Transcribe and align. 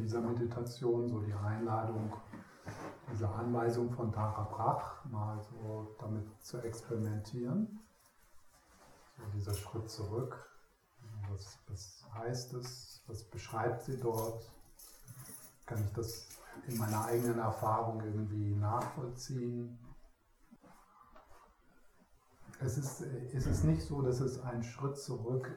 dieser 0.00 0.20
Meditation, 0.20 1.08
so 1.08 1.20
die 1.20 1.32
Einladung, 1.32 2.12
diese 3.12 3.28
Anweisung 3.28 3.90
von 3.90 4.12
Tara 4.12 4.42
Brach 4.44 5.04
mal 5.04 5.40
so 5.40 5.96
damit 5.98 6.26
zu 6.42 6.58
experimentieren. 6.58 7.80
So 9.16 9.24
dieser 9.34 9.54
Schritt 9.54 9.90
zurück. 9.90 10.50
Was, 11.30 11.58
was 11.68 12.04
heißt 12.14 12.54
es? 12.54 13.02
Was 13.06 13.24
beschreibt 13.24 13.82
sie 13.82 13.98
dort? 13.98 14.50
Kann 15.66 15.84
ich 15.84 15.92
das 15.92 16.28
in 16.66 16.78
meiner 16.78 17.04
eigenen 17.04 17.38
Erfahrung 17.38 18.00
irgendwie 18.00 18.54
nachvollziehen? 18.54 19.78
Es 22.60 22.76
ist, 22.76 23.00
es 23.00 23.46
ist 23.46 23.64
nicht 23.64 23.82
so, 23.82 24.02
dass 24.02 24.20
es 24.20 24.40
ein 24.40 24.62
Schritt 24.62 24.98
zurück 24.98 25.50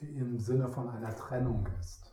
im 0.00 0.38
Sinne 0.38 0.68
von 0.68 0.88
einer 0.88 1.14
Trennung 1.14 1.66
ist. 1.80 2.11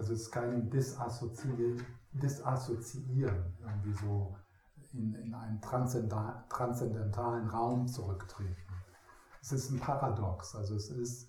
Also 0.00 0.14
es 0.14 0.22
ist 0.22 0.30
kein 0.30 0.70
Disassoziieren, 0.70 1.84
Disassoziieren 2.12 3.54
irgendwie 3.60 3.92
so 3.92 4.34
in, 4.94 5.14
in 5.14 5.34
einen 5.34 5.60
transzendentalen 5.60 7.46
Raum 7.50 7.86
zurücktreten. 7.86 8.56
Es 9.42 9.52
ist 9.52 9.70
ein 9.70 9.78
Paradox, 9.78 10.54
also 10.56 10.74
es 10.74 10.88
ist, 10.88 11.28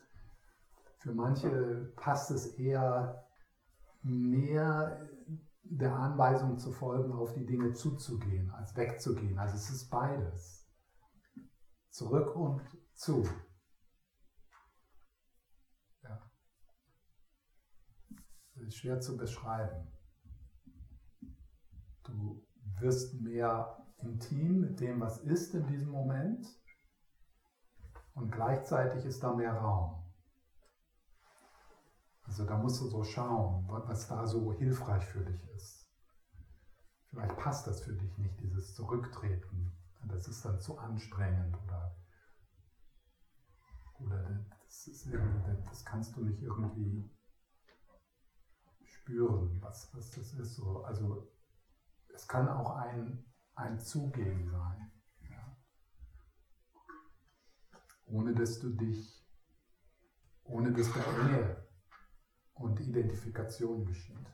für 0.99 1.13
manche 1.13 1.91
passt 1.97 2.31
es 2.31 2.45
eher 2.57 3.27
mehr 4.03 5.05
der 5.63 5.93
Anweisung 5.93 6.57
zu 6.57 6.71
folgen, 6.71 7.11
auf 7.11 7.33
die 7.33 7.45
Dinge 7.45 7.73
zuzugehen, 7.73 8.51
als 8.51 8.73
wegzugehen. 8.77 9.37
Also 9.37 9.55
es 9.55 9.69
ist 9.69 9.89
beides. 9.89 10.65
Zurück 11.89 12.37
und 12.37 12.61
zu. 12.93 13.25
Ja. 16.03 16.21
Das 18.50 18.50
ist 18.61 18.77
schwer 18.77 18.99
zu 18.99 19.17
beschreiben. 19.17 19.91
Du 22.03 22.45
wirst 22.79 23.21
mehr 23.21 23.77
intim 23.97 24.59
mit 24.59 24.79
dem, 24.79 24.99
was 24.99 25.19
ist 25.19 25.53
in 25.53 25.67
diesem 25.67 25.91
Moment 25.91 26.47
und 28.13 28.31
gleichzeitig 28.31 29.05
ist 29.05 29.23
da 29.23 29.33
mehr 29.33 29.53
Raum. 29.53 30.03
Also 32.23 32.45
da 32.45 32.57
musst 32.57 32.81
du 32.81 32.87
so 32.87 33.03
schauen, 33.03 33.67
was 33.67 34.07
da 34.07 34.25
so 34.25 34.53
hilfreich 34.53 35.05
für 35.05 35.23
dich 35.23 35.49
ist. 35.49 35.91
Vielleicht 37.09 37.35
passt 37.37 37.67
das 37.67 37.81
für 37.81 37.93
dich 37.93 38.17
nicht, 38.17 38.39
dieses 38.39 38.73
Zurücktreten. 38.73 39.73
Das 40.07 40.27
ist 40.27 40.43
dann 40.45 40.59
zu 40.59 40.77
anstrengend 40.77 41.57
oder, 41.65 41.95
oder 43.99 44.45
das, 44.63 44.87
ist, 44.87 45.09
das 45.69 45.85
kannst 45.85 46.15
du 46.15 46.23
nicht 46.23 46.41
irgendwie 46.41 47.11
spüren, 49.01 49.61
was, 49.61 49.93
was 49.93 50.11
das 50.11 50.33
ist. 50.33 50.55
So. 50.55 50.83
Also 50.83 51.27
es 52.13 52.27
kann 52.27 52.47
auch 52.47 52.75
ein, 52.77 53.25
ein 53.55 53.79
Zugehen 53.79 54.49
sein, 54.49 54.91
ja. 55.29 55.57
ohne 58.05 58.33
dass 58.33 58.59
du 58.59 58.69
dich, 58.69 59.25
ohne 60.43 60.71
dass 60.71 60.91
da 60.93 61.23
Nähe 61.23 61.67
und 62.53 62.79
Identifikation 62.79 63.85
geschieht. 63.85 64.27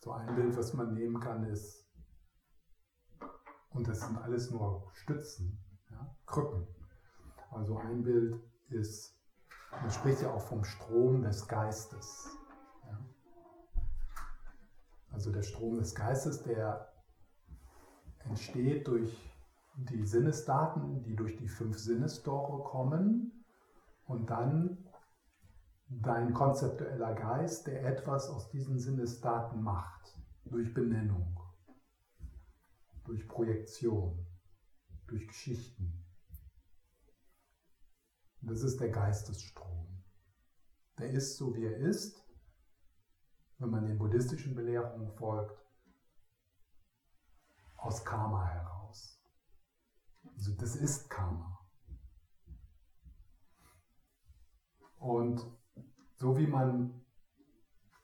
So 0.00 0.12
ein 0.12 0.34
Bild, 0.34 0.56
was 0.56 0.74
man 0.74 0.94
nehmen 0.94 1.20
kann, 1.20 1.44
ist, 1.44 1.88
und 3.70 3.86
das 3.86 4.00
sind 4.00 4.18
alles 4.18 4.50
nur 4.50 4.90
Stützen, 4.94 5.64
ja, 5.90 6.16
Krücken. 6.26 6.66
Also 7.50 7.78
ein 7.78 8.02
Bild 8.02 8.42
ist, 8.68 9.21
man 9.80 9.90
spricht 9.90 10.22
ja 10.22 10.32
auch 10.32 10.42
vom 10.42 10.64
Strom 10.64 11.22
des 11.22 11.48
Geistes. 11.48 12.36
Also 15.10 15.30
der 15.30 15.42
Strom 15.42 15.78
des 15.78 15.94
Geistes, 15.94 16.42
der 16.42 16.92
entsteht 18.24 18.86
durch 18.88 19.30
die 19.76 20.04
Sinnesdaten, 20.04 21.02
die 21.02 21.16
durch 21.16 21.36
die 21.36 21.48
fünf 21.48 21.78
Sinnestore 21.78 22.62
kommen 22.64 23.44
und 24.06 24.30
dann 24.30 24.78
dein 25.88 26.32
konzeptueller 26.32 27.14
Geist, 27.14 27.66
der 27.66 27.84
etwas 27.84 28.28
aus 28.28 28.50
diesen 28.50 28.78
Sinnesdaten 28.78 29.62
macht, 29.62 30.18
durch 30.44 30.72
Benennung, 30.72 31.38
durch 33.04 33.28
Projektion, 33.28 34.26
durch 35.06 35.26
Geschichten. 35.26 36.01
Das 38.42 38.62
ist 38.62 38.80
der 38.80 38.90
Geistesstrom. 38.90 40.02
Der 40.98 41.10
ist 41.10 41.36
so, 41.36 41.54
wie 41.54 41.64
er 41.64 41.76
ist 41.76 42.22
wenn 43.62 43.70
man 43.70 43.86
den 43.86 43.96
buddhistischen 43.96 44.56
Belehrungen 44.56 45.12
folgt, 45.12 45.56
aus 47.76 48.04
Karma 48.04 48.44
heraus. 48.44 49.22
Also 50.36 50.52
das 50.56 50.74
ist 50.74 51.08
Karma. 51.08 51.60
Und 54.98 55.46
so 56.16 56.36
wie 56.36 56.46
man 56.46 57.04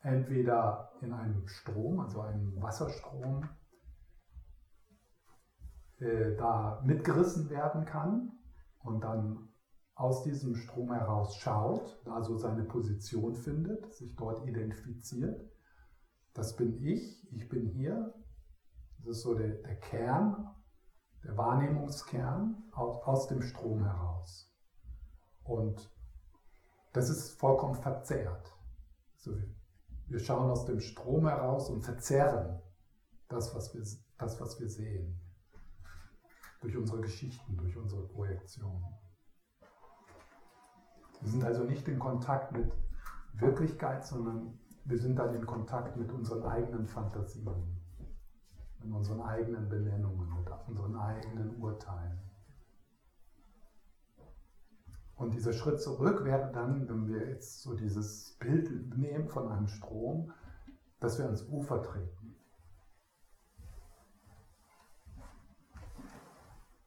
entweder 0.03 0.93
in 1.01 1.13
einem 1.13 1.47
Strom, 1.49 2.01
also 2.01 2.21
einem 2.21 2.61
Wasserstrom, 2.63 3.49
äh, 5.99 6.37
da 6.37 6.81
mitgerissen 6.85 7.51
werden 7.51 7.85
kann 7.85 8.33
und 8.79 9.01
dann 9.01 9.48
aus 9.99 10.23
diesem 10.23 10.55
Strom 10.55 10.93
heraus 10.93 11.37
schaut, 11.39 12.01
also 12.07 12.37
seine 12.37 12.63
Position 12.63 13.35
findet, 13.35 13.93
sich 13.93 14.15
dort 14.15 14.47
identifiziert. 14.47 15.45
Das 16.35 16.55
bin 16.55 16.81
ich, 16.81 17.29
ich 17.33 17.49
bin 17.49 17.67
hier. 17.67 18.15
Das 18.99 19.17
ist 19.17 19.23
so 19.23 19.35
der, 19.35 19.49
der 19.49 19.75
Kern, 19.81 20.55
der 21.25 21.37
Wahrnehmungskern 21.37 22.71
aus, 22.71 23.03
aus 23.03 23.27
dem 23.27 23.43
Strom 23.43 23.83
heraus. 23.83 24.55
Und 25.43 25.93
das 26.93 27.11
ist 27.11 27.33
vollkommen 27.41 27.75
verzerrt. 27.75 28.57
Also 29.17 29.37
wir 30.07 30.21
schauen 30.21 30.49
aus 30.49 30.65
dem 30.65 30.79
Strom 30.79 31.27
heraus 31.27 31.71
und 31.71 31.83
verzerren 31.83 32.63
das, 33.29 33.53
was 33.53 33.75
wir, 33.75 33.83
das, 34.17 34.41
was 34.41 34.61
wir 34.61 34.69
sehen. 34.69 35.21
Durch 36.61 36.77
unsere 36.77 37.01
Geschichten, 37.01 37.57
durch 37.57 37.77
unsere 37.77 38.07
Projektionen. 38.07 38.95
Wir 41.21 41.31
sind 41.31 41.45
also 41.45 41.65
nicht 41.65 41.89
in 41.89 41.99
Kontakt 41.99 42.53
mit 42.53 42.73
Wirklichkeit, 43.35 44.05
sondern 44.05 44.59
wir 44.85 44.99
sind 44.99 45.19
dann 45.19 45.35
in 45.35 45.47
Kontakt 45.47 45.97
mit 45.97 46.13
unseren 46.13 46.45
eigenen 46.45 46.87
Fantasien, 46.87 47.79
mit 48.83 48.93
unseren 48.93 49.21
eigenen 49.21 49.69
Benennungen, 49.69 50.29
mit 50.33 50.49
unseren 50.69 50.97
eigenen 50.97 51.61
Urteilen. 51.61 52.19
Und 55.17 55.35
dieser 55.35 55.53
Schritt 55.53 55.81
zurück 55.81 56.25
wäre 56.25 56.53
dann, 56.53 56.89
wenn 56.89 57.09
wir 57.09 57.29
jetzt 57.29 57.63
so 57.63 57.75
dieses 57.75 58.37
Bild 58.39 58.97
nehmen 58.97 59.29
von 59.29 59.51
einem 59.51 59.67
Strom, 59.67 60.33
dass 61.01 61.19
wir 61.19 61.25
ans 61.25 61.43
Ufer 61.49 61.83
treten. 61.83 62.37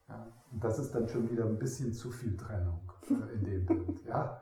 Ja, 0.07 0.27
und 0.51 0.63
das 0.63 0.79
ist 0.79 0.95
dann 0.95 1.09
schon 1.09 1.29
wieder 1.29 1.45
ein 1.45 1.59
bisschen 1.59 1.93
zu 1.93 2.09
viel 2.09 2.37
Trennung 2.37 2.90
in 3.33 3.43
dem 3.43 3.65
Bild. 3.65 4.05
Ja? 4.05 4.41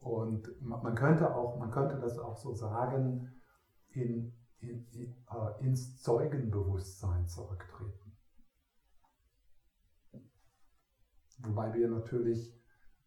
Und 0.00 0.48
man 0.62 0.94
könnte, 0.94 1.34
auch, 1.34 1.58
man 1.58 1.70
könnte 1.70 1.98
das 1.98 2.18
auch 2.18 2.36
so 2.36 2.54
sagen, 2.54 3.30
in, 3.90 4.32
in, 4.60 4.86
äh, 5.30 5.64
ins 5.64 6.00
Zeugenbewusstsein 6.02 7.26
zurücktreten. 7.26 8.16
Wobei 11.38 11.72
wir 11.74 11.88
natürlich 11.88 12.54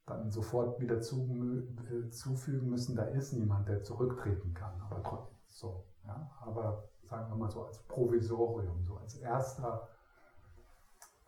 dann 0.06 0.32
sofort 0.32 0.80
wieder 0.80 1.02
zu, 1.02 1.68
äh, 1.90 2.10
zufügen 2.10 2.70
müssen, 2.70 2.96
da 2.96 3.04
ist 3.04 3.34
niemand, 3.34 3.68
der 3.68 3.84
zurücktreten 3.84 4.54
kann. 4.54 4.80
Aber 4.82 5.30
so. 5.48 5.86
Ja? 6.06 6.32
Aber 6.42 6.90
sagen 7.04 7.30
wir 7.30 7.36
mal 7.36 7.50
so 7.50 7.66
als 7.66 7.80
Provisorium, 7.84 8.84
so 8.84 8.98
als 8.98 9.16
erster 9.16 9.88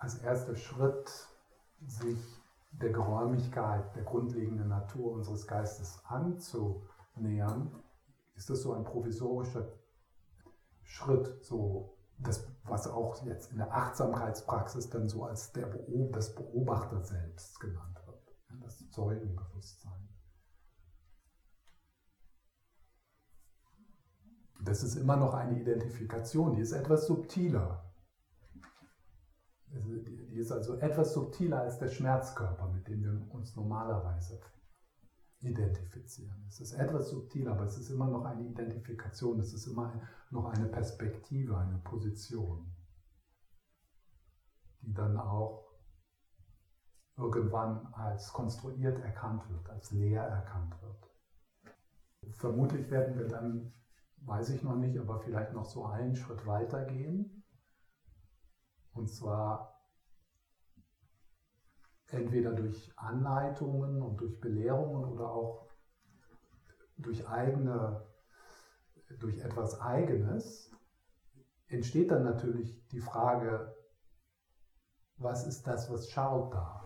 als 0.04 0.16
erster 0.16 0.58
Schritt, 0.58 1.10
sich 1.88 2.20
der 2.74 2.92
Geräumigkeit, 2.92 3.96
der 3.96 4.04
grundlegenden 4.04 4.68
Natur 4.68 5.14
unseres 5.14 5.48
Geistes 5.48 6.02
anzunähern, 6.04 7.72
ist 8.36 8.50
das 8.50 8.64
so 8.64 8.74
ein 8.74 8.84
provisorischer 8.84 9.66
Schritt, 10.84 11.42
so 11.42 11.96
das, 12.18 12.46
was 12.66 12.86
auch 12.88 13.24
jetzt 13.24 13.52
in 13.54 13.60
der 13.60 13.74
Achtsamkeitspraxis 13.74 14.90
dann 14.90 15.08
so 15.08 15.24
als 15.24 15.54
der 15.54 15.68
Beob 15.68 16.12
das 16.12 16.36
Beobachter 16.36 17.02
selbst 17.02 17.62
genannt 17.62 18.02
wird, 18.06 18.36
das 18.62 18.90
Zeugenbewusstsein. 18.90 20.10
Das 24.62 24.84
ist 24.84 24.96
immer 24.96 25.16
noch 25.16 25.34
eine 25.34 25.58
Identifikation, 25.62 26.56
die 26.56 26.62
ist 26.62 26.74
etwas 26.74 27.08
subtiler 27.08 27.93
Die 29.74 30.38
ist 30.38 30.52
also 30.52 30.78
etwas 30.78 31.14
subtiler 31.14 31.62
als 31.62 31.80
der 31.80 31.88
Schmerzkörper, 31.88 32.68
mit 32.70 32.88
dem 32.88 33.04
wir 33.04 33.34
uns 33.34 33.56
normalerweise 33.56 34.40
identifizieren. 35.40 36.46
Es 36.48 36.60
ist 36.60 36.74
etwas 36.74 37.10
subtiler, 37.10 37.52
aber 37.52 37.64
es 37.64 37.78
ist 37.78 37.90
immer 37.90 38.08
noch 38.08 38.24
eine 38.26 38.44
Identifikation, 38.44 39.40
es 39.40 39.54
ist 39.54 39.68
immer 39.68 39.94
noch 40.30 40.46
eine 40.46 40.68
Perspektive, 40.68 41.58
eine 41.58 41.78
Position, 41.80 42.72
die 44.82 44.94
dann 44.94 45.18
auch 45.18 45.64
irgendwann 47.18 47.88
als 47.94 48.32
konstruiert 48.32 49.00
erkannt 49.00 49.50
wird, 49.50 49.70
als 49.70 49.92
leer 49.92 50.24
erkannt 50.24 50.76
wird. 50.82 52.36
Vermutlich 52.36 52.90
werden 52.90 53.18
wir 53.18 53.28
dann, 53.28 53.74
weiß 54.18 54.50
ich 54.50 54.64
noch 54.64 54.76
nicht, 54.76 54.98
aber 54.98 55.20
vielleicht 55.20 55.54
noch 55.54 55.66
so 55.66 55.86
einen 55.86 56.16
Schritt 56.16 56.46
weiter 56.46 56.86
gehen. 56.86 57.43
Und 58.94 59.10
zwar 59.10 59.74
entweder 62.08 62.54
durch 62.54 62.92
Anleitungen 62.98 64.02
und 64.02 64.18
durch 64.18 64.40
Belehrungen 64.40 65.06
oder 65.06 65.32
auch 65.32 65.68
durch 66.98 67.28
eigene, 67.28 68.06
durch 69.20 69.40
etwas 69.40 69.80
Eigenes, 69.82 70.72
entsteht 71.68 72.12
dann 72.12 72.24
natürlich 72.24 72.88
die 72.90 73.00
Frage, 73.00 73.76
was 75.18 75.48
ist 75.48 75.66
das, 75.66 75.90
was 75.92 76.10
schaut 76.10 76.54
da? 76.54 76.84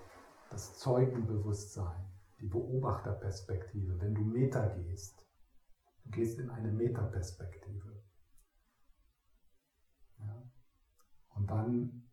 Das 0.50 0.78
Zeugenbewusstsein, 0.80 2.10
die 2.40 2.48
Beobachterperspektive, 2.48 4.00
wenn 4.00 4.16
du 4.16 4.22
Meta 4.22 4.66
gehst. 4.68 5.26
Du 6.06 6.12
gehst 6.12 6.40
in 6.40 6.50
eine 6.50 6.72
Metaperspektive. 6.72 8.02
Ja? 10.20 10.50
Und 11.38 11.50
dann, 11.52 12.04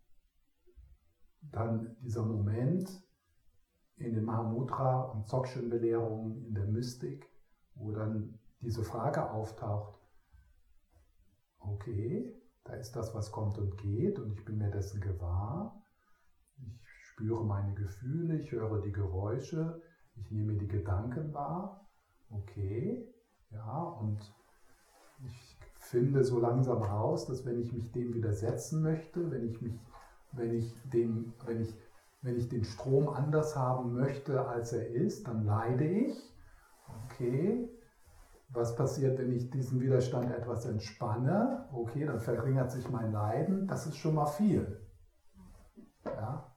dann 1.51 1.97
dieser 2.01 2.25
Moment 2.25 3.03
in 3.97 4.15
den 4.15 4.25
Mahamudra 4.25 5.03
und 5.03 5.27
Dzogchen-Belehrungen 5.27 6.45
in 6.45 6.55
der 6.55 6.67
Mystik, 6.67 7.29
wo 7.75 7.93
dann 7.93 8.39
diese 8.61 8.83
Frage 8.83 9.31
auftaucht, 9.31 9.99
okay, 11.59 12.35
da 12.65 12.75
ist 12.75 12.93
das, 12.97 13.15
was 13.15 13.31
kommt 13.31 13.59
und 13.59 13.77
geht 13.79 14.19
und 14.19 14.33
ich 14.33 14.45
bin 14.45 14.59
mir 14.59 14.71
dessen 14.71 15.01
gewahr. 15.01 15.83
Ich 16.59 17.07
spüre 17.09 17.45
meine 17.45 17.75
Gefühle, 17.75 18.39
ich 18.39 18.53
höre 18.53 18.81
die 18.81 18.93
Geräusche, 18.93 19.83
ich 20.17 20.31
nehme 20.31 20.55
die 20.55 20.69
Gedanken 20.69 21.33
wahr. 21.33 21.89
Okay, 22.31 23.07
ja, 23.51 23.83
und 23.83 24.19
ich 25.27 25.54
finde 25.95 26.25
so 26.25 26.41
langsam 26.41 26.83
raus, 26.83 27.27
dass 27.27 27.47
wenn 27.47 27.61
ich 27.61 27.73
mich 27.73 27.93
dem 27.93 28.13
widersetzen 28.15 28.83
möchte, 28.83 29.31
wenn 29.31 29.47
ich 29.47 29.63
mich, 29.63 29.79
wenn 30.33 30.53
ich 30.53 30.75
dem, 30.93 31.33
wenn 31.47 31.61
ich, 31.61 31.73
wenn 32.21 32.37
ich 32.37 32.49
den 32.49 32.65
Strom 32.65 33.09
anders 33.09 33.55
haben 33.55 33.95
möchte, 33.95 34.45
als 34.45 34.73
er 34.73 34.89
ist, 34.89 35.29
dann 35.29 35.45
leide 35.45 35.85
ich. 35.85 36.17
Okay. 37.05 37.71
Was 38.49 38.75
passiert, 38.75 39.19
wenn 39.19 39.33
ich 39.33 39.51
diesen 39.51 39.81
Widerstand 39.81 40.33
etwas 40.33 40.67
entspanne? 40.67 41.69
Okay, 41.73 42.07
dann 42.07 42.19
verringert 42.19 42.73
sich 42.73 42.91
mein 42.91 43.13
Leiden. 43.13 43.69
Das 43.69 43.87
ist 43.87 43.97
schon 43.97 44.17
mal 44.17 44.27
viel. 44.27 44.81
Ja. 46.05 46.57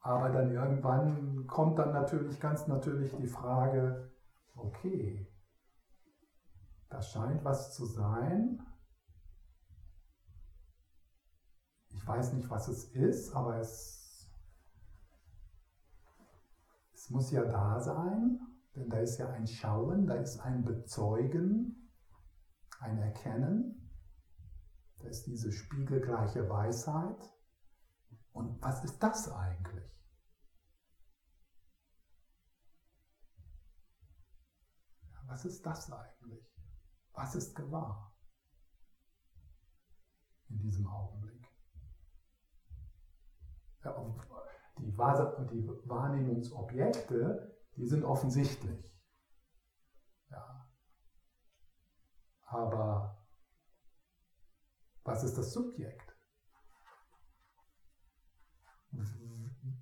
Aber 0.00 0.30
dann 0.30 0.50
irgendwann 0.52 1.46
kommt 1.46 1.78
dann 1.78 1.92
natürlich 1.92 2.40
ganz 2.40 2.66
natürlich 2.66 3.14
die 3.16 3.28
Frage, 3.28 4.10
okay, 4.56 5.29
da 6.90 7.00
scheint 7.00 7.44
was 7.44 7.72
zu 7.72 7.86
sein. 7.86 8.60
Ich 11.88 12.06
weiß 12.06 12.32
nicht, 12.34 12.50
was 12.50 12.68
es 12.68 12.84
ist, 12.92 13.32
aber 13.34 13.58
es, 13.58 14.28
es 16.92 17.10
muss 17.10 17.30
ja 17.30 17.44
da 17.44 17.80
sein, 17.80 18.40
denn 18.74 18.88
da 18.88 18.98
ist 18.98 19.18
ja 19.18 19.30
ein 19.30 19.46
Schauen, 19.46 20.06
da 20.06 20.16
ist 20.16 20.40
ein 20.40 20.64
Bezeugen, 20.64 21.90
ein 22.80 22.98
Erkennen, 22.98 23.90
da 24.98 25.08
ist 25.08 25.26
diese 25.26 25.52
spiegelgleiche 25.52 26.48
Weisheit. 26.48 27.32
Und 28.32 28.60
was 28.62 28.84
ist 28.84 28.98
das 29.02 29.30
eigentlich? 29.30 29.84
Was 35.26 35.44
ist 35.44 35.64
das 35.64 35.92
eigentlich? 35.92 36.49
Was 37.20 37.34
ist 37.34 37.54
gewahr 37.54 38.16
in 40.48 40.58
diesem 40.58 40.86
Augenblick? 40.86 41.46
Die, 44.78 44.96
Wahrnehmungsobjekte, 44.96 47.54
die 47.76 47.86
sind 47.86 48.04
offensichtlich. 48.04 48.98
Ja. 50.30 50.66
Aber 52.46 53.22
was 55.04 55.22
ist 55.22 55.36
das 55.36 55.52
Subjekt? 55.52 56.16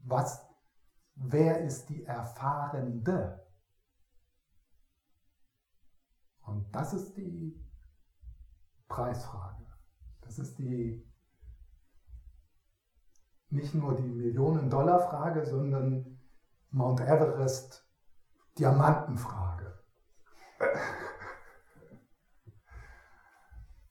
Was, 0.03 0.45
wer 1.15 1.61
ist 1.61 1.89
die 1.89 2.05
Erfahrende? 2.05 3.48
Und 6.49 6.75
das 6.75 6.95
ist 6.95 7.15
die 7.17 7.63
Preisfrage. 8.89 9.67
Das 10.23 10.39
ist 10.39 10.59
die 10.59 11.05
nicht 13.51 13.75
nur 13.75 13.95
die 13.95 14.09
Millionen-Dollar-Frage, 14.09 15.45
sondern 15.45 16.19
Mount 16.71 17.01
Everest 17.01 17.87
Diamantenfrage. 18.59 19.83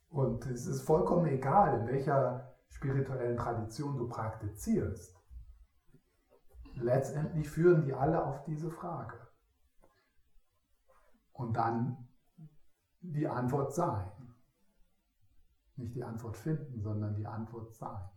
Und 0.10 0.46
es 0.48 0.66
ist 0.66 0.82
vollkommen 0.82 1.28
egal, 1.28 1.82
in 1.82 1.88
welcher 1.88 2.56
spirituellen 2.70 3.38
Tradition 3.38 3.98
du 3.98 4.10
praktizierst. 4.10 5.16
Letztendlich 6.74 7.50
führen 7.50 7.86
die 7.86 7.94
alle 7.94 8.24
auf 8.26 8.44
diese 8.44 8.70
Frage. 8.70 9.28
Und 11.34 11.56
dann 11.56 12.07
die 13.14 13.28
Antwort 13.28 13.74
sein. 13.74 14.12
Nicht 15.76 15.96
die 15.96 16.04
Antwort 16.04 16.38
finden, 16.38 16.82
sondern 16.82 17.16
die 17.16 17.28
Antwort 17.28 17.74
sein. 17.76 18.10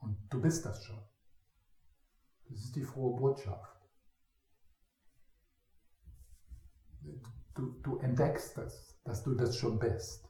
Und 0.00 0.16
du 0.30 0.40
bist 0.40 0.64
das 0.64 0.84
schon. 0.84 1.02
Das 2.48 2.58
ist 2.58 2.76
die 2.76 2.84
frohe 2.84 3.16
Botschaft. 3.16 3.76
Du, 7.54 7.72
du 7.82 7.98
entdeckst 7.98 8.56
das, 8.56 9.00
dass 9.02 9.22
du 9.22 9.34
das 9.34 9.56
schon 9.56 9.78
bist. 9.78 10.28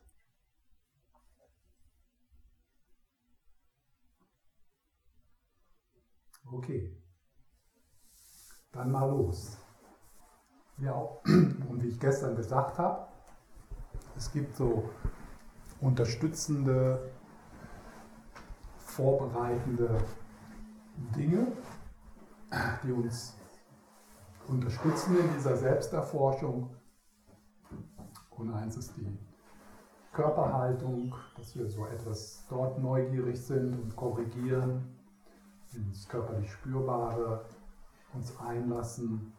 Okay, 6.50 6.96
dann 8.72 8.90
mal 8.90 9.10
los. 9.10 9.58
Ja, 10.78 10.94
und 10.94 11.82
wie 11.82 11.88
ich 11.88 12.00
gestern 12.00 12.36
gesagt 12.36 12.78
habe, 12.78 13.07
es 14.18 14.32
gibt 14.32 14.56
so 14.56 14.90
unterstützende, 15.80 17.12
vorbereitende 18.78 19.96
Dinge, 21.16 21.46
die 22.82 22.90
uns 22.90 23.36
unterstützen 24.48 25.16
in 25.20 25.32
dieser 25.34 25.56
Selbsterforschung. 25.56 26.74
Und 28.30 28.52
eins 28.52 28.76
ist 28.76 28.96
die 28.96 29.18
Körperhaltung, 30.12 31.14
dass 31.36 31.56
wir 31.56 31.68
so 31.68 31.86
etwas 31.86 32.44
dort 32.48 32.78
neugierig 32.80 33.40
sind 33.40 33.72
und 33.72 33.94
korrigieren, 33.94 34.96
ins 35.74 36.08
körperlich 36.08 36.50
Spürbare 36.50 37.44
uns 38.14 38.36
einlassen 38.40 39.32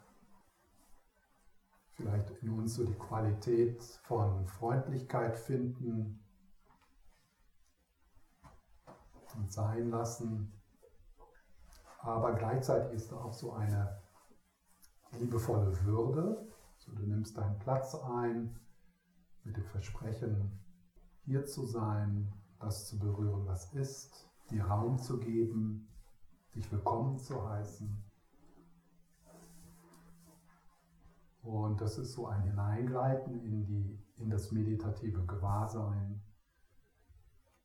vielleicht 2.00 2.30
in 2.42 2.50
uns 2.52 2.76
so 2.76 2.86
die 2.86 2.98
Qualität 2.98 3.84
von 4.04 4.48
Freundlichkeit 4.48 5.38
finden 5.38 6.24
und 9.36 9.52
sein 9.52 9.90
lassen. 9.90 10.54
Aber 12.00 12.34
gleichzeitig 12.34 12.94
ist 12.94 13.12
da 13.12 13.18
auch 13.18 13.34
so 13.34 13.52
eine 13.52 14.02
liebevolle 15.20 15.78
Würde. 15.84 16.48
So, 16.78 16.94
du 16.94 17.04
nimmst 17.04 17.38
deinen 17.38 17.60
Platz 17.60 17.94
ein 17.96 18.58
mit 19.44 19.58
dem 19.58 19.66
Versprechen, 19.66 20.58
hier 21.26 21.46
zu 21.46 21.66
sein, 21.66 22.34
das 22.62 22.88
zu 22.88 22.98
berühren, 22.98 23.46
was 23.46 23.74
ist, 23.74 24.30
dir 24.50 24.64
Raum 24.64 24.98
zu 25.00 25.20
geben, 25.20 25.90
dich 26.56 26.72
willkommen 26.72 27.20
zu 27.20 27.48
heißen. 27.50 28.09
Und 31.42 31.80
das 31.80 31.98
ist 31.98 32.14
so 32.14 32.28
ein 32.28 32.44
Hineingleiten 32.44 33.40
in, 33.42 33.66
die, 33.66 34.00
in 34.18 34.30
das 34.30 34.52
meditative 34.52 35.26
Gewahrsein. 35.26 36.22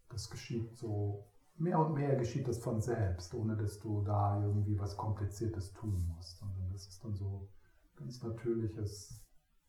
Das 0.09 0.31
geschieht 0.31 0.77
so 0.77 1.27
mehr 1.57 1.79
und 1.79 1.95
mehr 1.95 2.17
geschieht 2.17 2.49
das 2.49 2.59
von 2.59 2.81
selbst, 2.81 3.35
ohne 3.35 3.57
dass 3.57 3.79
du 3.81 4.03
da 4.03 4.43
irgendwie 4.43 4.79
was 4.79 4.97
Kompliziertes 4.97 5.73
tun 5.73 6.07
musst, 6.15 6.39
sondern 6.39 6.71
das 6.73 6.87
ist 6.87 7.05
dann 7.05 7.15
so 7.15 7.49
ganz 7.97 8.23
natürliches 8.23 9.25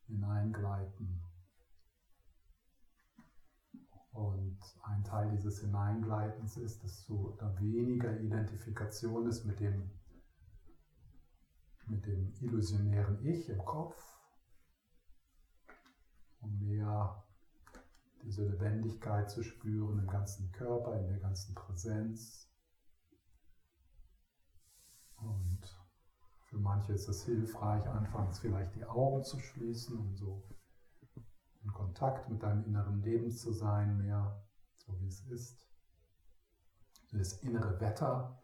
Hineingleiten. 0.08 1.22
Und 4.12 4.58
ein 4.84 5.04
Teil 5.04 5.30
dieses 5.32 5.60
Hineingleitens 5.60 6.58
ist, 6.58 6.84
dass 6.84 7.06
so 7.06 7.36
da 7.38 7.60
weniger 7.60 8.18
Identifikation 8.20 9.28
ist 9.28 9.44
mit 9.46 9.60
dem, 9.60 9.92
mit 11.88 12.06
dem 12.06 12.34
illusionären 12.40 13.24
Ich 13.26 13.50
im 13.50 13.64
Kopf 13.64 13.96
und 16.42 16.60
mehr 16.62 17.24
diese 18.24 18.48
Lebendigkeit 18.48 19.30
zu 19.30 19.44
spüren 19.44 20.00
im 20.00 20.08
ganzen 20.08 20.52
Körper, 20.52 21.00
in 21.00 21.08
der 21.08 21.20
ganzen 21.20 21.54
Präsenz. 21.54 22.50
Und 25.18 25.62
für 26.46 26.58
manche 26.58 26.94
ist 26.94 27.08
es 27.08 27.24
hilfreich, 27.26 27.86
anfangs 27.88 28.40
vielleicht 28.40 28.76
die 28.76 28.86
Augen 28.86 29.24
zu 29.24 29.40
schließen, 29.40 29.98
um 29.98 30.16
so 30.16 30.44
in 31.64 31.72
Kontakt 31.72 32.30
mit 32.30 32.42
deinem 32.42 32.64
inneren 32.66 33.02
Leben 33.02 33.32
zu 33.32 33.52
sein, 33.52 33.98
mehr 33.98 34.44
so 34.78 35.00
wie 35.02 35.08
es 35.08 35.22
ist. 35.28 35.68
Das 37.12 37.34
innere 37.44 37.80
Wetter. 37.80 38.40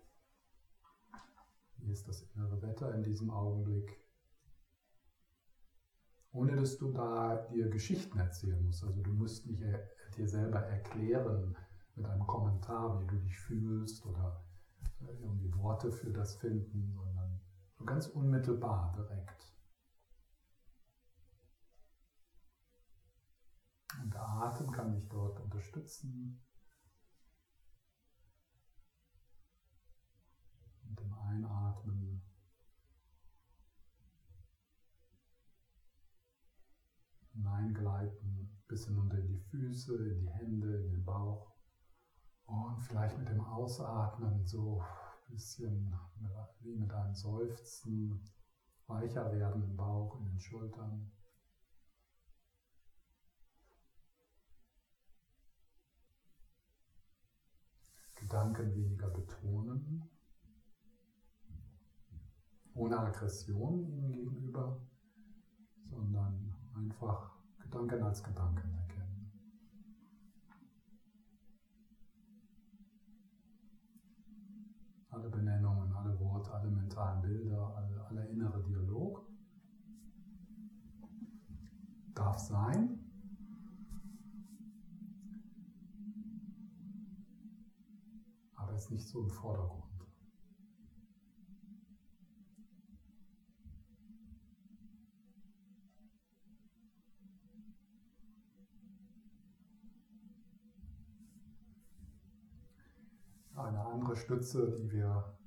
Wie 1.83 1.91
ist 1.91 2.07
das 2.07 2.21
innere 2.35 2.61
Wetter 2.61 2.93
in 2.93 3.03
diesem 3.03 3.29
Augenblick? 3.29 4.01
ohne 6.33 6.55
dass 6.55 6.77
du 6.77 6.91
da 6.91 7.35
dir 7.51 7.69
Geschichten 7.69 8.17
erzählen 8.17 8.65
musst. 8.65 8.83
Also 8.83 9.01
du 9.01 9.11
musst 9.11 9.45
nicht 9.47 9.63
dir 10.17 10.27
selber 10.27 10.59
erklären 10.59 11.55
mit 11.95 12.05
einem 12.05 12.25
Kommentar, 12.25 13.01
wie 13.01 13.07
du 13.07 13.17
dich 13.17 13.37
fühlst 13.37 14.05
oder 14.05 14.43
irgendwie 14.99 15.53
Worte 15.55 15.91
für 15.91 16.11
das 16.11 16.35
finden, 16.35 16.93
sondern 16.93 17.41
so 17.77 17.83
ganz 17.83 18.07
unmittelbar 18.07 18.93
direkt. 18.95 19.51
Und 24.01 24.13
der 24.13 24.21
Atem 24.21 24.71
kann 24.71 24.93
dich 24.93 25.07
dort 25.09 25.39
unterstützen. 25.39 26.41
Und 30.87 31.01
im 31.01 31.13
Einatmen 31.31 32.21
hineingleiten, 37.33 38.49
bis 38.67 38.85
hinunter 38.87 39.17
in 39.17 39.27
die 39.27 39.39
Füße, 39.39 40.09
in 40.09 40.19
die 40.19 40.29
Hände, 40.29 40.81
in 40.81 40.89
den 40.91 41.05
Bauch. 41.05 41.51
Und 42.45 42.81
vielleicht 42.81 43.17
mit 43.17 43.29
dem 43.29 43.41
Ausatmen 43.41 44.45
so 44.45 44.81
ein 44.81 45.33
bisschen 45.33 45.97
wie 46.59 46.75
mit 46.75 46.91
einem 46.91 47.15
Seufzen 47.15 48.21
weicher 48.87 49.31
werden 49.31 49.63
im 49.63 49.77
Bauch, 49.77 50.19
in 50.19 50.25
den 50.25 50.39
Schultern. 50.39 51.11
Gedanken 58.15 58.75
weniger 58.75 59.09
betonen, 59.09 60.09
ohne 62.75 62.97
Aggression 62.99 63.85
ihnen 63.85 64.11
gegenüber, 64.11 64.79
sondern 65.89 66.53
einfach 66.75 67.37
Gedanken 67.59 68.01
als 68.03 68.23
Gedanken 68.23 68.73
erkennen. 68.73 69.31
Alle 75.09 75.29
Benennungen, 75.29 75.91
alle 75.93 76.17
Worte, 76.19 76.51
alle 76.51 76.69
mentalen 76.69 77.21
Bilder, 77.21 77.75
alle, 77.75 78.05
aller 78.05 78.29
innere 78.29 78.63
Dialog 78.63 79.25
darf 82.13 82.39
sein. 82.39 82.99
Aber 88.55 88.75
ist 88.75 88.91
nicht 88.91 89.07
so 89.07 89.21
im 89.21 89.29
Vordergrund. 89.29 89.80
Andere 104.11 104.25
Stütze, 104.25 104.73
die 104.73 104.91
wir, 104.91 105.37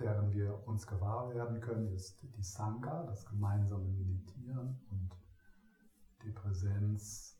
deren 0.00 0.32
wir 0.32 0.66
uns 0.66 0.86
gewahr 0.86 1.28
werden 1.34 1.60
können, 1.60 1.92
ist 1.92 2.18
die 2.22 2.42
Sangha, 2.42 3.02
das 3.04 3.26
gemeinsame 3.26 3.86
Meditieren 3.86 4.80
und 4.90 5.10
die 6.22 6.30
Präsenz 6.30 7.38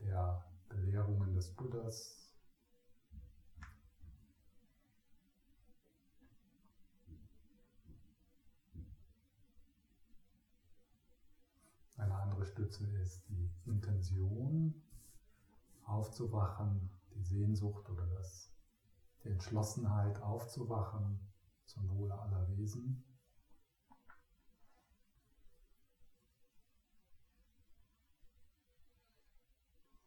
der 0.00 0.44
Belehrungen 0.68 1.34
des 1.34 1.54
Buddhas. 1.54 2.32
Eine 11.96 12.14
andere 12.16 12.44
Stütze 12.44 12.84
ist 13.04 13.22
die 13.28 13.48
Intention, 13.66 14.74
aufzuwachen 15.84 16.90
die 17.14 17.22
Sehnsucht 17.22 17.88
oder 17.88 18.06
das, 18.06 18.53
die 19.24 19.30
Entschlossenheit 19.30 20.20
aufzuwachen 20.22 21.18
zum 21.64 21.88
Wohle 21.88 22.18
aller 22.18 22.46
Wesen. 22.48 23.02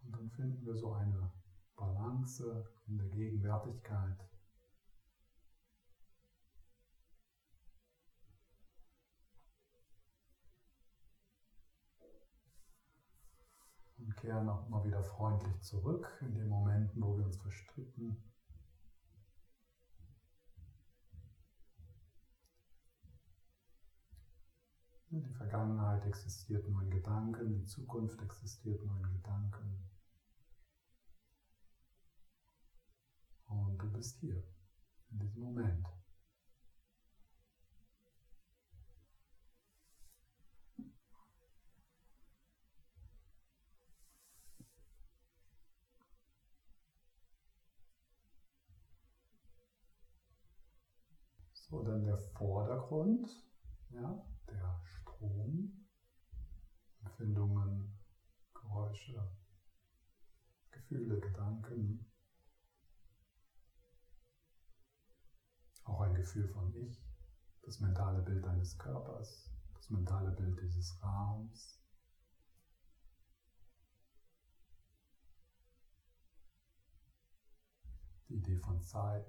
Und 0.03 0.11
dann 0.11 0.29
finden 0.29 0.65
wir 0.65 0.75
so 0.77 0.93
eine 0.93 1.31
Balance 1.75 2.69
in 2.87 2.97
der 2.97 3.07
Gegenwärtigkeit. 3.09 4.17
und 13.99 14.15
kehren 14.15 14.47
auch 14.47 14.65
immer 14.67 14.85
wieder 14.85 15.03
freundlich 15.03 15.59
zurück 15.61 16.07
in 16.21 16.33
den 16.33 16.47
Momenten, 16.47 17.01
wo 17.01 17.17
wir 17.17 17.25
uns 17.25 17.37
verstricken. 17.37 18.15
Die 25.09 25.33
Vergangenheit 25.35 26.05
existiert 26.05 26.67
nur 26.67 26.81
in 26.81 26.89
Gedanken, 26.89 27.53
die 27.53 27.65
Zukunft 27.65 28.21
existiert 28.21 28.85
nur 28.85 28.97
in 28.97 29.13
Gedanken. 29.13 29.89
Und 33.47 33.77
du 33.77 33.89
bist 33.93 34.19
hier, 34.19 34.43
in 35.11 35.19
diesem 35.19 35.43
Moment. 35.43 35.87
So, 51.53 51.81
dann 51.83 52.03
der 52.03 52.17
Vordergrund, 52.17 53.29
ja, 53.89 54.25
der 54.49 54.81
Strom, 55.17 55.87
Empfindungen, 57.01 57.99
Geräusche, 58.53 59.27
Gefühle, 60.69 61.19
Gedanken, 61.19 62.05
auch 65.85 66.01
ein 66.01 66.13
Gefühl 66.13 66.47
von 66.47 66.71
Ich, 66.75 67.03
das 67.63 67.79
mentale 67.79 68.21
Bild 68.21 68.45
deines 68.45 68.77
Körpers, 68.77 69.49
das 69.73 69.89
mentale 69.89 70.29
Bild 70.29 70.61
dieses 70.61 71.01
Raums. 71.01 71.81
Die 78.29 78.35
Idee 78.35 78.57
von 78.57 78.83
Zeit, 78.83 79.25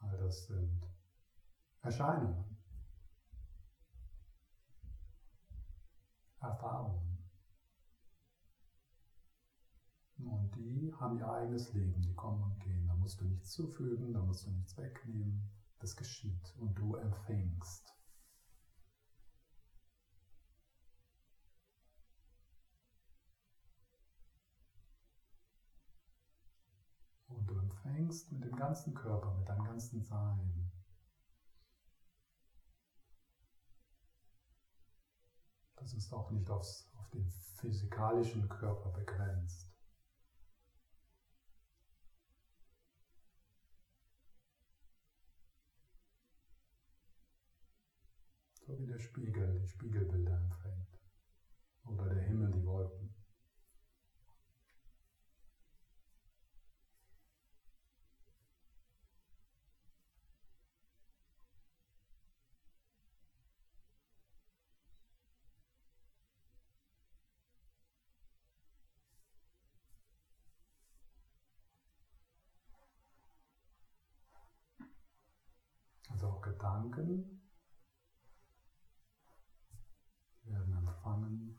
All 0.00 0.16
das 0.18 0.46
sind 0.46 0.82
Erscheinungen, 1.82 2.59
Erfahrungen. 6.40 7.10
Und 10.18 10.54
die 10.54 10.92
haben 10.98 11.18
ihr 11.18 11.30
eigenes 11.30 11.72
Leben, 11.72 12.00
die 12.02 12.14
kommen 12.14 12.42
und 12.42 12.60
gehen. 12.60 12.86
Da 12.86 12.94
musst 12.94 13.20
du 13.20 13.24
nichts 13.24 13.52
zufügen, 13.52 14.12
da 14.12 14.20
musst 14.20 14.46
du 14.46 14.50
nichts 14.50 14.76
wegnehmen. 14.76 15.50
Das 15.78 15.96
geschieht 15.96 16.54
und 16.58 16.74
du 16.74 16.96
empfängst. 16.96 17.94
Und 27.28 27.46
du 27.46 27.58
empfängst 27.58 28.30
mit 28.32 28.44
dem 28.44 28.56
ganzen 28.56 28.92
Körper, 28.92 29.34
mit 29.38 29.48
deinem 29.48 29.64
ganzen 29.64 30.02
Sein. 30.02 30.70
Das 35.80 35.94
ist 35.94 36.12
auch 36.12 36.30
nicht 36.30 36.48
aufs, 36.50 36.90
auf 36.98 37.08
den 37.08 37.26
physikalischen 37.56 38.46
Körper 38.50 38.90
begrenzt. 38.90 39.66
So 48.66 48.78
wie 48.78 48.86
der 48.86 48.98
Spiegel 48.98 49.58
die 49.58 49.66
Spiegelbilder 49.66 50.36
empfängt. 50.36 51.00
Oder 51.86 52.14
der 52.14 52.22
Himmel 52.24 52.52
die 52.52 52.64
Wolken. 52.66 53.14
Also 76.10 76.28
Gedanken 76.80 77.42
werden 80.44 80.76
empfangen 80.78 81.58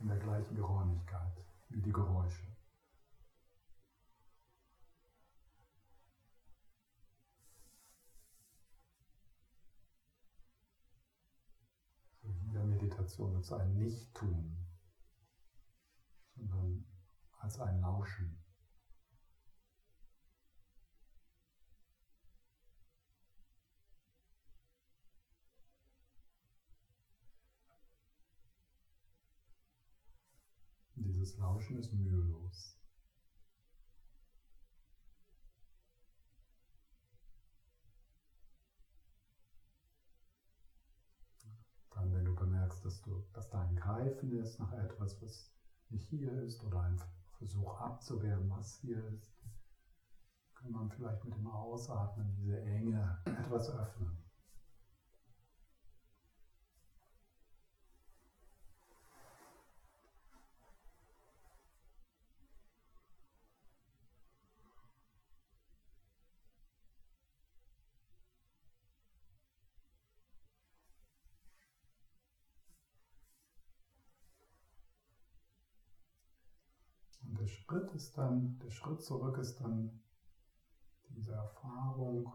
in 0.00 0.08
der 0.08 0.18
gleichen 0.18 0.54
Geräumigkeit 0.54 1.38
wie 1.70 1.80
die 1.80 1.92
Geräusche. 1.92 2.46
in 12.24 12.52
der 12.52 12.64
Meditation 12.64 13.34
als 13.36 13.50
ein 13.52 13.74
Nicht-Tun, 13.78 14.54
sondern 16.36 16.84
als 17.40 17.58
ein 17.58 17.80
Lauschen. 17.80 18.41
Dieses 31.04 31.36
Lauschen 31.38 31.78
ist 31.78 31.92
mühelos. 31.92 32.78
Dann, 41.90 42.12
wenn 42.12 42.24
du 42.24 42.34
bemerkst, 42.34 42.84
dass, 42.84 43.02
du, 43.02 43.24
dass 43.32 43.50
da 43.50 43.64
Greifen 43.74 44.32
ist 44.32 44.58
nach 44.58 44.72
etwas, 44.72 45.20
was 45.22 45.52
nicht 45.90 46.08
hier 46.08 46.32
ist, 46.42 46.62
oder 46.64 46.82
ein 46.82 47.00
Versuch 47.38 47.80
abzuwehren, 47.80 48.48
was 48.50 48.76
hier 48.76 49.04
ist, 49.08 49.32
kann 50.54 50.70
man 50.70 50.90
vielleicht 50.90 51.24
mit 51.24 51.34
dem 51.34 51.46
Ausatmen 51.48 52.34
diese 52.36 52.60
Enge 52.62 53.20
etwas 53.24 53.68
öffnen. 53.70 54.21
Der 77.42 77.48
Schritt 77.48 77.90
ist 77.90 78.16
dann, 78.16 78.56
der 78.60 78.70
Schritt 78.70 79.02
zurück 79.02 79.36
ist 79.38 79.60
dann 79.60 80.00
diese 81.08 81.32
Erfahrung, 81.32 82.32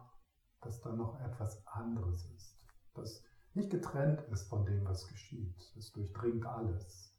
dass 0.59 0.81
da 0.81 0.91
noch 0.91 1.17
etwas 1.21 1.65
anderes 1.65 2.25
ist, 2.35 2.57
das 2.93 3.23
nicht 3.53 3.69
getrennt 3.69 4.21
ist 4.23 4.49
von 4.49 4.65
dem, 4.65 4.83
was 4.83 5.07
geschieht. 5.07 5.55
Es 5.77 5.93
durchdringt 5.93 6.45
alles. 6.45 7.13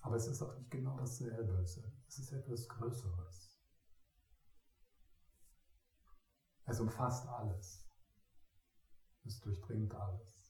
Aber 0.00 0.16
es 0.16 0.26
ist 0.26 0.40
auch 0.42 0.56
nicht 0.56 0.70
genau 0.70 0.96
dasselbe. 0.96 1.60
Es 1.60 2.18
ist 2.18 2.32
etwas 2.32 2.66
Größeres. 2.66 3.58
Es 6.64 6.80
umfasst 6.80 7.28
alles. 7.28 7.86
Es 9.24 9.38
durchdringt 9.40 9.94
alles. 9.94 10.41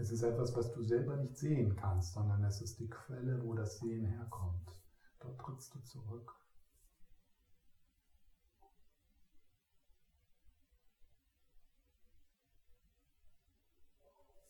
Es 0.00 0.12
ist 0.12 0.22
etwas, 0.22 0.54
was 0.54 0.70
du 0.70 0.80
selber 0.80 1.16
nicht 1.16 1.36
sehen 1.36 1.74
kannst, 1.74 2.12
sondern 2.12 2.44
es 2.44 2.60
ist 2.60 2.78
die 2.78 2.88
Quelle, 2.88 3.42
wo 3.42 3.54
das 3.54 3.80
Sehen 3.80 4.06
herkommt. 4.06 4.72
Dort 5.18 5.40
trittst 5.40 5.74
du 5.74 5.80
zurück. 5.80 6.36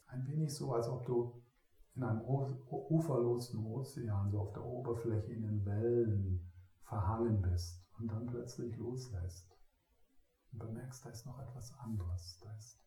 Ein 0.08 0.26
wenig 0.26 0.54
so, 0.54 0.74
als 0.74 0.86
ob 0.86 1.06
du 1.06 1.42
in 1.94 2.02
einem 2.02 2.20
uferlosen 2.20 3.64
Ozean, 3.64 4.30
so 4.30 4.40
auf 4.40 4.52
der 4.52 4.64
Oberfläche 4.64 5.32
in 5.32 5.42
den 5.42 5.64
Wellen 5.64 6.52
verhangen 6.82 7.40
bist 7.40 7.82
und 7.98 8.08
dann 8.08 8.26
plötzlich 8.26 8.76
loslässt 8.76 9.56
und 10.52 10.58
bemerkst, 10.58 11.06
da 11.06 11.08
ist 11.08 11.24
noch 11.24 11.38
etwas 11.38 11.72
anderes, 11.78 12.38
da 12.42 12.54
ist 12.54 12.78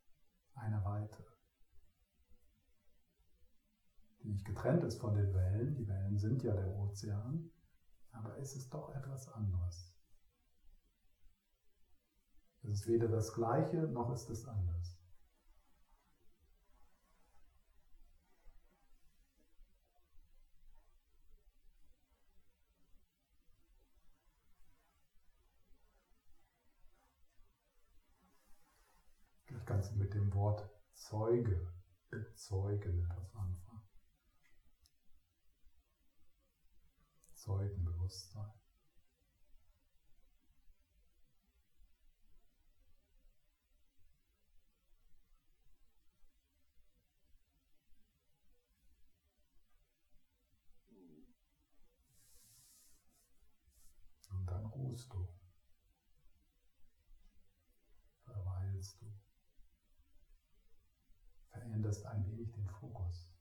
eine 0.54 0.84
Weite 0.86 1.26
die 4.24 4.30
nicht 4.30 4.46
getrennt 4.46 4.84
ist 4.84 5.00
von 5.00 5.14
den 5.14 5.34
Wellen. 5.34 5.76
Die 5.76 5.88
Wellen 5.88 6.18
sind 6.18 6.44
ja 6.44 6.54
der 6.54 6.68
Ozean, 6.68 7.52
aber 8.12 8.38
es 8.38 8.56
ist 8.56 8.74
doch 8.74 8.94
etwas 8.96 9.28
anderes. 9.30 9.92
Es 12.64 12.70
ist 12.70 12.88
weder 12.88 13.08
das 13.08 13.34
Gleiche 13.34 13.88
noch 13.88 14.14
ist 14.14 14.30
es 14.30 14.48
anders. 14.48 14.98
Ich 29.48 29.66
kann 29.66 29.98
mit 29.98 30.14
dem 30.14 30.34
Wort 30.34 30.70
Zeuge 30.94 31.72
bezeugen 32.10 33.06
etwas 33.06 33.36
anfangen. 33.36 33.91
Zeugenbewusstsein. 37.42 38.52
Und 54.30 54.46
dann 54.46 54.66
ruhst 54.68 55.12
du, 55.12 55.28
verweilst 58.24 59.02
du, 59.02 59.12
veränderst 61.50 62.06
ein 62.06 62.24
wenig 62.28 62.52
den 62.52 62.68
Fokus. 62.68 63.41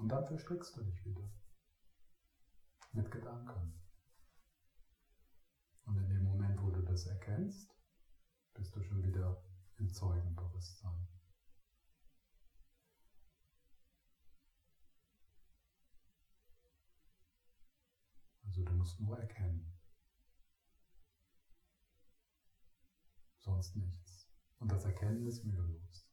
Und 0.00 0.08
dann 0.08 0.26
verstrickst 0.26 0.74
du 0.76 0.82
dich 0.82 1.04
wieder 1.04 1.30
mit 2.92 3.10
Gedanken. 3.10 3.78
Und 5.84 5.98
in 5.98 6.08
dem 6.08 6.24
Moment, 6.24 6.58
wo 6.62 6.70
du 6.70 6.80
das 6.80 7.04
erkennst, 7.04 7.76
bist 8.54 8.74
du 8.74 8.82
schon 8.82 9.02
wieder 9.02 9.44
im 9.76 9.92
Zeugenbewusstsein. 9.92 11.06
Also 18.46 18.64
du 18.64 18.72
musst 18.72 18.98
nur 19.00 19.18
erkennen. 19.18 19.70
Sonst 23.36 23.76
nichts. 23.76 24.30
Und 24.60 24.72
das 24.72 24.86
Erkennen 24.86 25.26
ist 25.26 25.44
mühelos. 25.44 26.09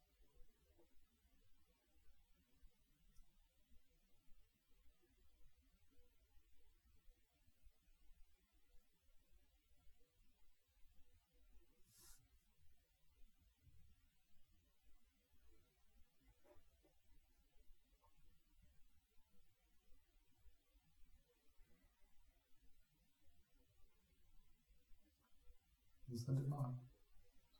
Sind 26.28 26.44
immer 26.44 26.78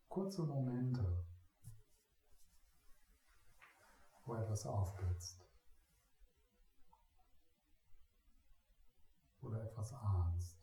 kurze 0.10 0.44
Momente, 0.44 1.26
wo 4.26 4.36
etwas 4.36 4.66
aufblitzt, 4.66 5.40
du 9.40 9.54
etwas 9.54 9.94
ahnst. 9.94 10.58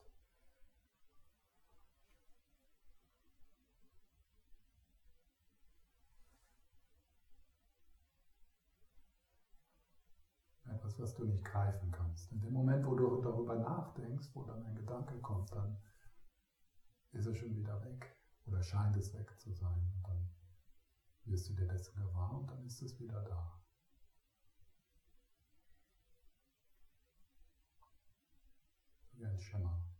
Etwas, 10.66 10.98
was 11.00 11.14
du 11.14 11.24
nicht 11.24 11.44
greifen 11.44 11.90
kannst. 11.90 12.30
In 12.32 12.42
dem 12.42 12.52
Moment, 12.52 12.84
wo 12.84 12.94
du 12.96 13.22
darüber 13.22 13.54
nachdenkst, 13.56 14.28
wo 14.34 14.42
dann 14.42 14.62
ein 14.66 14.74
Gedanke 14.74 15.18
kommt, 15.20 15.50
dann 15.52 15.78
ist 17.14 17.27
er 17.27 17.35
schon 17.35 17.55
wieder 17.55 17.83
weg 17.85 18.16
oder 18.46 18.62
scheint 18.62 18.96
es 18.96 19.14
weg 19.14 19.38
zu 19.38 19.53
sein. 19.53 19.92
Und 19.94 20.03
dann 20.07 20.31
wirst 21.24 21.48
du 21.48 21.55
dir 21.55 21.66
dessen 21.66 21.96
gewahr 21.96 22.38
und 22.38 22.50
dann 22.50 22.64
ist 22.66 22.83
es 22.83 22.98
wieder 22.98 23.22
da. 23.22 23.61
Wie 29.12 29.24
ein 29.24 29.38
Schimmer. 29.38 29.93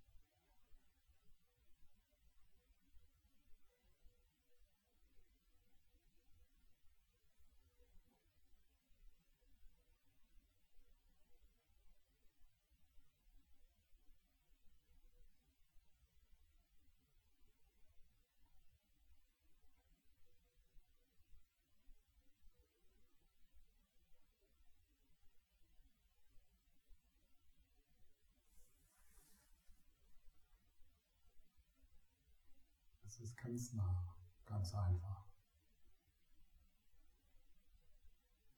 Es 33.15 33.21
ist 33.21 33.37
ganz 33.37 33.73
nah, 33.75 34.17
ganz 34.45 34.75
einfach. 34.75 35.25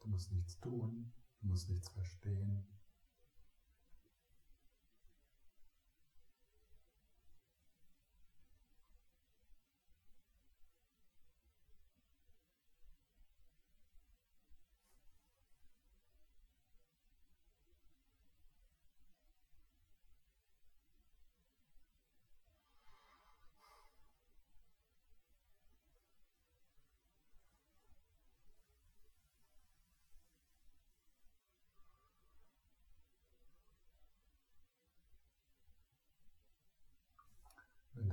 Du 0.01 0.09
musst 0.09 0.33
nichts 0.33 0.59
tun, 0.61 1.12
du 1.40 1.49
musst 1.49 1.69
nichts 1.69 1.90
verstehen. 1.90 2.66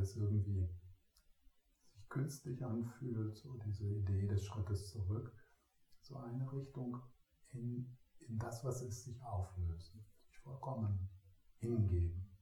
Das 0.03 0.17
irgendwie 0.17 0.67
sich 1.93 2.09
künstlich 2.09 2.63
anfühlt, 2.65 3.37
so 3.37 3.57
diese 3.65 3.85
Idee 3.85 4.27
des 4.27 4.43
Schrittes 4.43 4.89
zurück, 4.89 5.33
so 6.01 6.17
eine 6.17 6.51
Richtung 6.51 6.97
in, 7.53 7.95
in 8.27 8.37
das, 8.37 8.65
was 8.65 8.81
es 8.81 9.05
sich 9.05 9.23
auflöst, 9.23 9.93
sich 10.25 10.37
vollkommen 10.39 11.09
hingeben. 11.59 12.32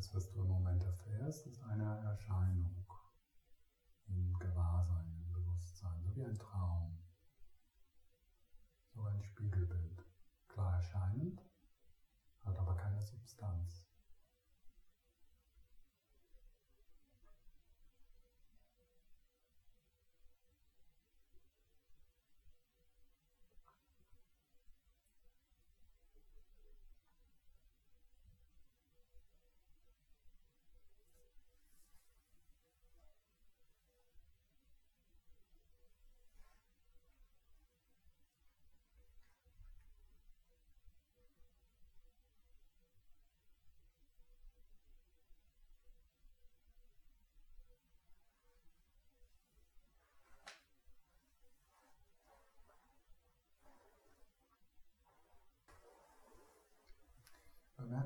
Alles, 0.00 0.14
was 0.14 0.30
du 0.30 0.40
im 0.40 0.48
Moment 0.48 0.82
erfährst, 0.82 1.46
ist 1.46 1.62
eine 1.62 1.84
Erscheinung 1.84 2.86
im 4.06 4.32
Gewahrsein, 4.38 5.12
im 5.26 5.30
Bewusstsein, 5.34 6.00
so 6.02 6.16
wie 6.16 6.24
ein 6.24 6.38
Traum, 6.38 6.98
so 8.94 9.04
ein 9.04 9.22
Spiegelbild. 9.22 10.02
Klar 10.48 10.76
erscheinend, 10.76 11.44
hat 12.46 12.58
aber 12.58 12.76
keine 12.76 13.02
Substanz. 13.02 13.79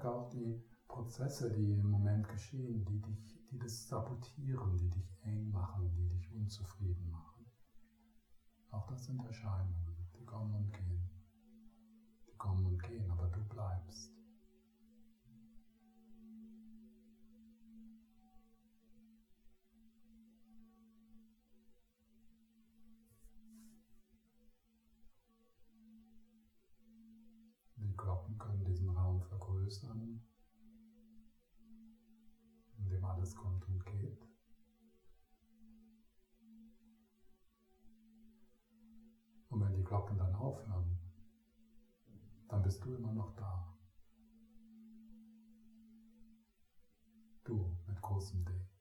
Bemerke 0.04 0.10
auch 0.10 0.28
die 0.28 0.62
Prozesse, 0.86 1.50
die 1.50 1.72
im 1.72 1.90
Moment 1.90 2.28
geschehen, 2.28 2.84
die 2.84 3.00
dich, 3.00 3.38
die 3.50 3.58
das 3.58 3.88
sabotieren, 3.88 4.76
die 4.76 4.90
dich 4.90 5.16
eng 5.22 5.50
machen, 5.50 5.90
die 5.96 6.08
dich 6.08 6.30
unzufrieden 6.32 7.10
machen. 7.10 7.46
Auch 8.70 8.86
das 8.86 9.06
sind 9.06 9.24
Erscheinungen, 9.24 9.96
die 10.14 10.24
kommen 10.26 10.54
und 10.54 10.72
gehen. 10.72 11.08
Die 12.26 12.36
kommen 12.36 12.66
und 12.66 12.82
gehen, 12.82 13.10
aber 13.10 13.28
du 13.28 13.42
bleibst. 13.48 14.13
Vergrößern, 29.74 30.20
in 32.78 32.88
dem 32.88 33.04
alles 33.04 33.34
kommt 33.34 33.66
und 33.68 33.84
geht. 33.86 34.28
Und 39.48 39.60
wenn 39.60 39.74
die 39.74 39.84
Glocken 39.84 40.18
dann 40.18 40.34
aufhören, 40.34 40.98
dann 42.48 42.62
bist 42.62 42.84
du 42.84 42.94
immer 42.94 43.12
noch 43.12 43.34
da. 43.36 43.76
Du 47.44 47.76
mit 47.86 48.00
großem 48.00 48.44
D. 48.44 48.73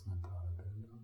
als 0.00 0.06
mentale 0.06 0.52
Bilder. 0.56 1.01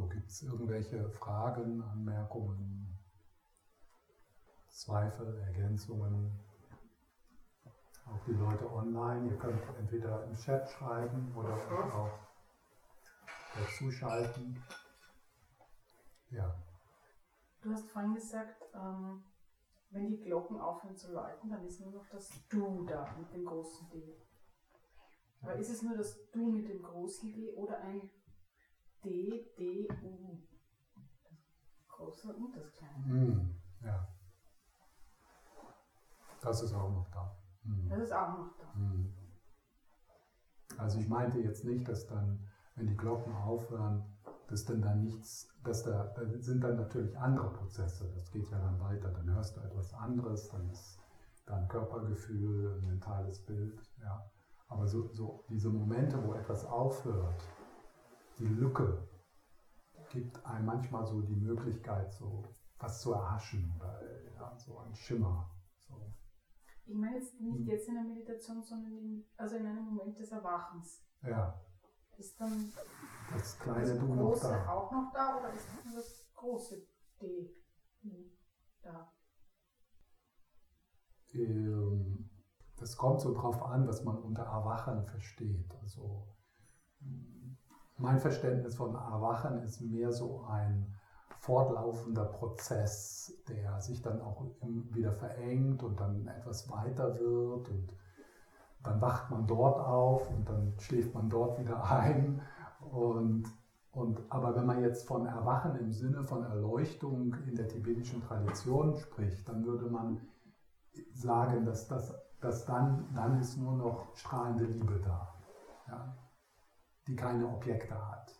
So, 0.00 0.06
gibt 0.06 0.30
es 0.30 0.42
irgendwelche 0.42 1.10
Fragen, 1.10 1.82
Anmerkungen, 1.82 2.98
Zweifel, 4.70 5.36
Ergänzungen? 5.40 6.40
Auch 8.06 8.24
die 8.26 8.32
Leute 8.32 8.72
online, 8.72 9.30
ihr 9.30 9.36
könnt 9.36 9.60
entweder 9.78 10.24
im 10.24 10.34
Chat 10.36 10.70
schreiben 10.70 11.30
oder 11.36 11.54
auch 11.54 12.18
dazuschalten. 13.58 14.62
Ja. 16.30 16.54
Du 17.60 17.70
hast 17.70 17.86
vorhin 17.90 18.14
gesagt, 18.14 18.62
ähm, 18.74 19.22
wenn 19.90 20.08
die 20.08 20.20
Glocken 20.22 20.58
aufhören 20.58 20.96
zu 20.96 21.12
läuten, 21.12 21.50
dann 21.50 21.66
ist 21.66 21.78
nur 21.80 21.92
noch 21.92 22.08
das 22.08 22.30
Du 22.48 22.86
da 22.86 23.14
mit 23.18 23.30
dem 23.34 23.44
großen 23.44 23.90
D. 23.90 24.16
Aber 25.42 25.56
ist 25.56 25.68
es 25.70 25.82
nur 25.82 25.98
das 25.98 26.30
Du 26.30 26.50
mit 26.50 26.68
dem 26.70 26.80
großen 26.82 27.34
D 27.34 27.52
oder 27.52 27.78
ein 27.82 28.08
D, 29.04 29.50
D, 29.58 29.88
U? 30.02 30.38
Das 31.24 31.88
große 31.88 32.34
und 32.34 32.56
das 32.56 32.72
kleine. 32.72 33.04
Hm, 33.04 33.54
ja. 33.82 34.08
Das 36.40 36.62
ist 36.62 36.72
auch 36.74 36.90
noch 36.90 37.10
da. 37.10 37.36
Hm. 37.64 37.88
Das 37.88 38.00
ist 38.00 38.12
auch 38.12 38.38
noch 38.38 38.56
da. 38.58 38.74
Hm. 38.74 39.14
Also 40.78 40.98
ich 40.98 41.08
meinte 41.08 41.38
jetzt 41.38 41.64
nicht, 41.64 41.88
dass 41.88 42.06
dann, 42.06 42.46
wenn 42.74 42.86
die 42.86 42.96
Glocken 42.96 43.34
aufhören, 43.34 44.04
dass 44.48 44.64
dann 44.64 44.82
da 44.82 44.94
nichts, 44.94 45.48
dass 45.62 45.84
da, 45.84 46.04
da 46.04 46.26
sind 46.40 46.64
dann 46.64 46.76
natürlich 46.76 47.16
andere 47.18 47.52
Prozesse. 47.52 48.10
Das 48.14 48.30
geht 48.30 48.50
ja 48.50 48.58
dann 48.58 48.80
weiter. 48.80 49.10
Dann 49.10 49.30
hörst 49.30 49.56
du 49.56 49.60
etwas 49.60 49.92
anderes, 49.94 50.48
dann 50.48 50.68
ist 50.70 50.98
da 51.46 51.56
ein 51.56 51.68
Körpergefühl, 51.68 52.78
ein 52.78 52.86
mentales 52.86 53.44
Bild. 53.44 53.80
Ja. 54.00 54.30
Aber 54.68 54.86
so, 54.86 55.12
so 55.12 55.44
diese 55.48 55.68
Momente, 55.68 56.22
wo 56.24 56.34
etwas 56.34 56.64
aufhört, 56.64 57.42
die 58.40 58.46
Lücke, 58.48 59.06
gibt 60.10 60.44
einem 60.44 60.66
manchmal 60.66 61.06
so 61.06 61.20
die 61.20 61.36
Möglichkeit, 61.36 62.12
so 62.12 62.44
was 62.78 63.00
zu 63.00 63.12
erhaschen 63.12 63.72
oder 63.76 64.00
ja, 64.34 64.56
so 64.58 64.78
ein 64.78 64.94
Schimmer. 64.94 65.50
So. 65.78 66.12
Ich 66.86 66.96
meine 66.96 67.16
jetzt 67.18 67.40
nicht 67.40 67.58
Hm. 67.60 67.66
jetzt 67.68 67.88
in 67.88 67.94
der 67.94 68.04
Meditation, 68.04 68.62
sondern 68.62 68.92
in, 68.92 69.24
also 69.36 69.56
in 69.56 69.66
einem 69.66 69.84
Moment 69.84 70.18
des 70.18 70.32
Erwachens. 70.32 71.04
Ja, 71.22 71.60
Ist 72.18 72.40
dann 72.40 72.72
das 73.30 73.58
kleine 73.58 73.98
Du 73.98 74.14
noch 74.14 74.30
große 74.30 74.48
da. 74.48 74.68
auch 74.68 74.90
noch 74.90 75.12
da 75.12 75.38
oder 75.38 75.52
ist 75.52 75.68
nur 75.84 75.94
das 75.94 76.26
große 76.34 76.82
D 77.20 77.54
U 78.04 78.30
da? 78.82 79.12
Ähm, 81.34 82.30
Das 82.76 82.96
kommt 82.96 83.20
so 83.20 83.32
drauf 83.34 83.62
an, 83.62 83.86
was 83.86 84.02
man 84.04 84.16
unter 84.18 84.42
Erwachen 84.44 85.04
versteht. 85.06 85.72
Also 85.82 86.26
mm, 87.00 87.39
mein 88.00 88.18
Verständnis 88.18 88.76
von 88.76 88.94
Erwachen 88.94 89.62
ist 89.62 89.80
mehr 89.80 90.10
so 90.10 90.44
ein 90.48 90.86
fortlaufender 91.38 92.24
Prozess, 92.24 93.42
der 93.48 93.80
sich 93.80 94.02
dann 94.02 94.20
auch 94.20 94.44
wieder 94.60 95.12
verengt 95.12 95.82
und 95.82 96.00
dann 96.00 96.26
etwas 96.26 96.70
weiter 96.70 97.18
wird 97.18 97.68
und 97.68 97.94
dann 98.82 99.00
wacht 99.00 99.30
man 99.30 99.46
dort 99.46 99.80
auf 99.80 100.30
und 100.30 100.48
dann 100.48 100.74
schläft 100.78 101.14
man 101.14 101.28
dort 101.28 101.58
wieder 101.58 101.84
ein. 101.90 102.40
Und, 102.80 103.44
und, 103.92 104.20
aber 104.30 104.56
wenn 104.56 104.66
man 104.66 104.82
jetzt 104.82 105.06
von 105.06 105.26
Erwachen 105.26 105.76
im 105.76 105.92
Sinne 105.92 106.24
von 106.24 106.44
Erleuchtung 106.44 107.34
in 107.46 107.54
der 107.54 107.68
tibetischen 107.68 108.22
Tradition 108.22 108.96
spricht, 108.96 109.46
dann 109.48 109.66
würde 109.66 109.90
man 109.90 110.20
sagen, 111.12 111.66
dass, 111.66 111.88
das, 111.88 112.14
dass 112.40 112.64
dann, 112.64 113.08
dann 113.14 113.38
ist 113.40 113.58
nur 113.58 113.76
noch 113.76 114.16
strahlende 114.16 114.64
Liebe 114.64 115.00
da, 115.04 115.34
ja, 115.88 116.16
die 117.06 117.16
keine 117.16 117.48
Objekte 117.48 117.94
hat. 117.94 118.34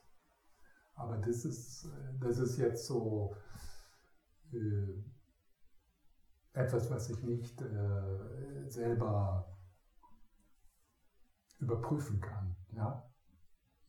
Aber 0.95 1.17
das 1.19 1.45
ist, 1.45 1.89
das 2.21 2.39
ist 2.39 2.59
jetzt 2.59 2.87
so 2.87 3.35
äh, 4.53 5.03
etwas, 6.53 6.91
was 6.91 7.09
ich 7.09 7.23
nicht 7.23 7.61
äh, 7.63 8.69
selber 8.69 9.57
überprüfen 11.59 12.21
kann. 12.21 12.57
Ja? 12.73 13.11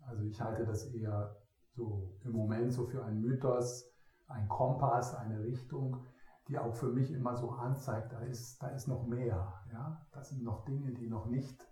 Also 0.02 0.24
ich 0.24 0.40
halte 0.42 0.66
das 0.66 0.86
eher 0.94 1.36
so 1.74 2.18
im 2.24 2.32
Moment 2.32 2.74
so 2.74 2.86
für 2.86 3.04
einen 3.04 3.22
Mythos, 3.22 3.90
ein 4.28 4.48
Kompass, 4.48 5.16
eine 5.16 5.42
Richtung, 5.44 6.06
die 6.48 6.58
auch 6.58 6.76
für 6.76 6.90
mich 6.90 7.12
immer 7.12 7.36
so 7.36 7.52
anzeigt, 7.52 8.14
da 8.14 8.20
ist, 8.22 8.62
da 8.62 8.68
ist 8.70 8.88
noch 8.88 9.06
mehr. 9.06 9.54
Ja? 9.72 10.06
Das 10.12 10.30
sind 10.30 10.44
noch 10.44 10.66
Dinge, 10.66 10.94
die 10.94 11.08
noch 11.08 11.28
nicht, 11.28 11.66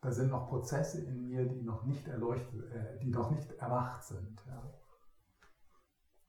da 0.00 0.12
sind 0.12 0.30
noch 0.30 0.48
Prozesse 0.48 1.04
in 1.04 1.22
mir, 1.28 1.46
die 1.46 1.62
noch 1.62 1.84
nicht 1.84 2.06
erleuchtet, 2.08 2.72
äh, 2.72 2.98
die 3.00 3.10
noch 3.10 3.30
nicht 3.30 3.52
erwacht 3.52 4.02
sind. 4.04 4.44
Ja? 4.46 4.72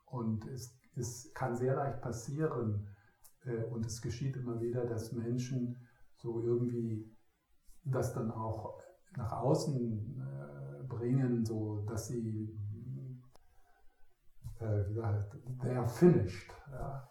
Und 0.06 0.46
es, 0.48 0.78
es 0.96 1.34
kann 1.34 1.56
sehr 1.56 1.76
leicht 1.76 2.02
passieren, 2.02 2.88
äh, 3.46 3.64
und 3.66 3.86
es 3.86 4.02
geschieht 4.02 4.38
immer 4.38 4.60
wieder, 4.60 4.86
dass 4.86 5.12
Menschen 5.12 5.78
so 6.18 6.44
irgendwie 6.44 7.16
das 7.84 8.14
dann 8.14 8.32
auch 8.32 8.80
nach 9.18 9.32
außen 9.32 10.22
äh, 10.22 10.84
bringen, 10.84 11.46
so 11.46 11.82
dass 11.82 12.08
sie 12.08 12.58
äh, 14.60 14.84
they 15.62 15.76
are 15.76 15.88
finished. 15.88 16.52
Ja. 16.72 17.10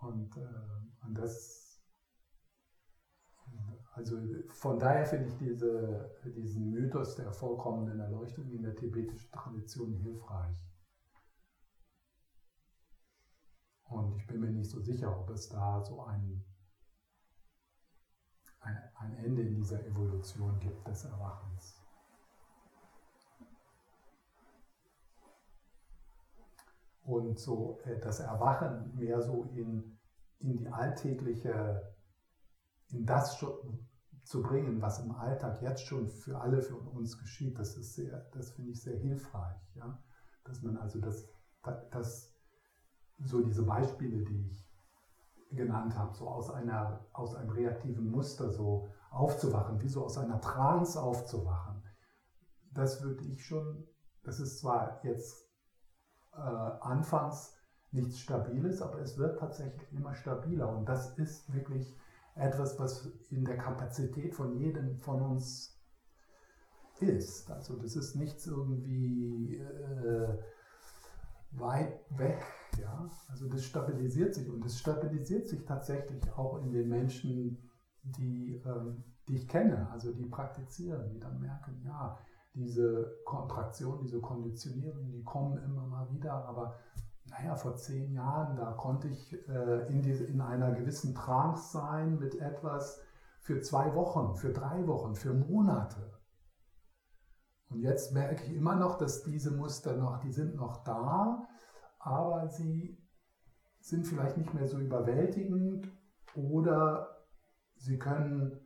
Und, 0.00 0.36
äh, 0.36 1.06
und 1.06 1.14
das, 1.14 1.63
also 3.94 4.16
von 4.48 4.78
daher 4.80 5.06
finde 5.06 5.28
ich 5.28 5.36
diese, 5.38 6.10
diesen 6.24 6.70
Mythos 6.70 7.14
der 7.14 7.32
vollkommenen 7.32 8.00
Erleuchtung 8.00 8.50
in 8.50 8.62
der 8.62 8.74
tibetischen 8.74 9.30
Tradition 9.30 9.94
hilfreich. 9.94 10.56
Und 13.84 14.16
ich 14.16 14.26
bin 14.26 14.40
mir 14.40 14.50
nicht 14.50 14.68
so 14.68 14.80
sicher, 14.80 15.16
ob 15.16 15.30
es 15.30 15.48
da 15.48 15.80
so 15.80 16.02
ein, 16.02 16.44
ein, 18.60 19.16
Ende 19.18 19.42
in 19.42 19.54
dieser 19.54 19.86
Evolution 19.86 20.58
gibt 20.58 20.88
des 20.88 21.04
Erwachens. 21.04 21.80
Und 27.04 27.38
so 27.38 27.78
äh, 27.84 28.00
das 28.00 28.18
Erwachen 28.18 28.92
mehr 28.96 29.20
so 29.20 29.44
in, 29.54 29.98
in 30.40 30.56
die 30.56 30.66
alltägliche, 30.66 31.93
in 32.94 33.06
das 33.06 33.38
zu 33.38 34.42
bringen, 34.42 34.80
was 34.80 35.00
im 35.00 35.12
Alltag 35.12 35.60
jetzt 35.60 35.86
schon 35.86 36.08
für 36.08 36.40
alle 36.40 36.62
für 36.62 36.76
uns 36.76 37.18
geschieht, 37.18 37.58
das 37.58 37.76
ist 37.76 37.94
sehr, 37.94 38.30
das 38.32 38.50
finde 38.50 38.70
ich 38.70 38.82
sehr 38.82 38.98
hilfreich. 38.98 39.60
Ja? 39.74 40.02
Dass 40.44 40.62
man 40.62 40.76
also 40.78 41.00
das, 41.00 41.28
das 41.90 42.34
so 43.18 43.42
diese 43.42 43.64
Beispiele, 43.64 44.24
die 44.24 44.50
ich 44.50 44.70
genannt 45.50 45.96
habe, 45.96 46.14
so 46.14 46.28
aus, 46.28 46.50
einer, 46.50 47.06
aus 47.12 47.34
einem 47.34 47.50
reaktiven 47.50 48.10
Muster 48.10 48.50
so 48.50 48.88
aufzuwachen, 49.10 49.80
wie 49.82 49.88
so 49.88 50.04
aus 50.04 50.18
einer 50.18 50.40
Trance 50.40 51.00
aufzuwachen, 51.00 51.82
das 52.72 53.02
würde 53.02 53.24
ich 53.24 53.44
schon, 53.44 53.86
das 54.24 54.40
ist 54.40 54.58
zwar 54.58 55.04
jetzt 55.04 55.48
äh, 56.32 56.38
anfangs 56.38 57.56
nichts 57.92 58.18
Stabiles, 58.18 58.82
aber 58.82 59.00
es 59.00 59.16
wird 59.16 59.38
tatsächlich 59.38 59.92
immer 59.92 60.14
stabiler 60.14 60.68
und 60.76 60.88
das 60.88 61.16
ist 61.18 61.52
wirklich 61.52 61.96
etwas, 62.34 62.78
was 62.78 63.10
in 63.30 63.44
der 63.44 63.56
Kapazität 63.56 64.34
von 64.34 64.56
jedem 64.56 64.98
von 64.98 65.22
uns 65.22 65.78
ist. 67.00 67.50
Also 67.50 67.76
das 67.76 67.96
ist 67.96 68.16
nichts 68.16 68.46
irgendwie 68.46 69.56
äh, 69.56 70.38
weit 71.52 72.00
weg 72.18 72.42
ja, 72.80 73.08
also 73.28 73.48
das 73.48 73.64
stabilisiert 73.64 74.34
sich 74.34 74.48
und 74.48 74.64
es 74.64 74.78
stabilisiert 74.78 75.46
sich 75.46 75.64
tatsächlich 75.64 76.32
auch 76.36 76.62
in 76.62 76.72
den 76.72 76.88
Menschen, 76.88 77.58
die, 78.02 78.60
ähm, 78.64 79.04
die 79.28 79.36
ich 79.36 79.48
kenne, 79.48 79.88
also 79.90 80.12
die 80.12 80.26
praktizieren, 80.26 81.08
die 81.10 81.20
dann 81.20 81.40
merken, 81.40 81.80
ja, 81.84 82.18
diese 82.54 83.18
Kontraktion, 83.24 84.00
diese 84.02 84.20
Konditionierung, 84.20 85.10
die 85.10 85.24
kommen 85.24 85.58
immer 85.64 85.86
mal 85.86 86.08
wieder, 86.12 86.32
aber 86.32 86.76
naja, 87.36 87.56
vor 87.56 87.76
zehn 87.76 88.12
Jahren, 88.12 88.56
da 88.56 88.72
konnte 88.72 89.08
ich 89.08 89.32
äh, 89.48 89.86
in, 89.88 90.02
diese, 90.02 90.24
in 90.24 90.40
einer 90.40 90.72
gewissen 90.72 91.14
Trance 91.14 91.72
sein 91.72 92.18
mit 92.18 92.40
etwas 92.40 93.00
für 93.40 93.60
zwei 93.60 93.94
Wochen, 93.94 94.36
für 94.36 94.52
drei 94.52 94.86
Wochen, 94.86 95.14
für 95.14 95.34
Monate. 95.34 96.18
Und 97.70 97.80
jetzt 97.80 98.12
merke 98.12 98.44
ich 98.44 98.54
immer 98.54 98.76
noch, 98.76 98.98
dass 98.98 99.24
diese 99.24 99.50
Muster 99.50 99.96
noch, 99.96 100.20
die 100.20 100.30
sind 100.30 100.54
noch 100.54 100.84
da, 100.84 101.46
aber 101.98 102.48
sie 102.48 102.98
sind 103.80 104.06
vielleicht 104.06 104.36
nicht 104.36 104.54
mehr 104.54 104.68
so 104.68 104.78
überwältigend 104.78 105.88
oder 106.34 107.26
sie 107.76 107.98
können 107.98 108.60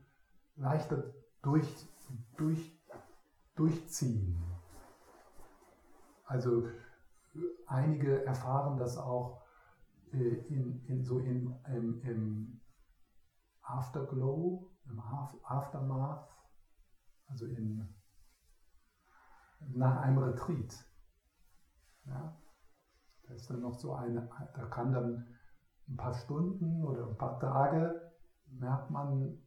leichter 0.57 1.15
durch, 1.43 1.89
durch, 2.37 2.79
durchziehen. 3.57 4.43
Also 6.27 6.69
einige 7.67 8.25
erfahren 8.25 8.77
das 8.77 8.97
auch 8.97 9.43
äh, 10.13 10.35
in, 10.49 10.85
in, 10.87 11.05
so 11.05 11.19
in, 11.19 11.53
im, 11.67 12.01
im 12.03 12.61
Afterglow, 13.63 14.71
im 14.87 15.01
Aftermath, 15.43 16.27
also 17.27 17.47
in, 17.47 17.87
nach 19.61 19.97
einem 19.97 20.19
Retreat. 20.19 20.85
Ja? 22.07 22.35
Da 23.23 23.35
ist 23.35 23.51
dann 23.51 23.61
noch 23.61 23.75
so 23.75 23.93
eine, 23.93 24.29
da 24.55 24.65
kann 24.67 24.93
dann 24.93 25.29
ein 25.89 25.97
paar 25.97 26.15
Stunden 26.15 26.85
oder 26.85 27.07
ein 27.07 27.17
paar 27.17 27.39
Tage 27.39 28.01
merkt 28.47 28.91
man, 28.91 29.39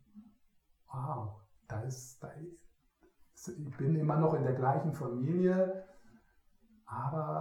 wow, 0.91 1.31
da 1.67 1.79
ist, 1.81 2.21
da 2.21 2.27
ist, 2.29 3.47
ich 3.47 3.77
bin 3.77 3.95
immer 3.95 4.17
noch 4.17 4.33
in 4.33 4.43
der 4.43 4.53
gleichen 4.53 4.93
Familie, 4.93 5.83
aber 6.85 7.40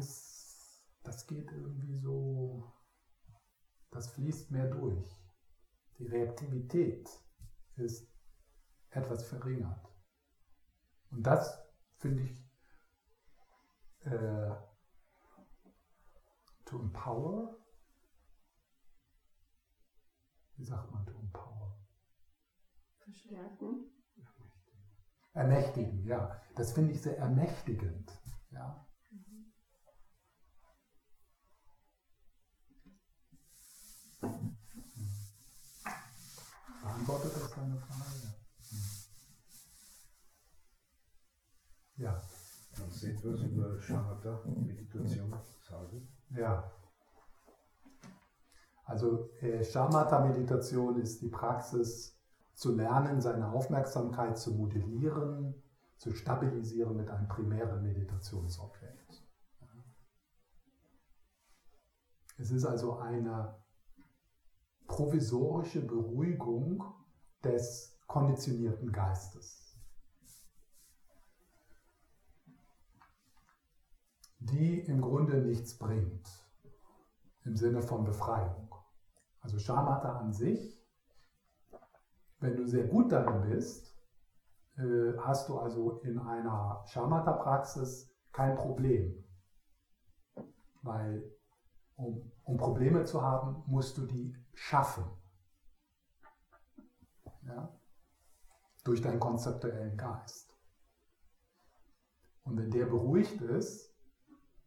ist, 0.00 0.82
das 1.02 1.26
geht 1.26 1.50
irgendwie 1.52 1.96
so, 1.98 2.72
das 3.90 4.10
fließt 4.10 4.50
mehr 4.50 4.68
durch. 4.68 5.08
Die 5.98 6.06
Reaktivität 6.06 7.08
ist 7.76 8.08
etwas 8.90 9.24
verringert. 9.24 9.86
Und 11.10 11.22
das 11.22 11.62
finde 11.98 12.22
ich 12.22 12.36
äh, 14.06 14.54
To 16.70 16.78
empower? 16.78 17.56
Wie 20.56 20.64
sagt 20.64 20.88
man 20.92 21.04
to 21.04 21.18
empower? 21.18 21.76
Verstärken. 22.98 23.90
Ermächtigen, 25.32 26.04
ja. 26.04 26.40
Das 26.54 26.72
finde 26.72 26.92
ich 26.92 27.02
sehr 27.02 27.18
ermächtigend. 27.18 28.12
Ja. 28.52 28.86
Beantwortet 36.82 37.32
das 37.34 37.50
deine 37.50 37.76
Frage? 37.78 38.34
Ja. 41.96 42.20
Kannst 42.76 43.02
du 43.02 43.06
etwas 43.08 43.40
über 43.42 43.80
Shamatha-Meditation 43.80 45.34
sagen? 45.62 46.08
Ja. 46.30 46.72
Also 48.84 49.30
äh, 49.40 49.62
Shamatha-Meditation 49.64 51.00
ist 51.00 51.20
die 51.22 51.28
Praxis 51.28 52.18
zu 52.54 52.74
lernen, 52.74 53.20
seine 53.20 53.50
Aufmerksamkeit 53.52 54.38
zu 54.38 54.52
modellieren, 54.54 55.62
zu 55.96 56.12
stabilisieren 56.12 56.96
mit 56.96 57.08
einem 57.08 57.28
primären 57.28 57.82
Meditationsobjekt. 57.82 59.22
Es 62.38 62.50
ist 62.50 62.64
also 62.64 62.98
eine 62.98 63.59
provisorische 64.90 65.86
Beruhigung 65.86 66.84
des 67.44 67.96
konditionierten 68.08 68.90
Geistes, 68.90 69.78
die 74.40 74.80
im 74.80 75.00
Grunde 75.00 75.36
nichts 75.42 75.78
bringt 75.78 76.28
im 77.44 77.56
Sinne 77.56 77.82
von 77.82 78.04
Befreiung. 78.04 78.74
Also 79.40 79.58
Schamata 79.58 80.18
an 80.18 80.32
sich, 80.32 80.84
wenn 82.40 82.56
du 82.56 82.66
sehr 82.66 82.88
gut 82.88 83.12
darin 83.12 83.48
bist, 83.48 83.96
äh, 84.76 85.16
hast 85.18 85.48
du 85.48 85.58
also 85.58 86.00
in 86.00 86.18
einer 86.18 86.82
Schamata-Praxis 86.86 88.12
kein 88.32 88.56
Problem. 88.56 89.24
Weil 90.82 91.22
um, 91.96 92.32
um, 92.44 92.56
Probleme 92.56 93.04
zu 93.04 93.22
haben, 93.22 93.62
musst 93.66 93.98
du 93.98 94.06
die 94.06 94.34
schaffen. 94.60 95.04
Ja? 97.46 97.80
Durch 98.84 99.00
deinen 99.00 99.18
konzeptuellen 99.18 99.96
Geist. 99.96 100.54
Und 102.44 102.58
wenn 102.58 102.70
der 102.70 102.86
beruhigt 102.86 103.40
ist, 103.40 103.94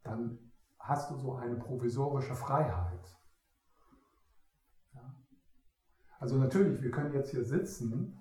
dann 0.02 0.52
hast 0.78 1.10
du 1.10 1.16
so 1.16 1.36
eine 1.36 1.56
provisorische 1.56 2.34
Freiheit. 2.34 3.16
Ja? 4.92 5.14
Also 6.18 6.36
natürlich, 6.38 6.82
wir 6.82 6.90
können 6.90 7.14
jetzt 7.14 7.30
hier 7.30 7.44
sitzen 7.44 8.20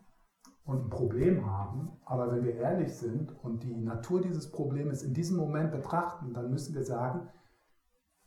und 0.66 0.86
ein 0.86 0.90
Problem 0.90 1.46
haben, 1.46 2.00
aber 2.06 2.32
wenn 2.32 2.44
wir 2.44 2.56
ehrlich 2.56 2.96
sind 2.96 3.32
und 3.44 3.64
die 3.64 3.76
Natur 3.76 4.22
dieses 4.22 4.52
Problems 4.52 5.02
in 5.02 5.14
diesem 5.14 5.38
Moment 5.38 5.72
betrachten, 5.72 6.34
dann 6.34 6.52
müssen 6.52 6.76
wir 6.76 6.84
sagen, 6.84 7.30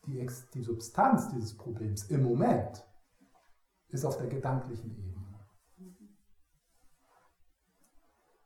die, 0.04 0.18
Ex 0.18 0.50
die 0.50 0.62
Substanz 0.62 1.28
dieses 1.28 1.56
Problems 1.56 2.10
im 2.10 2.24
Moment 2.24 2.84
ist 3.88 4.04
auf 4.04 4.18
der 4.18 4.28
gedanklichen 4.28 4.90
Ebene. 4.90 5.16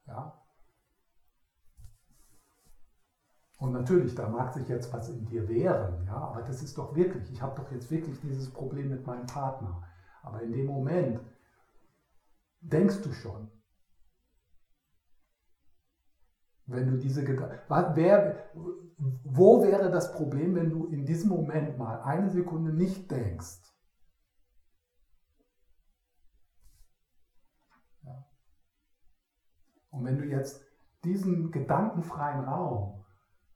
Ja? 0.06 0.36
Und 3.58 3.72
natürlich, 3.72 4.14
da 4.14 4.28
mag 4.28 4.54
sich 4.54 4.68
jetzt 4.68 4.92
was 4.92 5.10
in 5.10 5.26
dir 5.26 5.46
wehren, 5.46 6.06
ja, 6.06 6.16
aber 6.16 6.42
das 6.42 6.62
ist 6.62 6.78
doch 6.78 6.96
wirklich, 6.96 7.30
ich 7.30 7.42
habe 7.42 7.60
doch 7.60 7.70
jetzt 7.70 7.90
wirklich 7.90 8.18
dieses 8.20 8.50
Problem 8.50 8.88
mit 8.88 9.06
meinem 9.06 9.26
Partner. 9.26 9.82
Aber 10.22 10.40
in 10.42 10.52
dem 10.52 10.66
Moment 10.66 11.20
denkst 12.62 13.02
du 13.02 13.12
schon, 13.12 13.50
wenn 16.66 16.86
du 16.86 16.98
diese 16.98 17.24
Gedanken, 17.24 17.58
wo 19.24 19.62
wäre 19.62 19.90
das 19.90 20.12
Problem, 20.12 20.54
wenn 20.54 20.70
du 20.70 20.86
in 20.86 21.04
diesem 21.04 21.30
Moment 21.30 21.76
mal 21.78 22.00
eine 22.02 22.30
Sekunde 22.30 22.72
nicht 22.72 23.10
denkst? 23.10 23.60
Ja. 28.04 28.24
Und 29.90 30.04
wenn 30.04 30.18
du 30.18 30.24
jetzt 30.24 30.64
diesen 31.04 31.50
gedankenfreien 31.50 32.44
Raum 32.44 33.04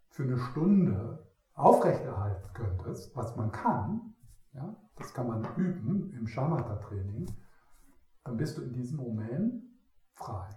für 0.09 0.25
eine 0.25 0.39
Stunde 0.39 1.27
aufrechterhalten 1.55 2.53
könntest, 2.53 3.15
was 3.17 3.37
man 3.37 3.53
kann, 3.53 4.15
ja, 4.53 4.75
das 4.97 5.13
kann 5.13 5.29
man 5.29 5.45
üben 5.57 6.13
im 6.13 6.27
Shamatha-Training, 6.27 7.27
dann 8.25 8.37
bist 8.37 8.57
du 8.57 8.63
in 8.63 8.73
diesem 8.73 8.99
Moment 8.99 9.63
frei. 10.15 10.49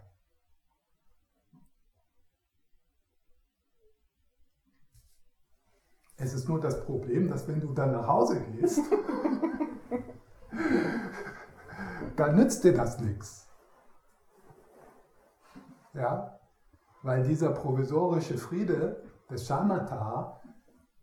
Es 6.19 6.33
ist 6.33 6.49
nur 6.49 6.59
das 6.59 6.83
Problem, 6.85 7.27
dass 7.29 7.47
wenn 7.47 7.61
du 7.61 7.73
dann 7.73 7.91
nach 7.91 8.07
Hause 8.07 8.41
gehst, 8.41 8.81
dann 12.15 12.35
nützt 12.35 12.63
dir 12.63 12.73
das 12.73 12.99
nichts. 12.99 13.46
Ja? 15.97 16.39
Weil 17.03 17.23
dieser 17.23 17.51
provisorische 17.51 18.37
Friede 18.37 19.03
des 19.29 19.47
Shamatha, 19.47 20.41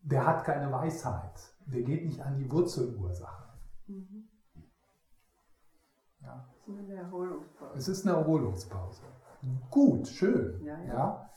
der 0.02 0.26
hat 0.26 0.44
keine 0.44 0.70
Weisheit. 0.72 1.54
Der 1.66 1.82
geht 1.82 2.04
nicht 2.04 2.20
an 2.20 2.34
die 2.34 2.50
Wurzelursache. 2.50 3.48
Mhm. 3.86 4.28
Ja. 6.20 6.48
Es 6.56 6.68
ist 6.68 6.78
eine 6.78 6.94
Erholungspause. 6.94 7.78
Es 7.78 7.88
ist 7.88 8.06
eine 8.06 8.16
Erholungspause. 8.16 9.02
Gut, 9.70 10.08
schön. 10.08 10.64
Ja, 10.64 10.78
ja. 10.80 10.94
ja. 10.94 11.30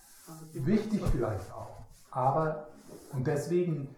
Wichtig 0.53 1.01
vielleicht 1.07 1.51
auch. 1.53 1.85
Aber 2.11 2.67
und 3.13 3.27
deswegen 3.27 3.95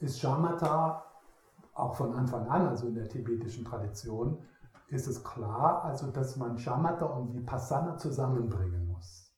ist 0.00 0.20
Shamatha 0.20 1.04
auch 1.74 1.94
von 1.94 2.14
Anfang 2.14 2.46
an, 2.48 2.66
also 2.68 2.86
in 2.86 2.94
der 2.94 3.08
tibetischen 3.08 3.64
Tradition, 3.64 4.42
ist 4.88 5.06
es 5.06 5.22
klar, 5.24 5.84
also 5.84 6.10
dass 6.10 6.36
man 6.36 6.58
Shamatha 6.58 7.06
und 7.06 7.34
Vipassana 7.34 7.96
zusammenbringen 7.96 8.86
muss. 8.86 9.32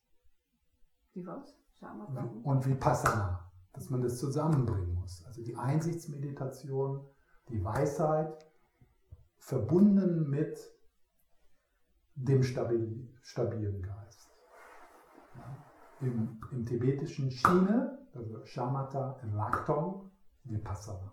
Wie 1.15 1.27
was? 1.27 1.57
Shamatha? 1.73 2.29
Und 2.43 2.67
Vipassana, 2.67 3.51
dass 3.73 3.91
man 3.91 4.03
das 4.03 4.19
zusammenbringen 4.19 4.95
muss. 4.95 5.25
Also 5.27 5.43
die 5.43 5.57
Einsichtsmeditation, 5.57 7.07
die 7.49 7.65
Weisheit, 7.65 8.47
verbunden 9.39 10.29
mit 10.29 10.59
dem 12.15 12.43
stabilen 12.43 13.83
Geist. 13.83 14.29
Ja. 15.37 15.57
Im, 16.01 16.41
Im 16.51 16.67
tibetischen 16.67 17.31
Schiene 17.31 17.99
also 18.19 18.45
Shamatha 18.45 19.19
in 19.23 19.35
Lakton, 19.35 20.11
Vipassana. 20.45 21.13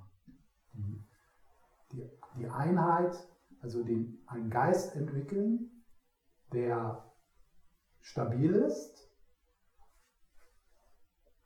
Die, 0.73 1.03
die, 1.91 2.09
die 2.36 2.47
Einheit, 2.47 3.15
also 3.66 3.84
den, 3.84 4.24
einen 4.28 4.49
Geist 4.49 4.95
entwickeln, 4.95 5.84
der 6.53 7.03
stabil 7.99 8.53
ist, 8.53 9.11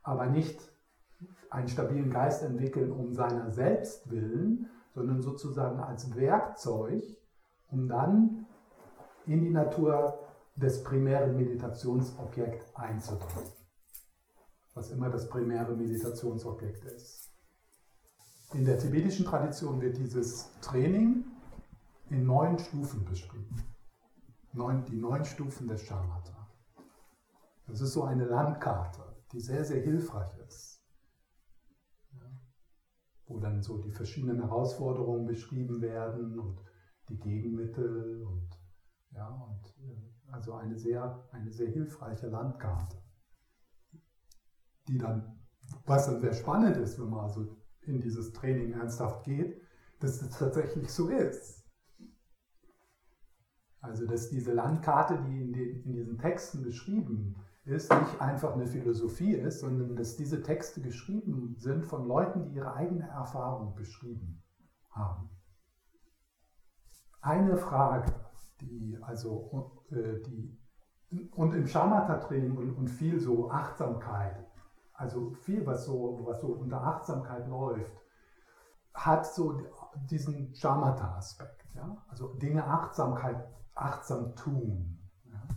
aber 0.03 0.27
nicht 0.27 0.59
einen 1.49 1.67
stabilen 1.67 2.11
Geist 2.11 2.43
entwickeln 2.43 2.91
um 2.91 3.13
seiner 3.13 3.49
selbst 3.51 4.11
willen, 4.11 4.69
sondern 4.93 5.21
sozusagen 5.21 5.79
als 5.79 6.15
Werkzeug, 6.15 7.03
um 7.69 7.87
dann 7.87 8.45
in 9.25 9.41
die 9.41 9.49
Natur 9.49 10.19
des 10.55 10.83
primären 10.83 11.35
Meditationsobjekts 11.35 12.75
einzudringen 12.75 13.59
was 14.79 14.91
immer 14.91 15.09
das 15.09 15.27
primäre 15.27 15.75
Meditationsobjekt 15.75 16.85
ist. 16.85 17.29
In 18.53 18.63
der 18.63 18.79
tibetischen 18.79 19.25
Tradition 19.25 19.81
wird 19.81 19.97
dieses 19.97 20.49
Training 20.61 21.25
in 22.09 22.25
neun 22.25 22.57
Stufen 22.57 23.05
beschrieben. 23.05 23.63
Neun, 24.53 24.85
die 24.85 24.95
neun 24.95 25.23
Stufen 25.25 25.67
des 25.67 25.81
Shamatha. 25.83 26.47
Das 27.67 27.81
ist 27.81 27.93
so 27.93 28.03
eine 28.03 28.25
Landkarte, 28.25 29.01
die 29.31 29.39
sehr, 29.39 29.63
sehr 29.63 29.81
hilfreich 29.81 30.35
ist. 30.47 30.83
Ja, 32.13 32.31
wo 33.27 33.39
dann 33.39 33.61
so 33.61 33.77
die 33.77 33.91
verschiedenen 33.91 34.41
Herausforderungen 34.41 35.27
beschrieben 35.27 35.81
werden 35.81 36.39
und 36.39 36.59
die 37.09 37.19
Gegenmittel 37.19 38.23
und, 38.23 38.49
ja, 39.11 39.27
und 39.29 39.67
äh, 39.83 40.31
also 40.31 40.53
eine 40.53 40.77
sehr, 40.77 41.27
eine 41.31 41.51
sehr 41.51 41.69
hilfreiche 41.69 42.27
Landkarte 42.27 42.97
die 44.89 44.97
dann, 44.97 45.39
was 45.85 46.07
dann 46.07 46.19
sehr 46.19 46.33
spannend 46.33 46.77
ist, 46.77 46.99
wenn 46.99 47.09
man 47.09 47.21
also 47.21 47.55
in 47.81 48.01
dieses 48.01 48.33
Training 48.33 48.73
ernsthaft 48.73 49.23
geht, 49.23 49.61
dass 49.99 50.21
es 50.21 50.37
tatsächlich 50.37 50.89
so 50.91 51.09
ist. 51.09 51.58
Also 53.81 54.05
dass 54.05 54.29
diese 54.29 54.53
Landkarte, 54.53 55.21
die 55.27 55.41
in, 55.41 55.53
den, 55.53 55.83
in 55.83 55.93
diesen 55.93 56.17
Texten 56.17 56.63
beschrieben 56.63 57.35
ist, 57.65 57.91
nicht 57.93 58.19
einfach 58.19 58.53
eine 58.53 58.67
Philosophie 58.67 59.33
ist, 59.33 59.61
sondern 59.61 59.95
dass 59.95 60.17
diese 60.17 60.41
Texte 60.41 60.81
geschrieben 60.81 61.55
sind 61.59 61.85
von 61.85 62.07
Leuten, 62.07 62.43
die 62.43 62.55
ihre 62.55 62.73
eigene 62.73 63.07
Erfahrung 63.07 63.75
beschrieben 63.75 64.41
haben. 64.89 65.29
Eine 67.21 67.57
Frage, 67.57 68.13
die 68.61 68.97
also 69.01 69.81
äh, 69.91 70.21
die 70.21 70.57
und 71.35 71.55
im 71.55 71.65
Shamatha-Training 71.65 72.55
und, 72.55 72.73
und 72.75 72.87
viel 72.87 73.19
so 73.19 73.49
Achtsamkeit 73.49 74.45
also 74.99 75.31
viel, 75.31 75.65
was 75.65 75.85
so, 75.85 76.19
was 76.23 76.41
so 76.41 76.47
unter 76.47 76.83
Achtsamkeit 76.83 77.47
läuft, 77.47 77.95
hat 78.93 79.25
so 79.25 79.61
diesen 80.09 80.53
Shamatha-Aspekt. 80.53 81.73
Ja? 81.73 81.95
Also 82.09 82.33
Dinge 82.33 82.65
Achtsamkeit, 82.65 83.47
achtsam 83.79 84.35
tun, 84.35 84.99
ja? 85.25 85.47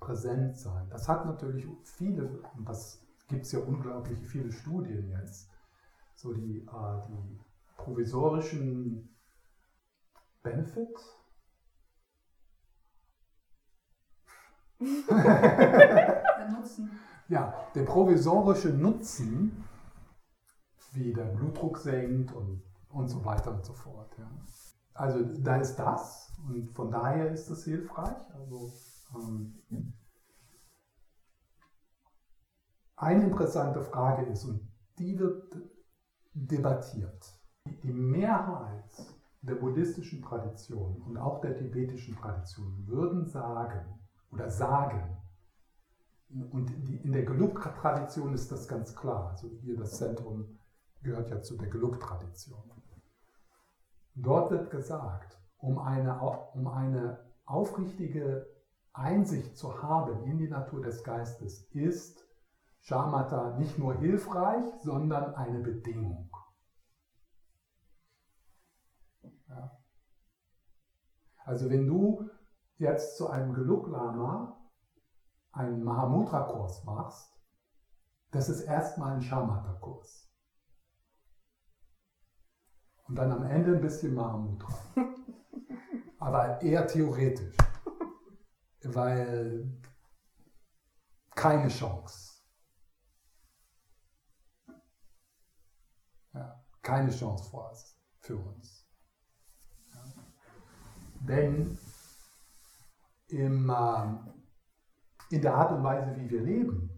präsent 0.00 0.56
sein. 0.56 0.88
Das 0.90 1.08
hat 1.08 1.26
natürlich 1.26 1.66
viele, 1.84 2.42
und 2.56 2.68
das 2.68 3.06
gibt 3.28 3.44
es 3.44 3.52
ja 3.52 3.60
unglaublich 3.60 4.18
viele 4.26 4.52
Studien 4.52 5.08
jetzt, 5.08 5.50
so 6.14 6.32
die, 6.32 6.58
äh, 6.58 7.08
die 7.08 7.40
provisorischen 7.76 9.16
Benefits. 10.42 11.18
Der 14.80 16.48
Nutzen 16.50 16.90
ja, 17.32 17.54
der 17.74 17.84
provisorische 17.84 18.68
Nutzen, 18.68 19.64
wie 20.92 21.12
der 21.14 21.24
Blutdruck 21.24 21.78
senkt 21.78 22.32
und, 22.32 22.62
und 22.90 23.08
so 23.08 23.24
weiter 23.24 23.52
und 23.52 23.64
so 23.64 23.72
fort. 23.72 24.14
Ja. 24.18 24.30
Also 24.94 25.22
da 25.38 25.56
ist 25.56 25.76
das 25.76 26.32
und 26.46 26.70
von 26.72 26.90
daher 26.90 27.30
ist 27.30 27.48
es 27.48 27.64
hilfreich. 27.64 28.16
Also, 28.34 28.72
ähm, 29.14 29.62
eine 32.96 33.24
interessante 33.24 33.80
Frage 33.80 34.26
ist, 34.26 34.44
und 34.44 34.68
die 34.98 35.18
wird 35.18 35.56
debattiert, 36.34 37.34
die 37.82 37.92
Mehrheit 37.92 39.16
der 39.40 39.56
buddhistischen 39.56 40.22
Tradition 40.22 41.02
und 41.02 41.16
auch 41.16 41.40
der 41.40 41.56
tibetischen 41.56 42.16
Tradition 42.16 42.86
würden 42.86 43.26
sagen 43.26 43.98
oder 44.30 44.50
sagen, 44.50 45.16
und 46.50 46.70
in 46.70 47.12
der 47.12 47.24
Geluk-Tradition 47.24 48.32
ist 48.32 48.50
das 48.50 48.66
ganz 48.66 48.96
klar. 48.96 49.30
Also 49.32 49.48
hier 49.60 49.76
das 49.76 49.98
Zentrum 49.98 50.58
gehört 51.02 51.28
ja 51.30 51.42
zu 51.42 51.58
der 51.58 51.68
Geluk-Tradition. 51.68 52.81
Dort 54.14 54.50
wird 54.50 54.70
gesagt, 54.70 55.38
um 55.58 55.78
eine, 55.78 56.20
um 56.54 56.66
eine 56.68 57.18
aufrichtige 57.44 58.46
Einsicht 58.92 59.56
zu 59.56 59.82
haben 59.82 60.24
in 60.24 60.38
die 60.38 60.48
Natur 60.48 60.82
des 60.82 61.02
Geistes, 61.02 61.64
ist 61.70 62.26
Shamatha 62.80 63.56
nicht 63.58 63.78
nur 63.78 63.94
hilfreich, 63.94 64.64
sondern 64.80 65.34
eine 65.34 65.60
Bedingung. 65.60 66.30
Ja. 69.48 69.78
Also 71.44 71.70
wenn 71.70 71.86
du 71.86 72.28
jetzt 72.78 73.16
zu 73.16 73.30
einem 73.30 73.54
Geluk-Lama 73.54 74.58
einen 75.52 75.84
Mahamudra-Kurs 75.84 76.84
machst, 76.84 77.32
das 78.30 78.48
ist 78.48 78.62
erstmal 78.62 79.14
ein 79.14 79.22
Shamatha-Kurs. 79.22 80.21
Und 83.08 83.16
dann 83.16 83.32
am 83.32 83.44
Ende 83.44 83.72
ein 83.74 83.80
bisschen 83.80 84.14
Mahamudra. 84.14 84.72
Aber 86.18 86.62
eher 86.62 86.86
theoretisch. 86.86 87.56
Weil 88.84 89.80
keine 91.34 91.68
Chance. 91.68 92.32
Ja, 96.32 96.64
keine 96.82 97.10
Chance 97.10 97.50
vor 97.50 97.70
uns, 97.70 97.96
für 98.20 98.36
uns. 98.36 98.86
Ja. 99.92 100.04
Denn 101.20 101.78
im, 103.28 103.70
äh, 103.70 105.34
in 105.34 105.42
der 105.42 105.54
Art 105.54 105.72
und 105.72 105.82
Weise, 105.82 106.16
wie 106.16 106.30
wir 106.30 106.42
leben, 106.42 106.90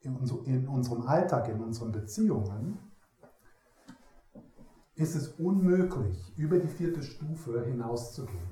in, 0.00 0.16
in 0.44 0.68
unserem 0.68 1.02
Alltag, 1.02 1.48
in 1.48 1.60
unseren 1.60 1.92
Beziehungen, 1.92 2.89
ist 5.00 5.14
es 5.14 5.28
unmöglich, 5.28 6.36
über 6.36 6.58
die 6.58 6.68
vierte 6.68 7.02
Stufe 7.02 7.64
hinauszugehen. 7.64 8.50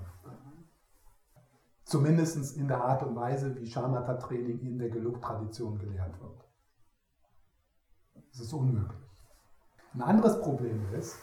Zumindest 1.84 2.56
in 2.56 2.68
der 2.68 2.82
Art 2.82 3.02
und 3.02 3.16
Weise, 3.16 3.54
wie 3.56 3.66
Shamatha-Training 3.66 4.60
in 4.60 4.78
der 4.78 4.88
Geluk-Tradition 4.88 5.78
gelehrt 5.78 6.18
wird. 6.20 6.44
Es 8.32 8.40
ist 8.40 8.52
unmöglich. 8.54 8.98
Ein 9.92 10.02
anderes 10.02 10.40
Problem 10.40 10.94
ist, 10.94 11.18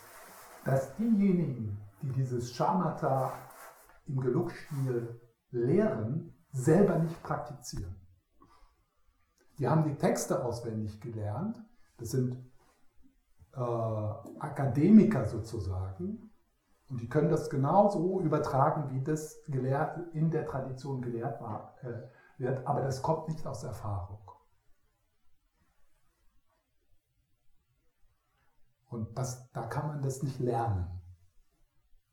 dass 0.64 0.94
diejenigen, 0.96 1.76
die 2.02 2.12
dieses 2.12 2.52
Shamatha 2.52 3.32
im 4.06 4.20
Geluk-Stil 4.20 5.20
lehren, 5.50 6.34
selber 6.52 6.98
nicht 6.98 7.20
praktizieren. 7.24 7.96
Die 9.58 9.68
haben 9.68 9.84
die 9.84 9.96
Texte 9.96 10.44
auswendig 10.44 11.00
gelernt. 11.00 11.60
Das 11.98 12.10
sind 12.10 12.45
äh, 13.56 14.40
Akademiker 14.40 15.26
sozusagen. 15.26 16.30
Und 16.88 17.00
die 17.00 17.08
können 17.08 17.30
das 17.30 17.50
genauso 17.50 18.20
übertragen, 18.20 18.90
wie 18.90 19.02
das 19.02 19.42
gelehrt, 19.46 20.14
in 20.14 20.30
der 20.30 20.46
Tradition 20.46 21.02
gelehrt 21.02 21.40
war, 21.40 21.74
äh, 21.82 22.40
wird. 22.40 22.66
Aber 22.66 22.82
das 22.82 23.02
kommt 23.02 23.28
nicht 23.28 23.46
aus 23.46 23.64
Erfahrung. 23.64 24.30
Und 28.88 29.18
das, 29.18 29.50
da 29.52 29.66
kann 29.66 29.88
man 29.88 30.02
das 30.02 30.22
nicht 30.22 30.38
lernen. 30.38 30.86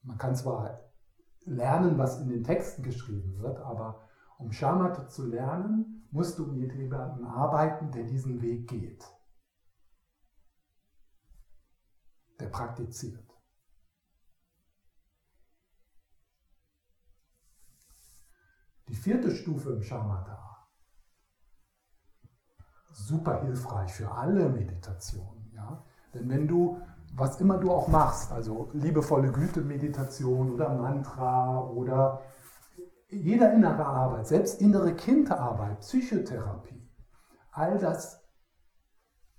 Man 0.01 0.17
kann 0.17 0.35
zwar 0.35 0.79
lernen, 1.45 1.97
was 1.97 2.19
in 2.19 2.29
den 2.29 2.43
Texten 2.43 2.83
geschrieben 2.83 3.37
wird, 3.37 3.59
aber 3.59 4.01
um 4.37 4.51
Shamatha 4.51 5.07
zu 5.07 5.25
lernen, 5.25 6.07
musst 6.11 6.39
du 6.39 6.47
mit 6.47 6.73
jemandem 6.73 7.25
arbeiten, 7.25 7.91
der 7.91 8.03
diesen 8.03 8.41
Weg 8.41 8.67
geht. 8.67 9.05
Der 12.39 12.47
praktiziert. 12.47 13.23
Die 18.87 18.95
vierte 18.95 19.31
Stufe 19.31 19.71
im 19.71 19.81
Shamatha, 19.81 20.67
super 22.91 23.41
hilfreich 23.41 23.93
für 23.93 24.11
alle 24.11 24.49
Meditationen. 24.49 25.51
Ja? 25.55 25.83
Denn 26.13 26.29
wenn 26.29 26.47
du, 26.47 26.79
was 27.15 27.39
immer 27.41 27.57
du 27.57 27.71
auch 27.71 27.87
machst, 27.87 28.31
also 28.31 28.69
liebevolle 28.73 29.31
Güte-Meditation 29.31 30.53
oder 30.53 30.69
Mantra 30.69 31.61
oder 31.61 32.21
jeder 33.09 33.53
innere 33.53 33.85
Arbeit, 33.85 34.27
selbst 34.27 34.61
innere 34.61 34.95
Kinderarbeit, 34.95 35.79
Psychotherapie, 35.79 36.87
all 37.51 37.77
das 37.77 38.23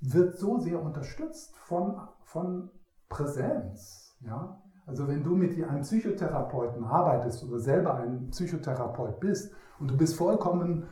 wird 0.00 0.38
so 0.38 0.58
sehr 0.58 0.80
unterstützt 0.82 1.56
von, 1.58 2.08
von 2.24 2.70
Präsenz. 3.14 4.16
Ja? 4.20 4.60
Also 4.86 5.06
wenn 5.06 5.22
du 5.22 5.36
mit 5.36 5.52
einem 5.62 5.82
Psychotherapeuten 5.82 6.84
arbeitest 6.84 7.44
oder 7.44 7.58
selber 7.60 7.94
ein 7.94 8.30
Psychotherapeut 8.30 9.20
bist 9.20 9.54
und 9.78 9.90
du 9.90 9.96
bist 9.96 10.16
vollkommen 10.16 10.88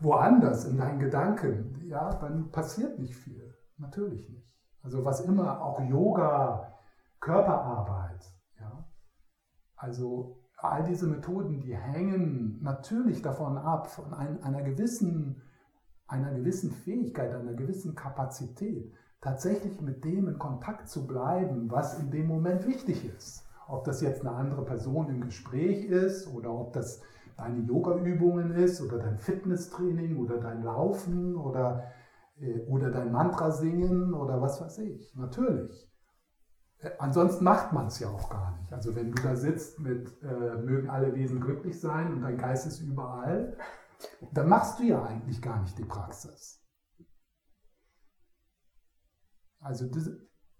woanders 0.00 0.64
in 0.66 0.78
deinen 0.78 1.00
Gedanken, 1.00 1.82
ja, 1.86 2.14
dann 2.14 2.50
passiert 2.50 2.98
nicht 2.98 3.16
viel. 3.16 3.54
Natürlich 3.76 4.28
nicht. 4.30 4.48
Also 4.82 5.04
was 5.04 5.20
immer, 5.20 5.62
auch 5.62 5.80
Yoga, 5.80 6.72
Körperarbeit, 7.20 8.24
ja. 8.60 8.84
Also 9.76 10.38
all 10.56 10.84
diese 10.84 11.06
Methoden, 11.06 11.60
die 11.60 11.76
hängen 11.76 12.62
natürlich 12.62 13.20
davon 13.20 13.58
ab, 13.58 13.88
von 13.88 14.14
einer 14.14 14.62
gewissen, 14.62 15.42
einer 16.06 16.32
gewissen 16.32 16.70
Fähigkeit, 16.70 17.34
einer 17.34 17.54
gewissen 17.54 17.94
Kapazität 17.94 18.94
tatsächlich 19.24 19.80
mit 19.80 20.04
dem 20.04 20.28
in 20.28 20.38
Kontakt 20.38 20.88
zu 20.88 21.06
bleiben, 21.06 21.70
was 21.70 21.98
in 21.98 22.10
dem 22.10 22.26
Moment 22.26 22.66
wichtig 22.66 23.10
ist. 23.16 23.48
Ob 23.66 23.84
das 23.84 24.02
jetzt 24.02 24.20
eine 24.20 24.36
andere 24.36 24.66
Person 24.66 25.08
im 25.08 25.22
Gespräch 25.22 25.86
ist 25.86 26.28
oder 26.28 26.52
ob 26.52 26.74
das 26.74 27.00
deine 27.38 27.60
Yoga-Übungen 27.60 28.50
ist 28.52 28.82
oder 28.82 28.98
dein 28.98 29.18
Fitnesstraining 29.18 30.18
oder 30.18 30.36
dein 30.36 30.62
Laufen 30.62 31.36
oder, 31.36 31.84
äh, 32.38 32.60
oder 32.66 32.90
dein 32.90 33.10
Mantra 33.12 33.50
singen 33.50 34.12
oder 34.12 34.42
was 34.42 34.60
weiß 34.60 34.78
ich. 34.80 35.16
Natürlich. 35.16 35.90
Äh, 36.80 36.90
ansonsten 36.98 37.44
macht 37.44 37.72
man 37.72 37.86
es 37.86 37.98
ja 37.98 38.10
auch 38.10 38.28
gar 38.28 38.58
nicht. 38.58 38.70
Also 38.74 38.94
wenn 38.94 39.10
du 39.10 39.22
da 39.22 39.36
sitzt 39.36 39.80
mit 39.80 40.22
äh, 40.22 40.56
mögen 40.56 40.90
alle 40.90 41.14
Wesen 41.14 41.40
glücklich 41.40 41.80
sein 41.80 42.12
und 42.12 42.20
dein 42.20 42.36
Geist 42.36 42.66
ist 42.66 42.80
überall, 42.80 43.56
dann 44.32 44.50
machst 44.50 44.80
du 44.80 44.82
ja 44.82 45.02
eigentlich 45.02 45.40
gar 45.40 45.62
nicht 45.62 45.78
die 45.78 45.84
Praxis. 45.84 46.63
Also 49.64 49.86
das, 49.86 50.10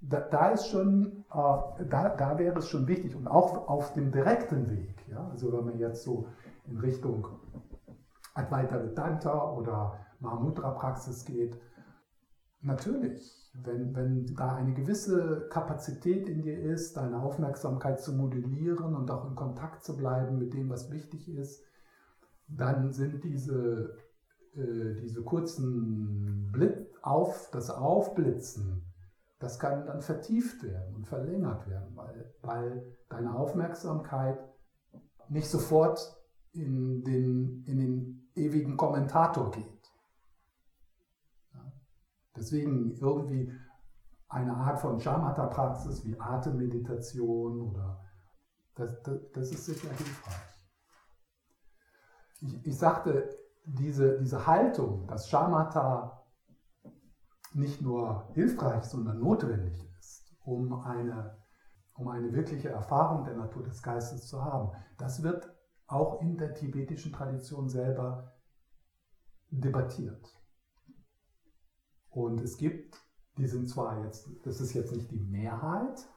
da, 0.01 0.21
da, 0.21 0.49
ist 0.49 0.69
schon, 0.69 1.25
äh, 1.31 1.85
da, 1.91 2.17
da 2.17 2.39
wäre 2.39 2.59
es 2.59 2.69
schon 2.69 2.89
wichtig 2.89 3.15
und 3.15 3.29
auch 3.29 3.69
auf 3.69 3.93
dem 3.93 4.11
direkten 4.11 4.71
Weg, 4.71 5.07
ja, 5.09 5.29
also 5.29 5.53
wenn 5.53 5.65
man 5.67 5.79
jetzt 5.79 6.05
so 6.05 6.27
in 6.67 6.79
Richtung 6.79 7.29
Advaita 8.33 8.83
Vedanta 8.83 9.53
oder 9.53 9.99
Mahamudra-Praxis 10.21 11.27
geht, 11.27 11.61
natürlich, 12.63 13.53
wenn, 13.63 13.95
wenn 13.95 14.35
da 14.35 14.57
eine 14.57 14.73
gewisse 14.73 15.49
Kapazität 15.51 16.29
in 16.31 16.43
dir 16.43 16.59
ist, 16.59 16.97
deine 16.97 17.21
Aufmerksamkeit 17.21 18.01
zu 18.01 18.15
modellieren 18.15 18.97
und 18.97 19.11
auch 19.11 19.29
in 19.29 19.37
Kontakt 19.37 19.85
zu 19.85 19.99
bleiben 19.99 20.39
mit 20.39 20.55
dem, 20.55 20.71
was 20.71 20.91
wichtig 20.91 21.29
ist, 21.29 21.63
dann 22.49 22.91
sind 22.91 23.23
diese, 23.23 23.99
äh, 24.55 24.95
diese 25.03 25.23
kurzen 25.23 26.51
Blitz 26.53 26.89
auf, 27.03 27.51
das 27.53 27.69
Aufblitzen 27.69 28.94
das 29.39 29.59
kann 29.59 29.87
dann 29.87 30.01
vertieft 30.01 30.63
werden 30.63 30.95
und 30.95 31.07
verlängert 31.07 31.69
werden, 31.69 31.97
weil, 31.97 32.35
weil 32.43 32.97
deine 33.09 33.35
Aufmerksamkeit 33.35 34.39
nicht 35.29 35.49
sofort 35.49 36.17
in 36.53 37.03
den, 37.03 37.65
in 37.67 37.79
den 37.79 38.31
ewigen 38.35 38.77
Kommentator 38.77 39.51
geht. 39.51 39.93
Ja. 41.53 41.73
Deswegen 42.37 42.97
irgendwie 42.97 43.53
eine 44.29 44.55
Art 44.55 44.81
von 44.81 45.01
Shamatha-Praxis 45.01 46.05
wie 46.05 46.19
Atemmeditation 46.19 47.61
oder 47.61 48.01
das, 48.75 49.03
das, 49.03 49.21
das, 49.33 49.51
ist 49.53 49.65
sicher 49.67 49.89
hilfreich. 49.89 50.69
Ich, 52.41 52.67
ich 52.67 52.79
sagte, 52.79 53.31
diese, 53.65 54.19
diese 54.19 54.47
Haltung, 54.47 55.07
dass 55.07 55.29
Shamatha 55.29 56.24
nicht 57.55 57.81
nur 57.81 58.29
hilfreich, 58.35 58.85
sondern 58.85 59.21
notwendig 59.21 59.89
ist, 59.99 60.37
um 60.45 60.73
eine, 60.83 61.39
um 61.95 62.09
eine 62.09 62.33
wirkliche 62.33 62.69
Erfahrung 62.69 63.25
der 63.25 63.37
Natur 63.37 63.63
des 63.63 63.83
Geistes 63.83 64.27
zu 64.27 64.45
haben. 64.45 64.71
Das 64.99 65.23
wird 65.23 65.55
auch 65.87 66.21
in 66.21 66.37
der 66.37 66.55
tibetischen 66.55 67.13
Tradition 67.13 67.69
selber 67.69 68.33
debattiert. 69.51 70.29
Und 72.11 72.41
es 72.41 72.57
gibt, 72.57 72.97
die 73.37 73.47
sind 73.47 73.69
zwar 73.69 74.05
jetzt, 74.05 74.29
das 74.45 74.61
ist 74.61 74.75
jetzt 74.75 74.93
nicht 74.93 75.11
die 75.11 75.21
Mehrheit, 75.21 76.09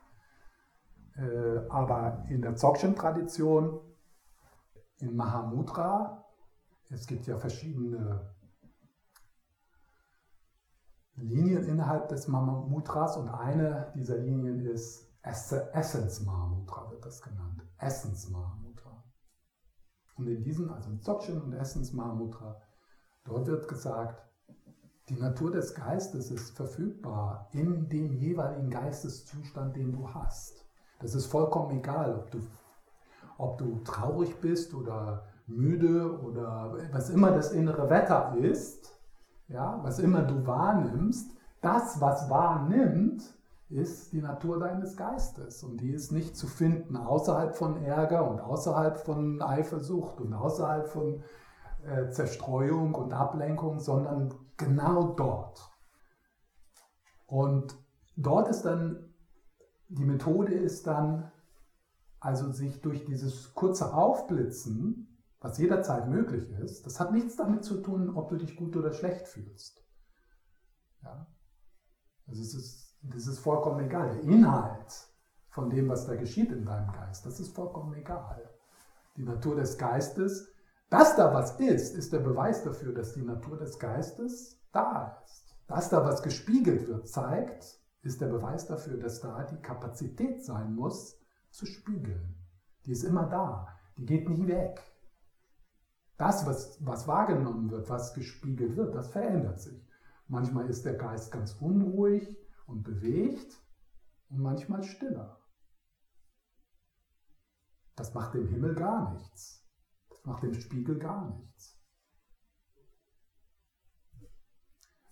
äh, 1.15 1.67
aber 1.69 2.25
in 2.29 2.41
der 2.41 2.55
Dzogchen-Tradition, 2.55 3.79
in 4.99 5.15
Mahamudra, 5.15 6.23
es 6.89 7.05
gibt 7.05 7.27
ja 7.27 7.37
verschiedene 7.37 8.35
Linien 11.17 11.63
innerhalb 11.67 12.09
des 12.09 12.27
Mahamudras 12.27 13.17
und 13.17 13.29
eine 13.29 13.91
dieser 13.95 14.17
Linien 14.17 14.65
ist 14.65 15.11
Essence 15.23 16.21
Mahamudra, 16.21 16.89
wird 16.91 17.05
das 17.05 17.21
genannt. 17.21 17.63
Essence 17.79 18.29
Mahamudra. 18.29 19.03
Und 20.15 20.27
in 20.27 20.43
diesen, 20.43 20.69
also 20.71 20.89
in 20.89 20.99
Dzogchen 20.99 21.41
und 21.41 21.53
Essence 21.53 21.91
Mahamudra, 21.91 22.61
dort 23.25 23.47
wird 23.47 23.67
gesagt, 23.67 24.23
die 25.09 25.15
Natur 25.15 25.51
des 25.51 25.73
Geistes 25.73 26.31
ist 26.31 26.55
verfügbar 26.55 27.49
in 27.51 27.87
dem 27.89 28.11
jeweiligen 28.13 28.69
Geisteszustand, 28.69 29.75
den 29.75 29.93
du 29.93 30.13
hast. 30.13 30.65
Das 30.99 31.15
ist 31.15 31.27
vollkommen 31.27 31.77
egal, 31.77 32.15
ob 32.15 32.31
du, 32.31 32.39
ob 33.37 33.57
du 33.57 33.79
traurig 33.83 34.39
bist 34.41 34.73
oder 34.73 35.27
müde 35.45 36.19
oder 36.21 36.75
was 36.91 37.09
immer 37.09 37.31
das 37.31 37.51
innere 37.51 37.89
Wetter 37.89 38.35
ist, 38.37 38.96
ja, 39.47 39.79
was 39.83 39.99
immer 39.99 40.23
du 40.23 40.45
wahrnimmst, 40.45 41.31
das, 41.61 41.99
was 42.01 42.29
wahrnimmt, 42.29 43.23
ist 43.69 44.13
die 44.13 44.21
Natur 44.21 44.59
deines 44.59 44.95
Geistes 44.95 45.61
und 45.63 45.81
die 45.81 45.91
ist 45.91 46.11
nicht 46.11 46.37
zu 46.37 46.47
finden 46.47 46.95
außerhalb 46.95 47.55
von 47.55 47.83
Ärger 47.83 48.29
und 48.29 48.39
außerhalb 48.39 48.97
von 48.97 49.41
Eifersucht 49.41 50.21
und 50.21 50.33
außerhalb 50.33 50.87
von 50.87 51.23
äh, 51.85 52.09
Zerstreuung 52.09 52.95
und 52.95 53.13
Ablenkung, 53.13 53.79
sondern 53.79 54.33
genau 54.55 55.07
dort. 55.07 55.69
Und 57.25 57.77
dort 58.15 58.47
ist 58.47 58.63
dann, 58.63 59.13
die 59.89 60.05
Methode 60.05 60.53
ist 60.53 60.87
dann, 60.87 61.31
also 62.21 62.51
sich 62.51 62.81
durch 62.81 63.03
dieses 63.03 63.53
kurze 63.53 63.93
Aufblitzen, 63.93 65.16
was 65.39 65.57
jederzeit 65.57 66.07
möglich 66.07 66.49
ist, 66.59 66.85
das 66.85 66.99
hat 66.99 67.11
nichts 67.11 67.35
damit 67.35 67.63
zu 67.63 67.81
tun, 67.81 68.15
ob 68.15 68.29
du 68.29 68.37
dich 68.37 68.55
gut 68.55 68.75
oder 68.75 68.91
schlecht 68.91 69.27
fühlst. 69.27 69.85
Ja? 71.03 71.27
Also 72.27 72.41
es 72.41 72.53
ist, 72.53 72.97
das 73.03 73.27
ist 73.27 73.39
vollkommen 73.39 73.85
egal. 73.85 74.09
Der 74.09 74.23
Inhalt 74.23 75.07
von 75.49 75.69
dem, 75.69 75.89
was 75.89 76.05
da 76.07 76.15
geschieht 76.15 76.51
in 76.51 76.65
deinem 76.65 76.91
Geist, 76.91 77.25
das 77.25 77.39
ist 77.39 77.55
vollkommen 77.55 77.93
egal. 77.93 78.49
Die 79.15 79.23
Natur 79.23 79.55
des 79.55 79.77
Geistes, 79.77 80.51
dass 80.89 81.15
da 81.15 81.33
was 81.33 81.59
ist, 81.59 81.95
ist 81.95 82.13
der 82.13 82.19
Beweis 82.19 82.63
dafür, 82.63 82.93
dass 82.93 83.13
die 83.13 83.23
Natur 83.23 83.57
des 83.57 83.79
Geistes 83.79 84.59
da 84.71 85.21
ist. 85.23 85.55
Dass 85.67 85.89
da 85.89 86.03
was 86.05 86.23
gespiegelt 86.23 86.87
wird, 86.87 87.07
zeigt, 87.07 87.81
ist 88.03 88.21
der 88.21 88.27
Beweis 88.27 88.67
dafür, 88.67 88.97
dass 88.97 89.19
da 89.19 89.43
die 89.43 89.61
Kapazität 89.61 90.43
sein 90.43 90.73
muss, 90.73 91.19
zu 91.49 91.65
spiegeln. 91.65 92.35
Die 92.85 92.91
ist 92.91 93.03
immer 93.03 93.25
da. 93.25 93.67
Die 93.97 94.05
geht 94.05 94.29
nicht 94.29 94.47
weg. 94.47 94.81
Das, 96.17 96.45
was, 96.47 96.83
was 96.85 97.07
wahrgenommen 97.07 97.69
wird, 97.69 97.89
was 97.89 98.13
gespiegelt 98.13 98.75
wird, 98.75 98.95
das 98.95 99.09
verändert 99.11 99.61
sich. 99.61 99.87
Manchmal 100.27 100.67
ist 100.67 100.83
der 100.83 100.95
Geist 100.95 101.31
ganz 101.31 101.53
unruhig 101.59 102.37
und 102.65 102.83
bewegt 102.83 103.61
und 104.29 104.39
manchmal 104.39 104.83
stiller. 104.83 105.39
Das 107.95 108.13
macht 108.13 108.33
dem 108.33 108.47
Himmel 108.47 108.75
gar 108.75 109.13
nichts. 109.13 109.65
Das 110.09 110.25
macht 110.25 110.43
dem 110.43 110.53
Spiegel 110.53 110.97
gar 110.97 111.29
nichts. 111.29 111.77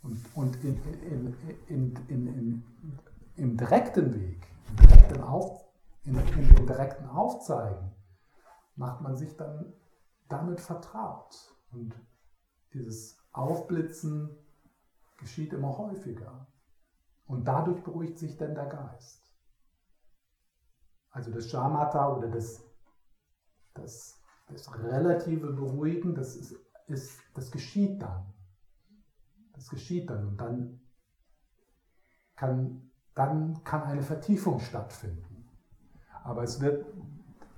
Und, 0.01 0.24
und 0.36 0.64
in, 0.64 0.80
in, 1.68 1.95
in, 2.08 2.64
im 3.38 3.58
direkten 3.58 4.14
Weg, 4.14 4.47
im 4.70 4.76
direkten, 4.76 5.22
Auf, 5.22 5.66
in, 6.03 6.14
dem 6.14 6.68
direkten 6.68 7.08
Aufzeigen, 7.08 7.91
macht 8.76 9.01
man 9.01 9.16
sich 9.16 9.36
dann 9.36 9.74
damit 10.30 10.61
vertraut. 10.61 11.55
Und 11.71 11.95
dieses 12.73 13.17
Aufblitzen 13.32 14.38
geschieht 15.17 15.53
immer 15.53 15.78
häufiger. 15.78 16.47
Und 17.28 17.45
dadurch 17.47 17.82
beruhigt 17.84 18.19
sich 18.19 18.38
dann 18.38 18.55
der 18.55 18.67
Geist. 18.67 19.23
Also 21.11 21.32
das 21.32 21.49
Shamatha 21.49 22.13
oder 22.13 22.28
das, 22.28 22.61
das, 23.73 24.21
das 24.47 24.78
relative 24.84 25.53
Beruhigen, 25.53 26.13
das, 26.13 26.36
ist, 26.36 26.55
ist, 26.88 27.19
das 27.34 27.51
geschieht 27.51 28.01
dann. 28.01 28.34
Das 29.53 29.69
geschieht 29.69 30.09
dann 30.09 30.28
und 30.28 30.38
dann 30.38 30.82
kann, 32.36 32.91
dann 33.13 33.63
kann 33.63 33.84
eine 33.84 34.03
Vertiefung 34.03 34.59
stattfinden. 34.59 35.49
Aber 36.23 36.43
es 36.43 36.59
wird, 36.59 36.86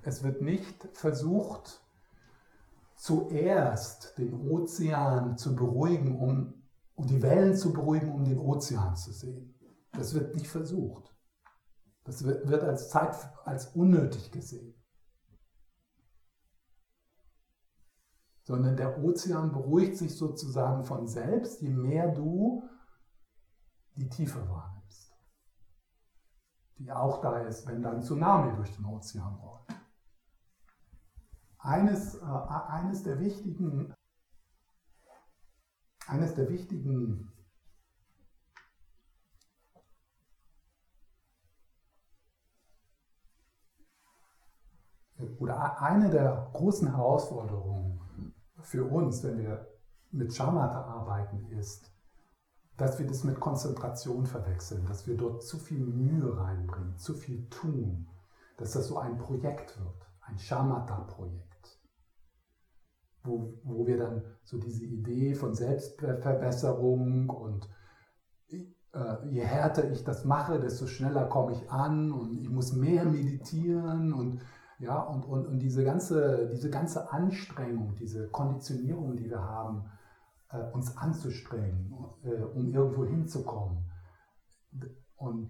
es 0.03 0.23
wird 0.23 0.41
nicht 0.41 0.87
versucht, 0.93 1.81
zuerst 2.97 4.17
den 4.17 4.33
Ozean 4.33 5.37
zu 5.37 5.55
beruhigen, 5.55 6.19
um 6.19 6.57
um 6.97 7.05
die 7.05 7.21
Wellen 7.21 7.55
zu 7.55 7.71
beruhigen, 7.71 8.11
um 8.11 8.25
den 8.25 8.39
Ozean 8.39 8.95
zu 8.95 9.11
sehen. 9.13 9.55
Das 9.91 10.13
wird 10.15 10.33
nicht 10.33 10.47
versucht. 10.47 11.15
Das 12.03 12.23
wird 12.23 12.63
als 12.63 12.89
Zeit 12.89 13.15
als 13.45 13.67
unnötig 13.75 14.31
gesehen. 14.31 14.73
Sondern 18.43 18.77
der 18.77 19.03
Ozean 19.03 19.51
beruhigt 19.51 19.97
sich 19.97 20.17
sozusagen 20.17 20.83
von 20.85 21.07
selbst, 21.07 21.61
je 21.61 21.69
mehr 21.69 22.11
du 22.11 22.63
die 23.95 24.09
Tiefe 24.09 24.39
wahrnimmst. 24.49 25.13
Die 26.77 26.91
auch 26.91 27.21
da 27.21 27.41
ist, 27.41 27.67
wenn 27.67 27.83
dann 27.83 28.01
Tsunami 28.01 28.55
durch 28.55 28.75
den 28.75 28.85
Ozean 28.85 29.35
rollt. 29.35 29.76
Eines, 31.67 32.15
äh, 32.15 32.23
eines 32.23 33.03
der 33.03 33.19
wichtigen 33.19 33.93
eines 36.07 36.33
der 36.33 36.49
wichtigen 36.49 37.29
oder 45.39 45.81
eine 45.81 46.09
der 46.09 46.49
großen 46.53 46.87
Herausforderungen 46.87 48.33
für 48.61 48.85
uns, 48.85 49.23
wenn 49.23 49.39
wir 49.39 49.67
mit 50.11 50.33
Shamatha 50.33 50.81
arbeiten, 50.81 51.51
ist, 51.51 51.91
dass 52.77 52.97
wir 52.97 53.07
das 53.07 53.25
mit 53.25 53.39
Konzentration 53.39 54.25
verwechseln, 54.25 54.85
dass 54.85 55.05
wir 55.05 55.17
dort 55.17 55.43
zu 55.43 55.57
viel 55.57 55.79
Mühe 55.79 56.37
reinbringen, 56.37 56.97
zu 56.97 57.13
viel 57.13 57.49
tun, 57.49 58.07
dass 58.57 58.71
das 58.71 58.87
so 58.87 58.99
ein 58.99 59.17
Projekt 59.17 59.77
wird, 59.79 60.07
ein 60.21 60.37
Shamatha-Projekt 60.37 61.46
wo, 63.27 63.59
wo 63.63 63.85
wir 63.85 63.97
dann 63.97 64.23
so 64.43 64.57
diese 64.57 64.85
Idee 64.85 65.35
von 65.35 65.53
Selbstverbesserung 65.53 67.29
und 67.29 67.69
äh, 68.93 69.27
je 69.29 69.41
härter 69.41 69.91
ich 69.91 70.03
das 70.03 70.25
mache, 70.25 70.59
desto 70.59 70.87
schneller 70.87 71.25
komme 71.25 71.53
ich 71.53 71.69
an 71.69 72.11
und 72.11 72.39
ich 72.39 72.49
muss 72.49 72.73
mehr 72.73 73.05
meditieren 73.05 74.13
und 74.13 74.41
ja, 74.79 74.99
und, 74.99 75.25
und, 75.25 75.47
und 75.47 75.59
diese, 75.59 75.83
ganze, 75.83 76.49
diese 76.51 76.69
ganze 76.69 77.11
Anstrengung, 77.11 77.95
diese 77.95 78.27
Konditionierung, 78.27 79.15
die 79.15 79.29
wir 79.29 79.41
haben, 79.41 79.89
äh, 80.51 80.61
uns 80.71 80.95
anzustrengen, 80.97 81.93
äh, 82.23 82.43
um 82.43 82.71
irgendwo 82.71 83.03
hinzukommen. 83.05 83.89
Und 85.15 85.49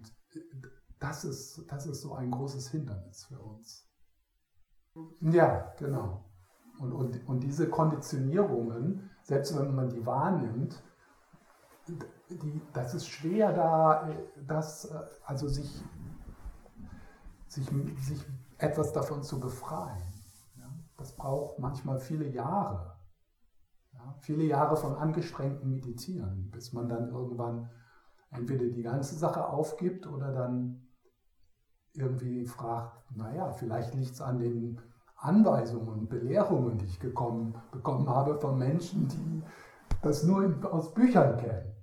das 0.98 1.24
ist, 1.24 1.64
das 1.68 1.86
ist 1.86 2.00
so 2.00 2.14
ein 2.14 2.30
großes 2.30 2.70
Hindernis 2.70 3.26
für 3.26 3.38
uns. 3.38 3.86
Ja, 5.20 5.74
genau. 5.78 6.27
Und, 6.78 6.92
und, 6.92 7.28
und 7.28 7.40
diese 7.40 7.68
Konditionierungen, 7.68 9.10
selbst 9.22 9.58
wenn 9.58 9.74
man 9.74 9.88
die 9.88 10.04
wahrnimmt, 10.06 10.82
die, 11.88 12.60
das 12.72 12.94
ist 12.94 13.08
schwer 13.08 13.52
da, 13.52 14.08
das, 14.46 14.90
also 15.24 15.48
sich, 15.48 15.82
sich, 17.48 17.66
sich 18.00 18.24
etwas 18.58 18.92
davon 18.92 19.22
zu 19.22 19.40
befreien. 19.40 20.12
Ja, 20.56 20.70
das 20.96 21.16
braucht 21.16 21.58
manchmal 21.58 21.98
viele 21.98 22.28
Jahre. 22.28 22.96
Ja, 23.92 24.14
viele 24.20 24.44
Jahre 24.44 24.76
von 24.76 24.94
angestrengtem 24.94 25.70
Meditieren, 25.70 26.50
bis 26.50 26.72
man 26.72 26.88
dann 26.88 27.08
irgendwann 27.08 27.70
entweder 28.30 28.66
die 28.66 28.82
ganze 28.82 29.14
Sache 29.16 29.46
aufgibt 29.46 30.06
oder 30.06 30.32
dann 30.32 30.86
irgendwie 31.94 32.46
fragt, 32.46 33.10
naja, 33.16 33.50
vielleicht 33.50 33.94
liegt 33.94 34.12
es 34.12 34.20
an 34.20 34.38
den 34.38 34.80
Anweisungen 35.18 35.88
und 35.88 36.08
Belehrungen, 36.08 36.78
die 36.78 36.86
ich 36.86 37.00
gekommen, 37.00 37.60
bekommen 37.72 38.08
habe 38.08 38.40
von 38.40 38.56
Menschen, 38.58 39.08
die 39.08 39.42
das 40.02 40.22
nur 40.22 40.72
aus 40.72 40.94
Büchern 40.94 41.36
kennen. 41.36 41.74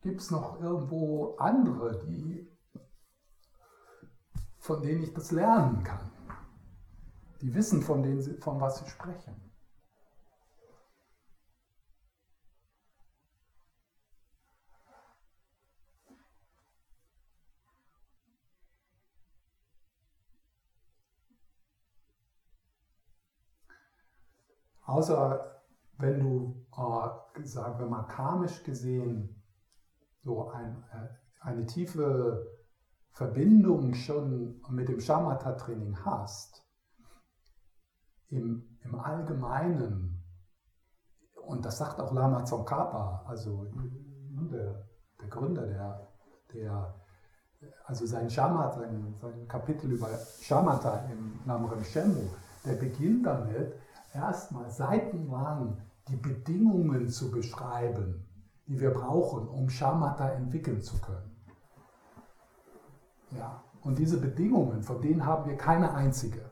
Gibt 0.00 0.20
es 0.20 0.30
noch 0.30 0.60
irgendwo 0.60 1.36
andere, 1.38 1.98
die, 1.98 2.48
von 4.58 4.80
denen 4.80 5.02
ich 5.02 5.12
das 5.12 5.32
lernen 5.32 5.82
kann? 5.82 6.10
Die 7.40 7.52
wissen, 7.54 7.82
von, 7.82 8.02
denen 8.02 8.40
von 8.40 8.60
was 8.60 8.78
sie 8.78 8.88
sprechen. 8.88 9.47
Außer 24.88 25.60
wenn 25.98 26.18
du, 26.18 26.66
äh, 26.74 27.44
sagen 27.44 27.78
wir 27.78 27.86
mal, 27.86 28.04
karmisch 28.04 28.62
gesehen 28.64 29.42
so 30.22 30.48
ein, 30.48 30.82
äh, 30.92 31.08
eine 31.40 31.66
tiefe 31.66 32.58
Verbindung 33.10 33.92
schon 33.92 34.62
mit 34.70 34.88
dem 34.88 34.98
Shamatha-Training 34.98 35.94
hast, 36.06 36.64
im, 38.30 38.78
im 38.82 38.94
Allgemeinen, 38.98 40.24
und 41.34 41.66
das 41.66 41.76
sagt 41.76 42.00
auch 42.00 42.12
Lama 42.12 42.44
Tsongkhapa, 42.44 43.24
also 43.26 43.64
ne, 43.64 44.48
der, 44.50 44.88
der 45.20 45.28
Gründer 45.28 45.66
der, 45.66 46.08
der 46.54 46.94
also 47.84 48.06
sein 48.06 48.30
Shamatha, 48.30 48.78
sein, 48.78 49.14
sein 49.20 49.48
Kapitel 49.48 49.92
über 49.92 50.08
Shamatha 50.40 51.10
im 51.10 51.40
Namrem 51.44 51.84
Shemu, 51.84 52.30
der 52.64 52.74
beginnt 52.74 53.26
damit, 53.26 53.74
erstmal 54.18 54.70
seitenlang 54.70 55.80
die 56.08 56.16
Bedingungen 56.16 57.08
zu 57.08 57.30
beschreiben, 57.30 58.26
die 58.66 58.80
wir 58.80 58.90
brauchen, 58.90 59.48
um 59.48 59.68
Shamatha 59.70 60.30
entwickeln 60.30 60.82
zu 60.82 61.00
können. 61.00 61.36
Ja, 63.30 63.62
und 63.82 63.98
diese 63.98 64.20
Bedingungen, 64.20 64.82
von 64.82 65.00
denen 65.00 65.24
haben 65.24 65.48
wir 65.48 65.56
keine 65.56 65.94
einzige. 65.94 66.50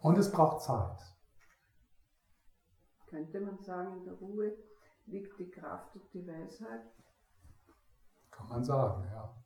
Und 0.00 0.18
es 0.18 0.30
braucht 0.30 0.62
Zeit. 0.62 0.98
Könnte 3.06 3.40
man 3.40 3.58
sagen, 3.62 3.98
in 3.98 4.04
der 4.04 4.14
Ruhe 4.14 4.52
liegt 5.06 5.38
die 5.38 5.50
Kraft 5.50 5.94
und 5.94 6.12
die 6.12 6.26
Weisheit? 6.26 6.92
Kann 8.30 8.48
man 8.48 8.64
sagen, 8.64 9.04
ja. 9.04 9.41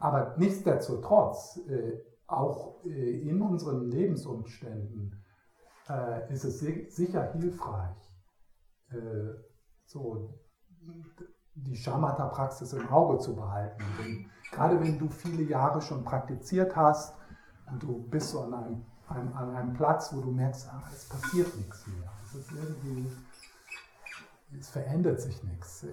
Aber 0.00 0.34
nichtsdestotrotz, 0.38 1.60
äh, 1.68 2.00
auch 2.26 2.84
äh, 2.84 3.20
in 3.28 3.40
unseren 3.42 3.90
Lebensumständen 3.90 5.22
äh, 5.88 6.32
ist 6.32 6.44
es 6.44 6.60
sicher 6.60 7.32
hilfreich, 7.32 7.96
äh, 8.90 8.96
so 9.84 10.40
die 11.54 11.76
Shamatha-Praxis 11.76 12.72
im 12.72 12.88
Auge 12.88 13.18
zu 13.18 13.34
behalten. 13.34 13.82
Denn 13.98 14.30
gerade 14.50 14.80
wenn 14.80 14.98
du 14.98 15.08
viele 15.08 15.42
Jahre 15.42 15.82
schon 15.82 16.04
praktiziert 16.04 16.74
hast 16.76 17.14
und 17.70 17.82
du 17.82 18.02
bist 18.08 18.30
so 18.30 18.40
an 18.42 18.54
einem, 18.54 18.84
einem 19.08 19.32
an 19.34 19.54
einem 19.54 19.72
Platz, 19.74 20.14
wo 20.14 20.20
du 20.20 20.30
merkst, 20.30 20.68
ah, 20.72 20.82
es 20.92 21.08
passiert 21.08 21.54
nichts 21.56 21.86
mehr. 21.88 22.10
Es 22.24 22.34
ist 22.36 22.52
irgendwie, 22.52 23.10
es 24.58 24.70
verändert 24.70 25.20
sich 25.20 25.42
nichts. 25.42 25.84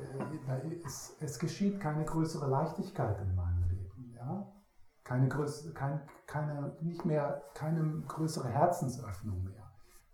Es, 0.86 1.16
es 1.20 1.40
geschieht 1.40 1.80
keine 1.82 2.06
größere 2.06 2.48
Leichtigkeit 2.48 3.20
in 3.20 3.36
meinem. 3.36 3.57
Keine, 5.04 5.28
größere, 5.30 5.74
kein, 5.74 6.02
keine, 6.26 6.76
nicht 6.82 7.06
mehr, 7.06 7.44
keine 7.54 8.02
größere 8.08 8.50
Herzensöffnung 8.50 9.44
mehr 9.44 9.68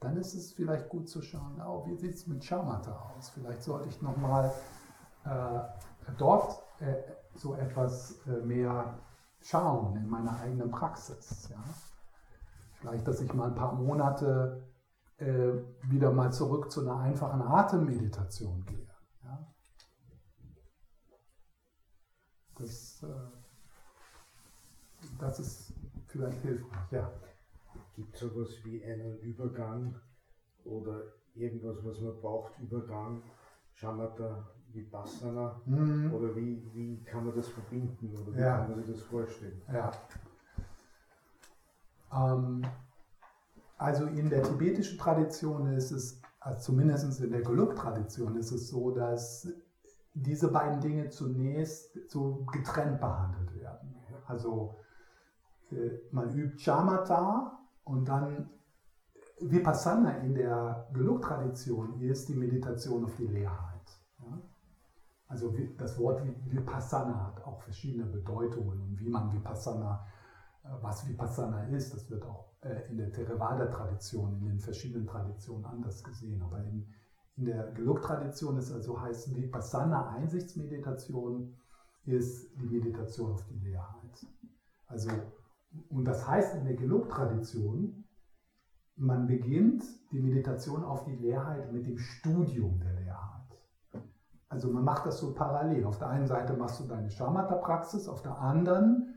dann 0.03 0.17
ist 0.17 0.33
es 0.33 0.51
vielleicht 0.51 0.89
gut 0.89 1.07
zu 1.07 1.21
schauen, 1.21 1.61
oh, 1.61 1.85
wie 1.87 1.95
sieht 1.95 2.15
es 2.15 2.27
mit 2.27 2.43
Schamata 2.43 3.13
aus? 3.15 3.29
Vielleicht 3.29 3.63
sollte 3.63 3.87
ich 3.87 4.01
nochmal 4.01 4.51
äh, 5.23 5.59
dort 6.17 6.61
äh, 6.79 6.95
so 7.35 7.55
etwas 7.55 8.19
äh, 8.27 8.45
mehr 8.45 8.99
schauen 9.39 9.95
in 9.95 10.07
meiner 10.07 10.37
eigenen 10.39 10.71
Praxis. 10.71 11.49
Ja? 11.49 11.63
Vielleicht, 12.73 13.07
dass 13.07 13.21
ich 13.21 13.33
mal 13.33 13.49
ein 13.49 13.55
paar 13.55 13.73
Monate 13.73 14.67
äh, 15.17 15.53
wieder 15.83 16.11
mal 16.11 16.33
zurück 16.33 16.69
zu 16.69 16.81
einer 16.81 16.99
einfachen 16.99 17.41
Atemmeditation 17.41 18.65
gehe. 18.65 18.87
Ja? 19.23 19.47
Das, 22.55 23.03
äh, 23.03 23.42
das 25.23 25.39
ist 25.39 25.73
vielleicht 26.07 26.41
hilfreich. 26.41 26.91
Ja. 26.91 27.11
Gibt 27.95 28.13
es 28.13 28.21
sowas 28.21 28.49
wie 28.63 28.83
einen 28.83 29.19
Übergang 29.19 29.95
oder 30.65 31.01
irgendwas, 31.35 31.77
was 31.83 31.99
man 32.01 32.19
braucht, 32.19 32.59
Übergang, 32.59 33.23
Shamatha, 33.73 34.47
Vipassana? 34.73 35.61
Mhm. 35.65 36.13
Oder 36.13 36.35
wie, 36.35 36.63
wie 36.73 37.03
kann 37.03 37.25
man 37.25 37.35
das 37.35 37.47
verbinden 37.47 38.15
oder 38.17 38.35
wie 38.35 38.39
ja. 38.39 38.57
kann 38.57 38.71
man 38.71 38.83
sich 38.83 38.95
das 38.95 39.03
vorstellen? 39.03 39.61
Ja. 39.71 39.91
Ähm, 42.13 42.65
also 43.77 44.05
in 44.05 44.29
der 44.29 44.43
tibetischen 44.43 44.97
Tradition 44.97 45.67
ist 45.73 45.91
es, 45.91 46.21
also 46.39 46.59
zumindest 46.59 47.21
in 47.21 47.31
der 47.31 47.41
Geluk-Tradition 47.41 48.35
ist 48.37 48.51
es 48.51 48.69
so, 48.69 48.91
dass 48.91 49.47
diese 50.13 50.51
beiden 50.51 50.79
Dinge 50.79 51.09
zunächst 51.09 51.97
so 52.09 52.45
getrennt 52.51 52.99
behandelt 52.99 53.55
werden. 53.55 53.95
Also 54.27 54.77
man 56.11 56.29
übt 56.37 56.59
Shamatha 56.59 57.59
und 57.83 58.07
dann 58.07 58.49
Vipassana 59.39 60.17
in 60.17 60.35
der 60.35 60.87
Geluk-Tradition 60.93 61.99
ist 62.01 62.29
die 62.29 62.35
Meditation 62.35 63.03
auf 63.05 63.15
die 63.15 63.27
Leerheit. 63.27 63.73
Also 65.33 65.51
das 65.79 65.97
Wort 65.97 66.21
Vipassana 66.45 67.25
hat 67.25 67.43
auch 67.43 67.59
verschiedene 67.59 68.05
Bedeutungen 68.05 68.79
und 68.79 68.99
wie 68.99 69.09
man 69.09 69.33
Vipassana, 69.33 70.05
äh, 70.63 70.67
was 70.79 71.07
Vipassana 71.09 71.69
ist, 71.69 71.91
das 71.91 72.07
wird 72.11 72.23
auch 72.23 72.53
äh, 72.61 72.87
in 72.91 72.97
der 72.97 73.11
Theravada-Tradition, 73.11 74.37
in 74.37 74.45
den 74.45 74.59
verschiedenen 74.59 75.07
Traditionen 75.07 75.65
anders 75.65 76.03
gesehen. 76.03 76.39
Aber 76.43 76.63
in, 76.63 76.87
in 77.35 77.45
der 77.45 77.71
Geluk-Tradition 77.71 78.57
ist 78.57 78.71
also 78.71 79.01
heißt 79.01 79.35
Vipassana 79.35 80.09
Einsichtsmeditation 80.09 81.55
ist 82.05 82.51
die 82.59 82.67
Meditation 82.67 83.31
auf 83.31 83.43
die 83.45 83.57
Leerheit. 83.57 84.27
Also 84.85 85.09
und 85.89 86.05
das 86.05 86.27
heißt 86.27 86.55
in 86.55 86.65
der 86.65 86.75
Gelug-Tradition, 86.75 88.03
man 88.95 89.27
beginnt 89.27 89.83
die 90.11 90.19
Meditation 90.19 90.83
auf 90.83 91.03
die 91.05 91.15
Leerheit 91.15 91.71
mit 91.71 91.87
dem 91.87 91.97
Studium 91.97 92.79
der 92.79 92.93
Leerheit. 92.93 93.33
Also 94.49 94.71
man 94.71 94.83
macht 94.83 95.07
das 95.07 95.17
so 95.19 95.33
parallel. 95.33 95.83
Auf 95.85 95.97
der 95.97 96.09
einen 96.09 96.27
Seite 96.27 96.53
machst 96.53 96.79
du 96.79 96.83
deine 96.83 97.09
Shamatha-Praxis, 97.09 98.07
auf 98.07 98.21
der 98.21 98.37
anderen 98.37 99.15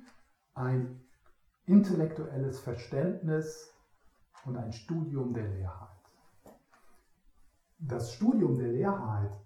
ein 0.54 1.00
intellektuelles 1.66 2.60
Verständnis 2.60 3.70
und 4.46 4.56
ein 4.56 4.72
Studium 4.72 5.34
der 5.34 5.48
Leerheit. 5.48 5.88
Das 7.78 8.14
Studium 8.14 8.56
der 8.56 8.68
Leerheit, 8.68 9.36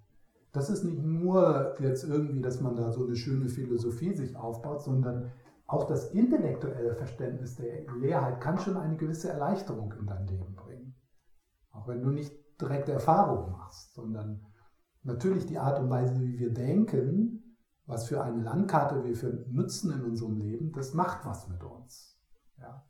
das 0.53 0.71
ist 0.71 0.85
nicht 0.85 1.03
nur 1.03 1.75
jetzt 1.81 2.05
irgendwie, 2.05 2.41
dass 2.41 2.61
man 2.61 2.77
da 2.77 2.93
so 2.93 3.05
eine 3.05 3.17
schöne 3.17 3.49
Philosophie 3.49 4.15
sich 4.15 4.37
aufbaut, 4.37 4.83
sondern 4.83 5.33
auch 5.71 5.85
das 5.85 6.11
intellektuelle 6.11 6.97
Verständnis 6.97 7.55
der 7.55 7.87
Leerheit 8.01 8.41
kann 8.41 8.59
schon 8.59 8.77
eine 8.77 8.97
gewisse 8.97 9.31
Erleichterung 9.31 9.93
in 9.93 10.05
dein 10.05 10.27
Leben 10.27 10.57
bringen. 10.57 10.97
Auch 11.71 11.87
wenn 11.87 12.03
du 12.03 12.11
nicht 12.11 12.35
direkte 12.61 12.91
Erfahrungen 12.91 13.53
machst, 13.53 13.95
sondern 13.95 14.45
natürlich 15.05 15.47
die 15.47 15.59
Art 15.59 15.79
und 15.79 15.89
Weise, 15.89 16.21
wie 16.21 16.41
wir 16.41 16.53
denken, 16.53 17.57
was 17.87 18.09
für 18.09 18.21
eine 18.21 18.43
Landkarte 18.43 19.05
wir 19.05 19.15
für 19.15 19.45
nutzen 19.49 19.93
in 19.93 20.03
unserem 20.03 20.39
Leben, 20.39 20.73
das 20.73 20.93
macht 20.93 21.25
was 21.25 21.49
mit 21.49 21.63
uns. 21.63 22.21
Ja? 22.59 22.85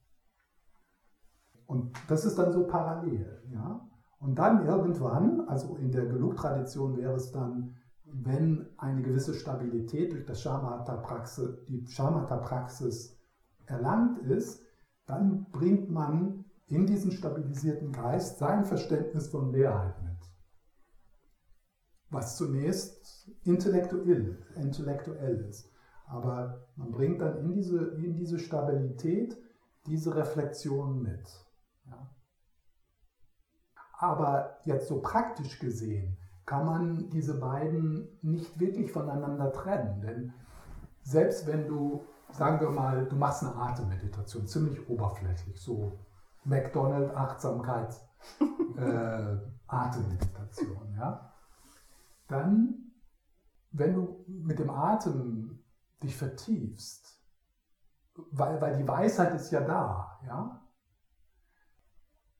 Und 1.66 1.92
das 2.08 2.24
ist 2.24 2.38
dann 2.38 2.50
so 2.50 2.66
parallel. 2.66 3.42
Ja? 3.52 3.86
Und 4.20 4.38
dann 4.38 4.64
irgendwann, 4.64 5.42
also 5.42 5.76
in 5.76 5.92
der 5.92 6.06
Gelug-Tradition 6.06 6.96
wäre 6.96 7.14
es 7.14 7.30
dann 7.30 7.76
wenn 8.12 8.68
eine 8.76 9.02
gewisse 9.02 9.34
Stabilität 9.34 10.12
durch 10.12 10.24
das 10.26 10.42
Shamatha-Praxis, 10.42 11.64
die 11.68 11.86
Shamatha-Praxis 11.86 13.18
erlangt 13.66 14.18
ist, 14.20 14.62
dann 15.06 15.46
bringt 15.50 15.90
man 15.90 16.44
in 16.66 16.86
diesen 16.86 17.10
stabilisierten 17.12 17.92
Geist 17.92 18.38
sein 18.38 18.64
Verständnis 18.64 19.28
von 19.28 19.52
Leerheit 19.52 20.00
mit. 20.02 20.10
Was 22.10 22.36
zunächst 22.36 23.30
intellektuell, 23.42 24.38
intellektuell 24.56 25.40
ist. 25.48 25.70
Aber 26.06 26.66
man 26.76 26.90
bringt 26.90 27.20
dann 27.20 27.38
in 27.38 27.52
diese, 27.52 27.78
in 27.96 28.14
diese 28.14 28.38
Stabilität 28.38 29.36
diese 29.86 30.14
Reflexion 30.14 31.02
mit. 31.02 31.46
Ja. 31.86 32.10
Aber 33.98 34.58
jetzt 34.64 34.88
so 34.88 35.00
praktisch 35.00 35.58
gesehen, 35.58 36.16
kann 36.50 36.66
man 36.66 37.08
diese 37.10 37.38
beiden 37.38 38.08
nicht 38.22 38.58
wirklich 38.58 38.90
voneinander 38.90 39.52
trennen. 39.52 40.00
Denn 40.00 40.32
selbst 41.00 41.46
wenn 41.46 41.68
du, 41.68 42.04
sagen 42.32 42.58
wir 42.58 42.70
mal, 42.70 43.06
du 43.06 43.14
machst 43.14 43.44
eine 43.44 43.54
Atemmeditation, 43.54 44.48
ziemlich 44.48 44.88
oberflächlich, 44.88 45.62
so 45.62 46.00
McDonald 46.42 47.14
Achtsamkeit 47.14 47.94
äh, 48.76 49.36
Atemmeditation, 49.68 50.92
ja, 50.96 51.32
dann, 52.26 52.94
wenn 53.70 53.94
du 53.94 54.24
mit 54.26 54.58
dem 54.58 54.70
Atem 54.70 55.62
dich 56.02 56.16
vertiefst, 56.16 57.22
weil, 58.32 58.60
weil 58.60 58.76
die 58.76 58.88
Weisheit 58.88 59.36
ist 59.36 59.52
ja 59.52 59.60
da, 59.60 60.18
ja, 60.26 60.60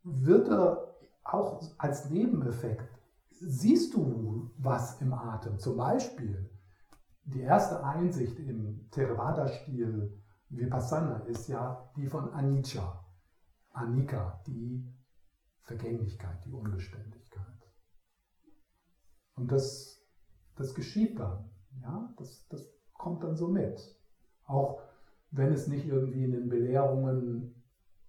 wird 0.02 0.48
er 0.48 0.96
auch 1.22 1.62
als 1.78 2.10
Nebeneffekt 2.10 2.99
siehst 3.40 3.94
du 3.94 4.50
was 4.58 5.00
im 5.00 5.12
Atem. 5.12 5.58
Zum 5.58 5.76
Beispiel 5.76 6.50
die 7.24 7.40
erste 7.40 7.82
Einsicht 7.84 8.38
im 8.38 8.88
Theravada-Stil 8.90 10.16
Vipassana 10.50 11.20
ist 11.26 11.48
ja 11.48 11.90
die 11.96 12.06
von 12.06 12.32
Anicca. 12.32 13.04
Anika, 13.72 14.42
die 14.46 14.84
Vergänglichkeit, 15.62 16.44
die 16.44 16.52
Unbeständigkeit. 16.52 17.46
Und 19.36 19.52
das, 19.52 20.02
das 20.56 20.74
geschieht 20.74 21.18
dann. 21.18 21.48
Ja? 21.80 22.12
Das, 22.18 22.48
das 22.48 22.68
kommt 22.94 23.22
dann 23.22 23.36
so 23.36 23.48
mit. 23.48 23.80
Auch 24.44 24.82
wenn 25.30 25.52
es 25.52 25.68
nicht 25.68 25.86
irgendwie 25.86 26.24
in 26.24 26.32
den 26.32 26.48
Belehrungen, 26.48 27.62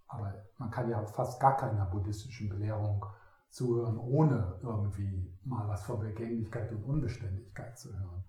aber 0.08 0.34
man 0.58 0.72
kann 0.72 0.90
ja 0.90 1.06
fast 1.06 1.40
gar 1.40 1.56
keiner 1.56 1.86
buddhistischen 1.86 2.50
Belehrung 2.50 3.06
zu 3.52 3.76
hören, 3.76 3.98
ohne 3.98 4.58
irgendwie 4.64 5.30
mal 5.44 5.68
was 5.68 5.84
von 5.84 6.00
Vergänglichkeit 6.00 6.72
und 6.72 6.84
Unbeständigkeit 6.84 7.78
zu 7.78 7.94
hören. 7.94 8.24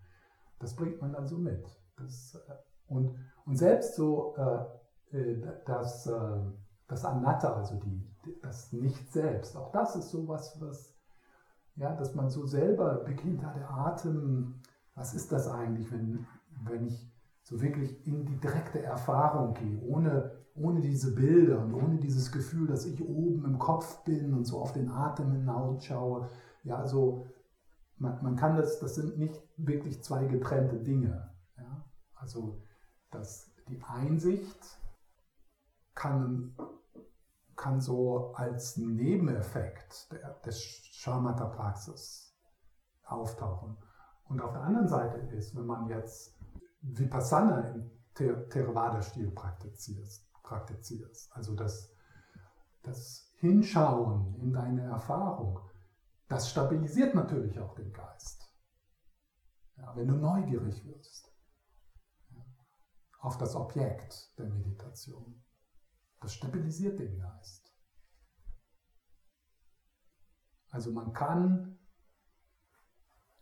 Das 0.58 0.74
bringt 0.74 1.00
man 1.00 1.12
dann 1.12 1.26
so 1.26 1.38
mit. 1.38 1.64
Das, 1.96 2.34
äh, 2.48 2.52
und, 2.88 3.16
und 3.46 3.56
selbst 3.56 3.94
so 3.94 4.36
äh, 4.36 5.16
äh 5.16 5.42
das, 5.64 6.06
äh, 6.06 6.40
das 6.88 7.04
Anatta, 7.04 7.54
also 7.54 7.76
die, 7.76 8.04
das 8.42 8.72
Nicht-Selbst, 8.72 9.56
auch 9.56 9.70
das 9.72 9.96
ist 9.96 10.10
so 10.10 10.26
was, 10.26 10.60
was, 10.60 10.94
ja, 11.76 11.94
dass 11.94 12.14
man 12.14 12.28
so 12.28 12.44
selber 12.46 12.96
beginnt, 12.96 13.42
der 13.42 13.70
Atem, 13.70 14.60
was 14.94 15.14
ist 15.14 15.32
das 15.32 15.48
eigentlich, 15.48 15.90
wenn, 15.92 16.26
wenn 16.64 16.86
ich 16.86 17.10
so 17.42 17.60
wirklich 17.60 18.06
in 18.06 18.26
die 18.26 18.38
direkte 18.38 18.82
Erfahrung 18.82 19.54
gehe, 19.54 19.80
ohne, 19.82 20.41
ohne 20.54 20.80
diese 20.80 21.14
Bilder 21.14 21.60
und 21.62 21.74
ohne 21.74 21.98
dieses 21.98 22.30
Gefühl, 22.30 22.66
dass 22.66 22.84
ich 22.84 23.02
oben 23.02 23.44
im 23.44 23.58
Kopf 23.58 24.04
bin 24.04 24.34
und 24.34 24.44
so 24.44 24.60
auf 24.60 24.72
den 24.72 24.90
Atem 24.90 25.32
hinausschaue. 25.32 26.28
Ja, 26.64 26.76
also 26.76 27.26
man, 27.96 28.22
man 28.22 28.36
kann 28.36 28.56
das, 28.56 28.78
das 28.80 28.94
sind 28.96 29.18
nicht 29.18 29.40
wirklich 29.56 30.02
zwei 30.02 30.26
getrennte 30.26 30.76
Dinge. 30.76 31.30
Ja? 31.56 31.84
Also 32.14 32.62
das, 33.10 33.50
die 33.68 33.80
Einsicht 33.82 34.78
kann, 35.94 36.54
kann 37.56 37.80
so 37.80 38.32
als 38.34 38.76
Nebeneffekt 38.76 40.12
der, 40.12 40.34
des 40.44 40.60
Shamatha-Praxis 40.60 42.36
auftauchen. 43.04 43.76
Und 44.24 44.40
auf 44.40 44.52
der 44.52 44.62
anderen 44.62 44.88
Seite 44.88 45.18
ist, 45.34 45.56
wenn 45.56 45.66
man 45.66 45.88
jetzt 45.88 46.38
Vipassana 46.80 47.70
im 47.70 47.90
Theravada-Stil 48.14 49.30
praktizierst, 49.30 50.31
praktizierst, 50.42 51.32
also 51.32 51.54
das, 51.54 51.92
das 52.82 53.32
Hinschauen 53.36 54.34
in 54.40 54.52
deine 54.52 54.82
Erfahrung, 54.82 55.60
das 56.28 56.50
stabilisiert 56.50 57.14
natürlich 57.14 57.58
auch 57.58 57.74
den 57.74 57.92
Geist. 57.92 58.48
Ja, 59.76 59.94
wenn 59.96 60.08
du 60.08 60.14
neugierig 60.14 60.84
wirst 60.86 61.32
ja, 62.30 62.44
auf 63.20 63.36
das 63.38 63.54
Objekt 63.54 64.38
der 64.38 64.46
Meditation, 64.46 65.42
das 66.20 66.34
stabilisiert 66.34 66.98
den 66.98 67.18
Geist. 67.18 67.74
Also 70.70 70.90
man 70.92 71.12
kann 71.12 71.78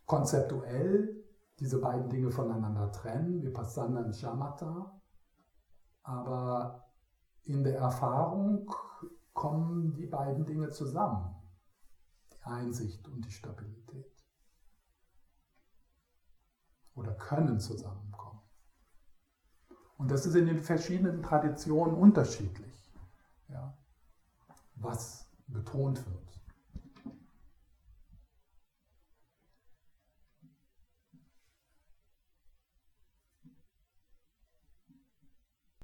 konzeptuell 0.07 1.24
diese 1.61 1.80
beiden 1.80 2.09
Dinge 2.09 2.30
voneinander 2.30 2.90
trennen, 2.90 3.42
Vipassana 3.44 4.01
und 4.01 4.16
Shamatha, 4.16 5.01
aber 6.03 6.89
in 7.51 7.64
der 7.64 7.78
Erfahrung 7.78 8.72
kommen 9.32 9.92
die 9.94 10.07
beiden 10.07 10.46
Dinge 10.46 10.70
zusammen, 10.70 11.34
die 12.32 12.42
Einsicht 12.44 13.09
und 13.09 13.24
die 13.24 13.32
Stabilität. 13.32 14.24
Oder 16.94 17.12
können 17.14 17.59
zusammenkommen. 17.59 18.40
Und 19.96 20.12
das 20.12 20.26
ist 20.26 20.36
in 20.36 20.46
den 20.46 20.61
verschiedenen 20.61 21.22
Traditionen 21.22 21.96
unterschiedlich, 21.96 22.94
ja, 23.48 23.76
was 24.76 25.28
betont 25.48 26.07
wird. 26.07 26.29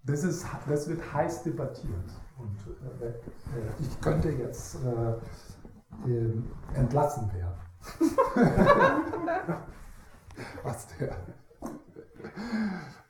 Das, 0.06 0.22
ist, 0.22 0.46
das 0.68 0.88
wird 0.88 1.12
heiß 1.12 1.42
debattiert. 1.42 2.10
Und 2.38 2.56
äh, 3.00 3.14
ich 3.80 4.00
könnte 4.00 4.30
jetzt 4.30 4.76
äh, 4.84 5.14
ähm, 6.06 6.50
entlassen 6.74 7.30
werden. 7.32 7.60
aus 10.64 10.86
der, 10.98 11.16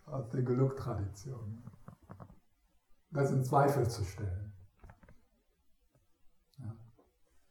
aus 0.06 0.28
der 0.30 0.42
Gelug-Tradition. 0.42 1.62
Das 3.10 3.30
in 3.30 3.44
Zweifel 3.44 3.88
zu 3.88 4.04
stellen. 4.04 4.52
Ja. 6.58 6.74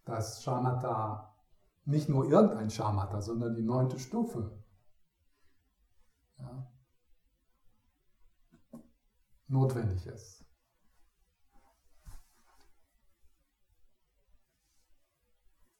Dass 0.06 0.43
Shamatha 0.43 1.36
nicht 1.86 2.10
nur 2.10 2.26
irgendein 2.26 2.70
Shamatha, 2.70 3.22
sondern 3.22 3.56
die 3.56 3.64
neunte 3.64 4.00
Stufe 4.00 4.52
ja, 6.38 6.68
notwendig 9.48 10.06
ist. 10.08 10.43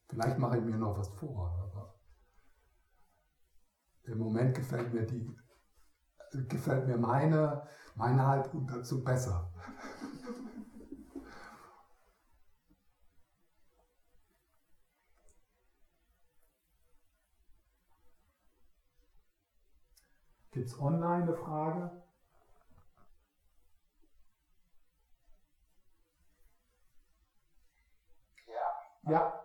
Vielleicht 0.08 0.38
mache 0.38 0.58
ich 0.58 0.64
mir 0.64 0.78
noch 0.78 0.98
was 0.98 1.10
vor, 1.10 1.50
aber 1.62 2.00
im 4.04 4.20
Moment 4.20 4.56
gefällt 4.56 4.94
mir 4.94 5.06
die, 5.06 5.36
gefällt 6.48 6.88
mir 6.88 6.98
meine, 6.98 7.68
meine 7.96 8.26
Haltung 8.26 8.68
dazu 8.68 9.04
besser. 9.04 9.52
Gibt 20.52 20.68
es 20.68 20.80
online 20.80 21.24
eine 21.24 21.34
Frage? 21.34 22.05
Ja. 29.06 29.40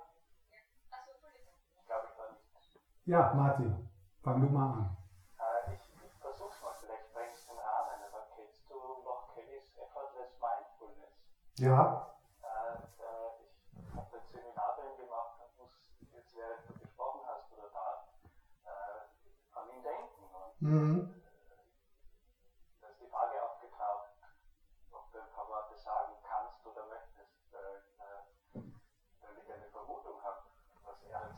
Ja, 3.04 3.32
Martin, 3.34 3.90
fang 4.22 4.40
du 4.40 4.48
mal 4.48 4.72
an. 4.72 4.96
Äh, 5.36 5.74
ich, 5.74 5.80
ich 6.04 6.14
versuch's 6.20 6.62
mal, 6.62 6.72
vielleicht 6.80 7.12
bringst 7.12 7.44
du 7.44 7.52
den 7.52 7.58
Rahmen, 7.58 8.00
aber 8.08 8.24
kennst 8.34 8.70
du 8.70 8.76
noch 9.04 9.28
Kellys 9.34 9.76
Effortless 9.76 10.32
Mindfulness? 10.40 11.12
Ja. 11.58 12.08
Äh, 12.40 12.78
ich 13.44 13.96
habe 13.96 14.16
ein 14.16 14.24
Seminar 14.24 14.76
drin 14.76 14.96
gemacht 14.96 15.40
und 15.44 15.58
muss 15.58 15.74
jetzt, 16.12 16.34
während 16.36 16.68
du 16.68 16.72
gesprochen 16.78 17.20
hast 17.26 17.52
oder 17.52 17.68
da, 17.68 18.04
äh, 18.64 19.58
an 19.58 19.68
ihn 19.68 19.82
denken. 19.82 20.24
Und 20.24 20.62
mhm. 20.62 21.20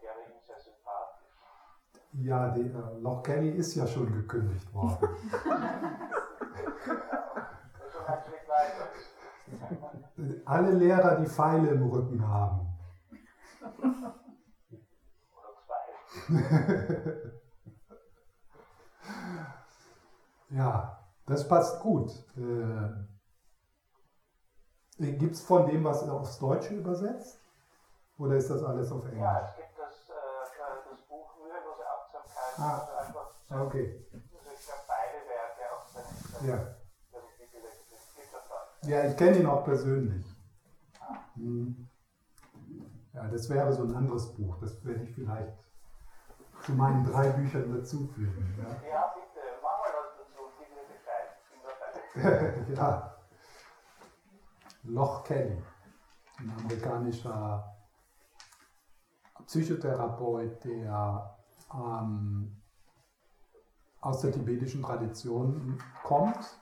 wäre 0.04 0.22
ihm 0.30 0.40
sehr 0.42 0.60
sympathisch. 0.60 1.32
Ja, 2.14 2.50
die, 2.50 2.62
äh, 2.62 3.00
Loch 3.00 3.24
Kelly 3.24 3.50
ist 3.50 3.74
ja 3.76 3.88
schon 3.88 4.12
gekündigt 4.12 4.74
worden. 4.74 4.98
Alle 10.46 10.72
Lehrer, 10.72 11.18
die 11.18 11.28
Pfeile 11.28 11.70
im 11.70 11.84
Rücken 11.84 12.28
haben. 12.28 12.68
Oder 15.36 15.54
zwei. 15.66 15.78
Ja, 20.56 21.00
das 21.26 21.48
passt 21.48 21.80
gut. 21.80 22.12
Äh, 22.38 22.90
gibt 25.14 25.34
es 25.34 25.42
von 25.42 25.66
dem 25.68 25.84
was 25.84 26.08
aufs 26.08 26.38
Deutsche 26.38 26.76
übersetzt? 26.76 27.40
Oder 28.20 28.36
ist 28.36 28.50
das 28.50 28.62
alles 28.64 28.92
auf 28.92 29.04
Englisch? 29.06 29.22
Ja, 29.22 29.48
es 29.50 29.56
gibt 29.56 29.80
das, 29.80 30.10
äh, 30.10 30.14
das 30.90 31.02
Buch 31.08 31.36
Mühelose 31.38 31.82
Achtsamkeit. 31.90 32.60
Ah, 32.60 32.88
also 32.98 33.20
einfach 33.50 33.66
okay. 33.66 34.06
Also 34.12 34.26
ich 34.54 34.66
glaube, 34.66 34.82
beide 34.88 35.18
Werke 35.28 35.64
auf 35.76 35.88
seine 35.90 36.48
Ja. 36.48 36.58
Ja, 38.86 39.06
ich 39.10 39.18
kenne 39.18 39.38
ihn 39.38 39.48
auch 39.48 39.64
persönlich. 39.64 40.26
Hm. 41.36 41.88
Ja, 43.14 43.28
das 43.28 43.50
wäre 43.50 43.72
so 43.74 43.84
ein 43.84 43.96
anderes 43.96 44.34
Buch. 44.36 44.58
Das 44.60 44.84
werde 44.86 45.04
ich 45.04 45.16
vielleicht 45.16 45.58
zu 46.62 46.74
meinen 46.74 47.06
drei 47.06 47.30
Büchern 47.30 47.74
dazufügen. 47.74 48.56
Ja, 48.58 48.90
ja 48.90 49.13
ja. 52.76 53.10
Loch 54.84 55.24
Kelly, 55.24 55.62
ein 56.38 56.52
amerikanischer 56.52 57.76
Psychotherapeut, 59.46 60.64
der 60.64 61.38
ähm, 61.74 62.62
aus 64.02 64.22
der 64.22 64.32
tibetischen 64.32 64.84
Tradition 64.84 65.82
kommt. 66.04 66.60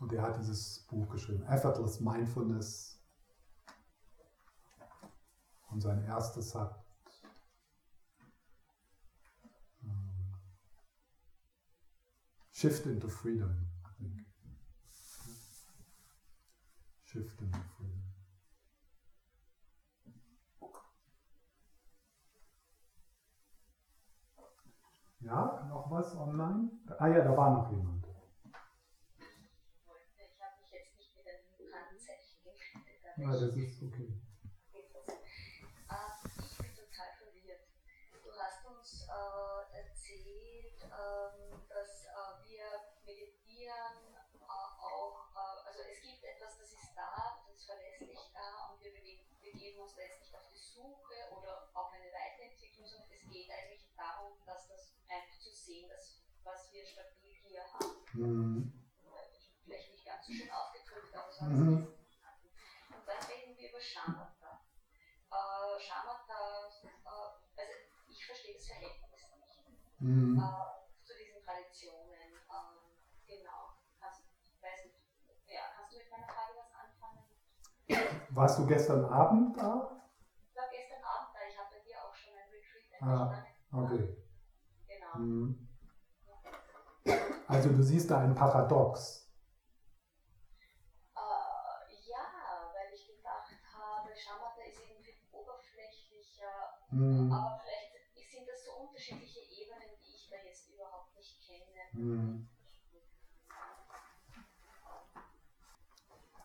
Und 0.00 0.12
er 0.12 0.22
hat 0.22 0.36
dieses 0.36 0.80
Buch 0.88 1.08
geschrieben, 1.08 1.44
Effortless 1.44 2.00
Mindfulness. 2.00 3.00
Und 5.70 5.80
sein 5.80 6.04
erstes 6.04 6.54
hat 6.54 6.84
ähm, 9.82 10.34
Shift 12.50 12.86
into 12.86 13.08
Freedom 13.08 13.68
Into 17.18 17.58
freedom. 17.76 18.02
Ja, 25.20 25.66
noch 25.68 25.90
was 25.90 26.14
online? 26.14 26.70
Ah 26.98 27.08
ja, 27.08 27.20
da 27.22 27.36
war 27.36 27.50
noch 27.50 27.68
jemand. 27.70 28.06
Ich 30.16 30.40
habe 30.40 30.60
mich 30.60 30.70
jetzt 30.70 30.96
nicht 30.96 31.16
mit 31.16 31.26
einem 31.26 31.74
Handzeichen 31.74 32.38
gemeldet. 32.44 33.02
Ja, 33.16 33.30
das 33.32 33.56
ist 33.56 33.82
okay. 33.82 34.14
Sehen, 55.68 55.88
das, 55.88 56.16
was 56.44 56.72
wir 56.72 56.84
stabil 56.84 57.34
hier 57.44 57.62
haben. 57.72 58.00
Mhm. 58.14 58.72
Vielleicht 59.64 59.92
nicht 59.92 60.04
ganz 60.04 60.26
so 60.26 60.32
schön 60.32 60.50
ausgedrückt, 60.50 61.14
aber 61.14 61.30
so 61.30 61.44
mhm. 61.44 61.94
Und 62.88 63.06
dann 63.06 63.24
reden 63.28 63.56
wir 63.56 63.68
über 63.68 63.80
Shamatha. 63.80 64.64
Äh, 65.30 65.78
Shamatha, 65.78 66.72
äh, 66.84 67.60
also 67.60 67.72
ich 68.08 68.24
verstehe 68.24 68.54
das 68.54 68.66
Verhältnis 68.66 69.10
nicht 69.12 70.00
mhm. 70.00 70.40
äh, 70.40 71.04
zu 71.04 71.12
diesen 71.18 71.44
Traditionen. 71.44 72.32
Ähm, 72.32 72.96
genau. 73.26 73.74
Kannst, 74.00 74.22
weiß 74.62 74.84
nicht, 74.86 74.96
ja, 75.48 75.68
kannst 75.76 75.92
du 75.92 75.98
mit 75.98 76.10
meiner 76.10 76.26
Frage 76.26 76.56
was 76.56 76.72
anfangen? 76.72 77.24
Warst 78.30 78.58
du 78.58 78.66
gestern 78.66 79.04
Abend 79.06 79.56
da? 79.56 80.02
Ich 80.50 80.56
war 80.56 80.68
gestern 80.70 81.02
Abend 81.02 81.34
da. 81.34 81.40
Ich 81.48 81.58
habe 81.58 81.68
bei 81.72 81.80
dir 81.80 81.96
auch 82.04 82.14
schon 82.14 82.34
ein 82.34 82.48
Retreat. 82.52 83.02
Ah, 83.02 83.44
okay. 83.72 84.16
Mhm. 85.16 85.68
Also 87.46 87.70
du 87.70 87.82
siehst 87.82 88.10
da 88.10 88.18
ein 88.20 88.34
Paradox. 88.34 89.32
Uh, 91.16 91.80
ja, 92.06 92.24
weil 92.74 92.92
ich 92.92 93.06
gedacht 93.06 93.56
habe, 93.72 94.14
Shamatha 94.14 94.62
ist 94.68 94.80
irgendwie 94.86 95.16
oberflächlicher, 95.32 96.52
mhm. 96.90 97.32
aber 97.32 97.58
vielleicht 97.62 98.30
sind 98.30 98.46
das 98.46 98.64
so 98.66 98.72
unterschiedliche 98.84 99.40
Ebenen, 99.40 99.96
die 100.04 100.14
ich 100.14 100.28
da 100.28 100.36
jetzt 100.44 100.68
überhaupt 100.68 101.16
nicht 101.16 101.40
kenne. 101.40 101.80
Mhm. 101.92 102.48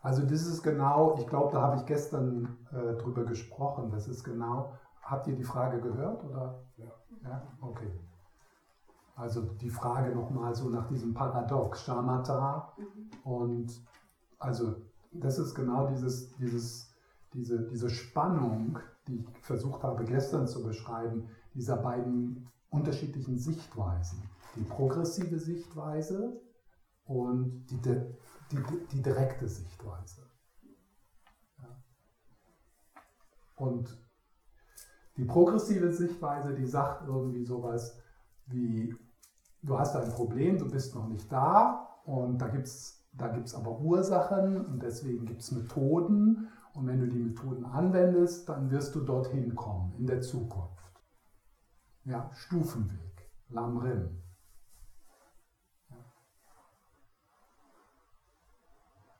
Also 0.03 0.21
das 0.23 0.45
ist 0.45 0.61
genau, 0.63 1.15
ich 1.17 1.25
glaube, 1.27 1.53
da 1.53 1.61
habe 1.61 1.77
ich 1.77 1.85
gestern 1.85 2.57
äh, 2.71 3.01
drüber 3.01 3.23
gesprochen, 3.23 3.89
das 3.89 4.09
ist 4.09 4.25
genau, 4.25 4.73
habt 5.01 5.27
ihr 5.27 5.35
die 5.35 5.45
Frage 5.45 5.79
gehört? 5.79 6.25
Oder? 6.25 6.59
Ja. 6.75 6.91
ja? 7.23 7.41
Okay. 7.61 7.89
Also 9.15 9.41
die 9.41 9.69
Frage 9.69 10.13
nochmal 10.13 10.53
so 10.55 10.69
nach 10.69 10.87
diesem 10.87 11.13
Paradox, 11.13 11.83
Shamatha. 11.83 12.73
Mhm. 12.77 13.31
Und 13.31 13.81
also 14.39 14.75
das 15.13 15.39
ist 15.39 15.55
genau 15.55 15.87
dieses, 15.87 16.35
dieses, 16.35 16.93
diese, 17.33 17.61
diese 17.69 17.89
Spannung, 17.89 18.79
die 19.07 19.19
ich 19.19 19.39
versucht 19.39 19.83
habe 19.83 20.03
gestern 20.03 20.47
zu 20.47 20.63
beschreiben, 20.63 21.29
dieser 21.53 21.77
beiden 21.77 22.49
unterschiedlichen 22.71 23.37
Sichtweisen. 23.37 24.21
Die 24.57 24.63
progressive 24.63 25.39
Sichtweise 25.39 26.41
und 27.05 27.65
die, 27.67 27.81
die, 27.81 28.63
die 28.91 29.01
direkte 29.01 29.47
Sichtweise. 29.47 30.21
Ja. 31.59 31.83
Und 33.55 33.97
die 35.17 35.25
progressive 35.25 35.91
Sichtweise, 35.91 36.53
die 36.53 36.65
sagt 36.65 37.07
irgendwie 37.07 37.45
sowas, 37.45 37.99
wie 38.47 38.95
du 39.61 39.77
hast 39.77 39.95
ein 39.95 40.11
Problem, 40.11 40.57
du 40.57 40.69
bist 40.69 40.95
noch 40.95 41.07
nicht 41.07 41.31
da 41.31 41.99
und 42.05 42.39
da 42.39 42.47
gibt 42.47 42.67
es 42.67 43.03
da 43.15 43.27
gibt's 43.27 43.53
aber 43.53 43.79
Ursachen 43.79 44.65
und 44.65 44.81
deswegen 44.81 45.25
gibt 45.25 45.41
es 45.41 45.51
Methoden 45.51 46.49
und 46.73 46.87
wenn 46.87 46.99
du 46.99 47.07
die 47.07 47.19
Methoden 47.19 47.63
anwendest, 47.63 48.49
dann 48.49 48.71
wirst 48.71 48.95
du 48.95 49.01
dorthin 49.01 49.53
kommen 49.55 49.93
in 49.99 50.07
der 50.07 50.21
Zukunft. 50.21 51.03
Ja, 52.05 52.31
Stufenweg, 52.33 53.29
Lamrim. 53.49 54.22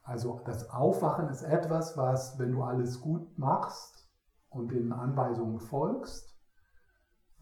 Also 0.04 0.41
das 0.45 0.70
Aufwachen 0.70 1.30
ist 1.30 1.43
etwas, 1.43 1.95
was, 1.97 2.38
wenn 2.38 2.51
du 2.51 2.64
alles 2.64 2.99
gut 2.99 3.38
machst 3.38 4.10
und 4.49 4.72
den 4.72 4.91
Anweisungen 4.91 5.60
folgst, 5.60 6.38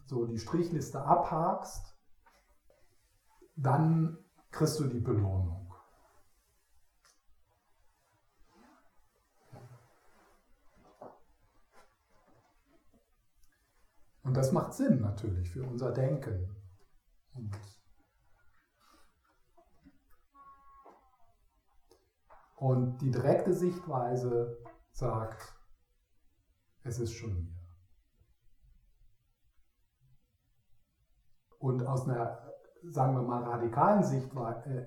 so 0.05 0.25
die 0.25 0.37
Strichliste 0.37 1.01
abhakst, 1.03 1.97
dann 3.55 4.17
kriegst 4.51 4.79
du 4.79 4.85
die 4.85 4.99
Belohnung. 4.99 5.73
Und 14.23 14.37
das 14.37 14.51
macht 14.51 14.73
Sinn 14.73 15.01
natürlich 15.01 15.51
für 15.51 15.63
unser 15.63 15.91
Denken. 15.91 16.55
Und, 17.33 17.57
und 22.61 23.01
die 23.01 23.09
direkte 23.09 23.53
Sichtweise 23.55 24.55
sagt, 24.91 25.55
es 26.83 26.99
ist 26.99 27.13
schon 27.13 27.35
hier. 27.35 27.59
Und 31.57 31.83
aus 31.87 32.07
einer, 32.07 32.53
sagen 32.83 33.15
wir 33.15 33.23
mal, 33.23 33.41
radikalen 33.45 34.03
Sichtweise, 34.03 34.69
äh, 34.69 34.85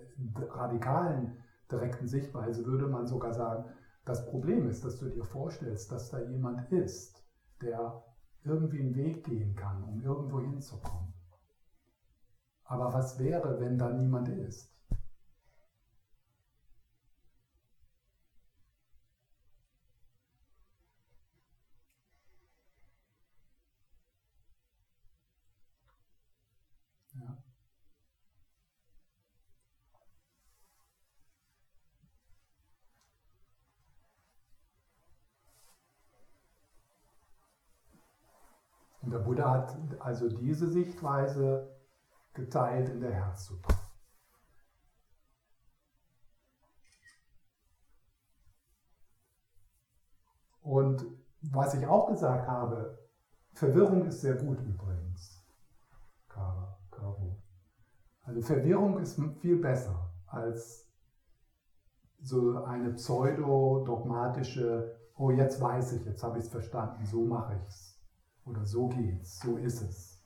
radikalen, 0.51 1.43
direkten 1.69 2.07
Sichtweise 2.07 2.65
würde 2.65 2.87
man 2.87 3.09
sogar 3.09 3.35
sagen, 3.35 3.65
das 4.05 4.25
Problem 4.27 4.69
ist, 4.69 4.85
dass 4.85 5.01
du 5.01 5.09
dir 5.09 5.25
vorstellst, 5.25 5.91
dass 5.91 6.11
da 6.11 6.21
jemand 6.21 6.71
ist, 6.71 7.27
der 7.61 8.05
irgendwie 8.45 8.83
einen 8.83 8.95
Weg 8.95 9.25
gehen 9.25 9.57
kann, 9.57 9.83
um 9.83 10.01
irgendwo 10.01 10.39
hinzukommen. 10.39 11.13
Aber 12.63 12.93
was 12.93 13.19
wäre, 13.19 13.59
wenn 13.59 13.79
da 13.79 13.91
niemand 13.91 14.29
ist? 14.29 14.74
Buddha 39.45 39.47
hat 39.51 39.77
also 40.01 40.29
diese 40.29 40.69
Sichtweise 40.69 41.73
geteilt 42.33 42.89
in 42.89 43.01
der 43.01 43.13
Herzsutra. 43.13 43.75
Und 50.63 51.05
was 51.43 51.75
ich 51.75 51.87
auch 51.87 52.09
gesagt 52.09 52.49
habe, 52.49 52.99
Verwirrung 53.53 54.07
ist 54.07 54.23
sehr 54.23 54.37
gut 54.37 54.63
übrigens. 54.63 55.47
Kara, 56.29 56.79
Karo. 56.91 57.37
Also 58.23 58.41
Verwirrung 58.41 58.99
ist 58.99 59.21
viel 59.41 59.61
besser 59.61 60.11
als 60.27 60.89
so 62.21 62.65
eine 62.65 62.95
pseudo-dogmatische, 62.95 64.97
oh 65.17 65.31
jetzt 65.31 65.61
weiß 65.61 65.93
ich, 65.93 66.07
jetzt 66.07 66.25
habe 66.25 66.39
ich 66.39 66.45
es 66.45 66.51
verstanden, 66.51 67.05
so 67.05 67.27
mache 67.27 67.57
ich 67.57 67.69
es. 67.69 67.94
Oder 68.45 68.67
so 68.67 68.89
geht's, 68.89 69.41
so 69.41 69.57
ist 69.57 69.81
es. 69.81 70.23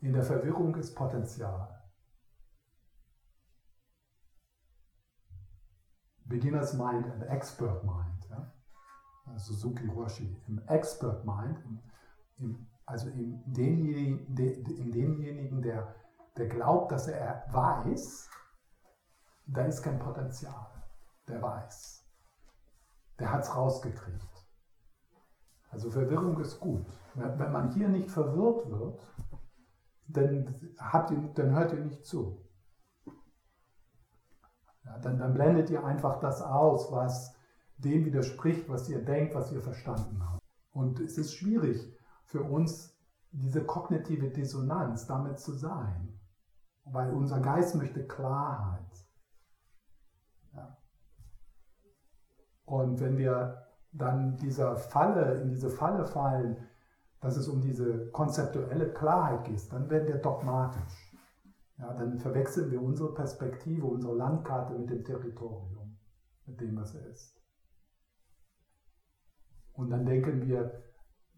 In 0.00 0.12
der 0.12 0.22
Verwirrung 0.22 0.74
ist 0.76 0.94
Potenzial. 0.94 1.76
Beginner's 6.24 6.74
Mind 6.74 7.06
and 7.06 7.22
Expert 7.24 7.84
Mind. 7.84 8.28
Ja? 8.30 8.52
Also 9.26 9.54
Suzuki 9.54 9.86
Roshi. 9.86 10.42
Im 10.48 10.58
Expert 10.66 11.24
Mind, 11.24 11.58
im, 11.64 11.82
im, 12.38 12.66
also 12.84 13.08
in 13.10 13.42
denjenigen, 13.46 14.34
de, 14.34 14.62
in 14.78 14.90
demjenigen 14.90 15.62
der, 15.62 15.94
der 16.36 16.48
glaubt, 16.48 16.92
dass 16.92 17.08
er 17.08 17.44
weiß, 17.50 18.28
da 19.46 19.64
ist 19.64 19.82
kein 19.82 19.98
Potenzial. 19.98 20.66
Der 21.28 21.42
weiß. 21.42 22.04
Der 23.18 23.32
hat 23.32 23.42
es 23.42 23.54
rausgekriegt. 23.54 24.35
Also 25.76 25.90
Verwirrung 25.90 26.40
ist 26.40 26.58
gut. 26.58 26.86
Wenn 27.14 27.52
man 27.52 27.70
hier 27.70 27.86
nicht 27.90 28.10
verwirrt 28.10 28.70
wird, 28.70 28.98
dann, 30.08 30.72
habt 30.78 31.10
ihr, 31.10 31.18
dann 31.34 31.54
hört 31.54 31.74
ihr 31.74 31.80
nicht 31.80 32.06
zu. 32.06 32.42
Ja, 34.84 34.98
dann, 35.00 35.18
dann 35.18 35.34
blendet 35.34 35.68
ihr 35.68 35.84
einfach 35.84 36.18
das 36.18 36.40
aus, 36.40 36.90
was 36.92 37.36
dem 37.76 38.06
widerspricht, 38.06 38.70
was 38.70 38.88
ihr 38.88 39.04
denkt, 39.04 39.34
was 39.34 39.52
ihr 39.52 39.60
verstanden 39.60 40.18
habt. 40.26 40.40
Und 40.70 40.98
es 40.98 41.18
ist 41.18 41.34
schwierig 41.34 41.94
für 42.24 42.42
uns, 42.42 42.96
diese 43.30 43.62
kognitive 43.62 44.30
Dissonanz 44.30 45.06
damit 45.06 45.38
zu 45.38 45.52
sein, 45.52 46.18
weil 46.84 47.12
unser 47.12 47.40
Geist 47.40 47.74
möchte 47.74 48.06
Klarheit. 48.06 49.06
Ja. 50.54 50.78
Und 52.64 52.98
wenn 53.00 53.18
wir 53.18 53.65
dann 53.92 54.36
dieser 54.36 54.76
Falle, 54.76 55.40
in 55.42 55.48
diese 55.48 55.70
Falle 55.70 56.04
fallen, 56.04 56.56
dass 57.20 57.36
es 57.36 57.48
um 57.48 57.60
diese 57.60 58.10
konzeptuelle 58.10 58.92
Klarheit 58.92 59.44
geht, 59.44 59.72
dann 59.72 59.88
werden 59.90 60.08
wir 60.08 60.18
dogmatisch. 60.18 61.12
Ja, 61.78 61.92
dann 61.92 62.18
verwechseln 62.18 62.70
wir 62.70 62.80
unsere 62.80 63.12
Perspektive, 63.12 63.86
unsere 63.86 64.14
Landkarte 64.14 64.74
mit 64.74 64.88
dem 64.88 65.04
Territorium, 65.04 65.98
mit 66.46 66.60
dem, 66.60 66.76
was 66.76 66.94
er 66.94 67.06
ist. 67.06 67.36
Und 69.74 69.90
dann 69.90 70.06
denken 70.06 70.40
wir, 70.46 70.82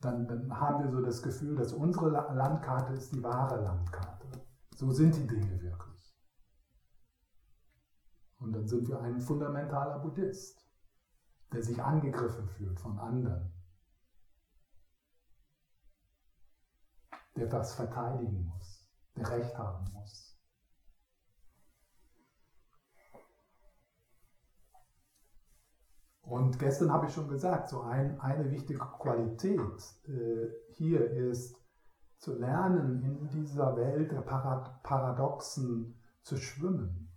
dann, 0.01 0.29
dann 0.29 0.61
haben 0.61 0.85
wir 0.85 0.91
so 0.91 1.01
das 1.01 1.23
Gefühl, 1.23 1.57
dass 1.57 1.73
unsere 1.73 2.11
Landkarte 2.11 2.93
ist 2.93 3.13
die 3.13 3.23
wahre 3.23 3.61
Landkarte. 3.61 4.27
So 4.77 4.93
sind 4.93 5.17
die 5.17 5.27
Dinge 5.27 5.61
wirklich. 5.61 6.17
Und 8.39 8.53
dann 8.53 8.69
sind 8.69 8.87
wir 8.87 9.01
ein 9.01 9.21
fundamentaler 9.21 9.99
Buddhist, 9.99 10.68
der 11.53 11.63
sich 11.63 11.83
angegriffen 11.83 12.49
fühlt 12.49 12.79
von 12.79 12.99
anderen, 12.99 13.53
der 17.37 17.47
das 17.47 17.75
verteidigen 17.75 18.45
muss, 18.45 18.89
der 19.17 19.31
Recht 19.31 19.57
haben 19.57 19.91
muss. 19.93 20.29
Und 26.23 26.59
gestern 26.59 26.93
habe 26.93 27.07
ich 27.07 27.15
schon 27.15 27.29
gesagt, 27.29 27.71
so 27.71 27.81
ein, 27.81 28.21
eine 28.21 28.51
wichtige 28.51 28.81
Qualität 28.81 29.81
äh, 30.07 30.49
hier 30.75 31.11
ist, 31.11 31.57
zu 32.19 32.35
lernen, 32.35 33.03
in 33.03 33.29
dieser 33.29 33.77
Welt 33.77 34.11
der 34.11 34.23
Parad 34.23 34.83
Paradoxen 34.83 35.95
zu 36.23 36.37
schwimmen. 36.37 37.08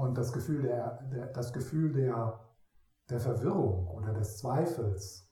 Und 0.00 0.16
das 0.16 0.32
Gefühl 0.32 0.62
der, 0.62 1.02
der, 1.12 1.26
das 1.26 1.52
Gefühl 1.52 1.92
der, 1.92 2.40
der 3.10 3.20
Verwirrung 3.20 3.86
oder 3.88 4.14
des 4.14 4.38
Zweifels, 4.38 5.30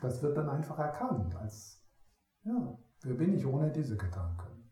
das 0.00 0.22
wird 0.22 0.38
dann 0.38 0.48
einfach 0.48 0.78
erkannt 0.78 1.34
als, 1.36 1.84
ja, 2.44 2.78
Wer 3.02 3.14
bin 3.14 3.32
ich 3.32 3.46
ohne 3.46 3.70
diese 3.70 3.96
Gedanken? 3.96 4.70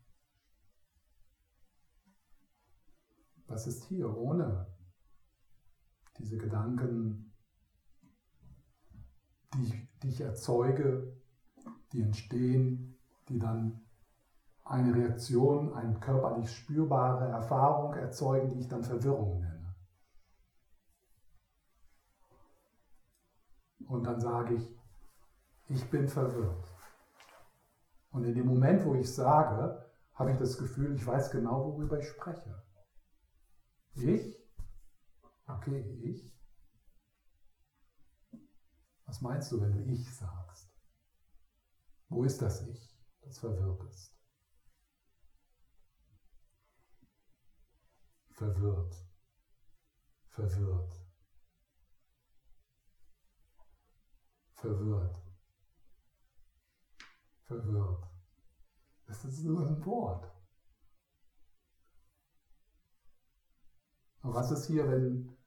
Was 3.47 3.67
ist 3.67 3.85
hier 3.85 4.13
ohne 4.17 4.67
diese 6.17 6.37
Gedanken, 6.37 7.33
die 9.53 9.87
die 10.03 10.09
ich 10.09 10.21
erzeuge, 10.21 11.15
die 11.93 12.01
entstehen, 12.01 12.99
die 13.29 13.39
dann 13.39 13.86
eine 14.69 14.93
Reaktion, 14.93 15.73
eine 15.73 15.99
körperlich 15.99 16.51
spürbare 16.51 17.29
Erfahrung 17.29 17.93
erzeugen, 17.93 18.49
die 18.49 18.59
ich 18.59 18.67
dann 18.67 18.83
Verwirrung 18.83 19.39
nenne. 19.39 19.75
Und 23.87 24.03
dann 24.03 24.19
sage 24.19 24.55
ich, 24.55 24.77
ich 25.69 25.89
bin 25.89 26.07
verwirrt. 26.07 26.67
Und 28.11 28.25
in 28.25 28.35
dem 28.35 28.47
Moment, 28.47 28.85
wo 28.85 28.95
ich 28.95 29.13
sage, 29.13 29.85
habe 30.15 30.31
ich 30.31 30.37
das 30.37 30.57
Gefühl, 30.57 30.95
ich 30.95 31.05
weiß 31.05 31.31
genau, 31.31 31.65
worüber 31.65 31.99
ich 31.99 32.07
spreche. 32.07 32.63
Ich? 33.95 34.35
Okay, 35.47 35.79
ich. 36.03 36.33
Was 39.05 39.21
meinst 39.21 39.51
du, 39.51 39.61
wenn 39.61 39.71
du 39.71 39.79
ich 39.83 40.13
sagst? 40.13 40.69
Wo 42.09 42.23
ist 42.23 42.41
das 42.41 42.67
Ich, 42.67 42.99
das 43.21 43.39
verwirrt 43.39 43.83
ist? 43.89 44.16
Verwirrt. 48.37 48.95
Verwirrt. 50.29 50.93
Verwirrt 54.53 55.27
verwirrt. 57.47 58.03
Das 59.05 59.23
ist 59.23 59.43
nur 59.43 59.65
ein 59.65 59.85
Wort. 59.85 60.29
Und 64.21 64.33
was 64.33 64.51
ist 64.51 64.67
hier, 64.67 64.87
wenn 64.89 65.37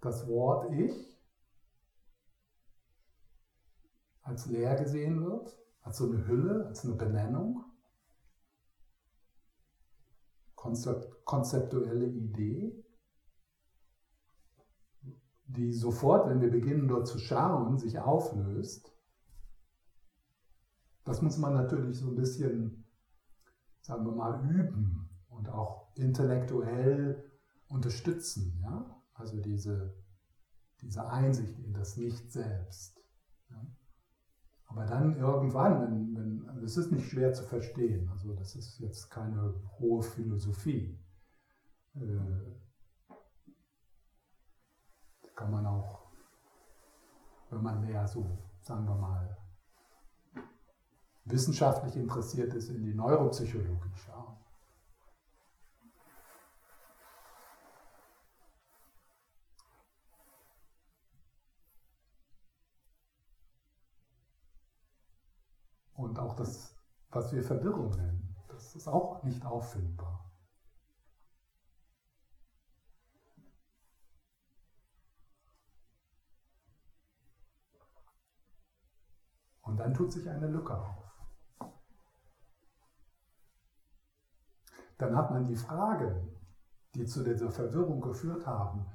das 0.00 0.26
Wort 0.26 0.72
Ich 0.72 1.14
als 4.22 4.46
leer 4.46 4.74
gesehen 4.76 5.22
wird, 5.22 5.54
als 5.82 5.98
so 5.98 6.10
eine 6.10 6.26
Hülle, 6.26 6.66
als 6.66 6.84
eine 6.84 6.94
Benennung, 6.94 7.63
konzeptuelle 11.24 12.06
Idee, 12.06 12.84
die 15.46 15.72
sofort, 15.72 16.28
wenn 16.28 16.40
wir 16.40 16.50
beginnen 16.50 16.88
dort 16.88 17.06
zu 17.06 17.18
schauen, 17.18 17.78
sich 17.78 17.98
auflöst 17.98 18.94
das 21.04 21.20
muss 21.20 21.36
man 21.36 21.52
natürlich 21.52 21.98
so 21.98 22.08
ein 22.08 22.16
bisschen, 22.16 22.84
sagen 23.82 24.06
wir 24.06 24.12
mal, 24.12 24.42
üben 24.50 25.08
und 25.28 25.48
auch 25.50 25.94
intellektuell 25.94 27.30
unterstützen. 27.68 28.58
Ja? 28.62 29.02
Also 29.12 29.40
diese, 29.40 29.94
diese 30.80 31.06
Einsicht 31.06 31.58
in 31.58 31.74
das 31.74 31.96
Nicht-Selbst. 31.96 33.00
Ja? 33.50 33.66
Aber 34.74 34.86
dann 34.86 35.16
irgendwann, 35.16 35.80
wenn, 35.82 36.16
wenn, 36.16 36.48
also 36.48 36.64
es 36.64 36.76
ist 36.76 36.90
nicht 36.90 37.08
schwer 37.08 37.32
zu 37.32 37.44
verstehen, 37.44 38.08
also 38.10 38.34
das 38.34 38.56
ist 38.56 38.80
jetzt 38.80 39.08
keine 39.08 39.54
hohe 39.78 40.02
Philosophie. 40.02 40.98
Äh, 41.94 42.54
kann 45.36 45.52
man 45.52 45.64
auch, 45.64 46.06
wenn 47.50 47.62
man 47.62 47.80
mehr 47.82 48.06
so, 48.08 48.26
sagen 48.62 48.84
wir 48.84 48.96
mal, 48.96 49.36
wissenschaftlich 51.24 51.94
interessiert 51.94 52.52
ist, 52.54 52.68
in 52.68 52.82
die 52.82 52.94
Neuropsychologie 52.94 53.94
schauen. 53.94 54.36
Und 65.94 66.18
auch 66.18 66.34
das, 66.34 66.76
was 67.10 67.32
wir 67.32 67.42
Verwirrung 67.42 67.90
nennen, 67.90 68.36
das 68.48 68.74
ist 68.74 68.88
auch 68.88 69.22
nicht 69.22 69.44
auffindbar. 69.44 70.30
Und 79.62 79.78
dann 79.78 79.94
tut 79.94 80.12
sich 80.12 80.28
eine 80.28 80.46
Lücke 80.46 80.78
auf. 80.78 81.04
dann 84.98 85.16
hat 85.16 85.30
man 85.30 85.44
die 85.44 85.56
Fragen, 85.56 86.30
die 86.94 87.04
zu 87.04 87.22
dieser 87.24 87.50
Verwirrung 87.50 88.00
geführt 88.00 88.46
haben, 88.46 88.86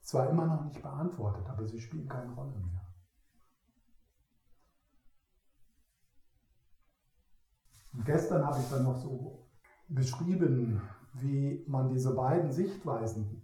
zwar 0.00 0.28
immer 0.28 0.46
noch 0.46 0.64
nicht 0.64 0.82
beantwortet, 0.82 1.48
aber 1.48 1.66
sie 1.66 1.80
spielen 1.80 2.08
keine 2.08 2.32
Rolle 2.34 2.56
mehr. 2.58 2.87
Und 7.92 8.04
gestern 8.04 8.44
habe 8.46 8.60
ich 8.60 8.68
dann 8.68 8.84
noch 8.84 8.96
so 8.96 9.48
beschrieben, 9.88 10.82
wie 11.14 11.64
man 11.66 11.88
diese 11.88 12.14
beiden 12.14 12.52
Sichtweisen 12.52 13.42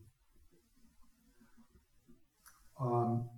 ähm, 2.79 3.29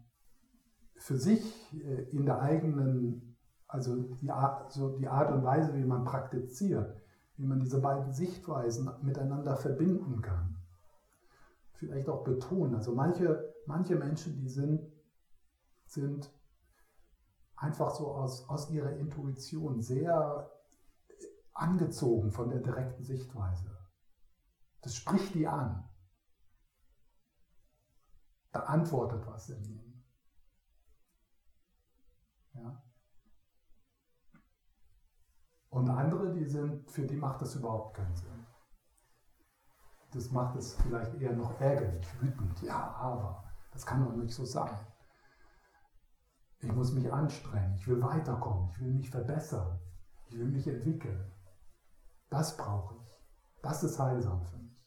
für 0.96 1.16
sich 1.16 1.72
äh, 1.84 2.02
in 2.10 2.26
der 2.26 2.40
eigenen, 2.40 3.36
also 3.68 3.96
die 3.96 4.30
Art, 4.30 4.72
so 4.72 4.96
die 4.96 5.08
Art 5.08 5.30
und 5.30 5.44
Weise, 5.44 5.74
wie 5.74 5.84
man 5.84 6.04
praktiziert, 6.04 7.00
wie 7.36 7.46
man 7.46 7.60
diese 7.60 7.80
beiden 7.80 8.12
Sichtweisen 8.12 8.90
miteinander 9.02 9.56
verbinden 9.56 10.20
kann. 10.22 10.56
Vielleicht 11.74 12.08
auch 12.08 12.24
betonen. 12.24 12.74
Also 12.74 12.94
manche, 12.94 13.54
manche 13.66 13.96
Menschen, 13.96 14.36
die 14.36 14.48
sind, 14.48 14.90
sind 15.86 16.30
einfach 17.54 17.90
so 17.90 18.08
aus, 18.08 18.48
aus 18.48 18.70
ihrer 18.70 18.96
Intuition 18.96 19.82
sehr 19.82 20.50
angezogen 21.56 22.30
von 22.30 22.50
der 22.50 22.60
direkten 22.60 23.02
Sichtweise. 23.02 23.76
Das 24.82 24.94
spricht 24.94 25.34
die 25.34 25.48
an. 25.48 25.88
Da 28.52 28.60
antwortet 28.60 29.26
was 29.26 29.48
in 29.48 29.64
ihm. 29.64 30.04
Ja? 32.54 32.82
Und 35.70 35.90
andere, 35.90 36.32
die 36.32 36.44
sind, 36.44 36.90
für 36.90 37.06
die 37.06 37.16
macht 37.16 37.42
das 37.42 37.56
überhaupt 37.56 37.96
keinen 37.96 38.14
Sinn. 38.14 38.46
Das 40.12 40.30
macht 40.30 40.56
es 40.56 40.74
vielleicht 40.76 41.14
eher 41.20 41.34
noch 41.34 41.60
ärgerlich, 41.60 42.06
wütend. 42.22 42.62
Ja, 42.62 42.94
aber 42.94 43.44
das 43.72 43.84
kann 43.84 44.04
doch 44.04 44.12
nicht 44.12 44.32
so 44.32 44.44
sein. 44.44 44.74
Ich 46.60 46.72
muss 46.72 46.92
mich 46.92 47.12
anstrengen, 47.12 47.74
ich 47.74 47.86
will 47.86 48.00
weiterkommen, 48.00 48.70
ich 48.70 48.80
will 48.80 48.92
mich 48.92 49.10
verbessern, 49.10 49.78
ich 50.28 50.38
will 50.38 50.48
mich 50.48 50.66
entwickeln. 50.66 51.35
Das 52.28 52.56
brauche 52.56 52.96
ich. 52.96 53.22
Das 53.62 53.82
ist 53.82 53.98
heilsam 53.98 54.44
für 54.44 54.58
mich. 54.58 54.86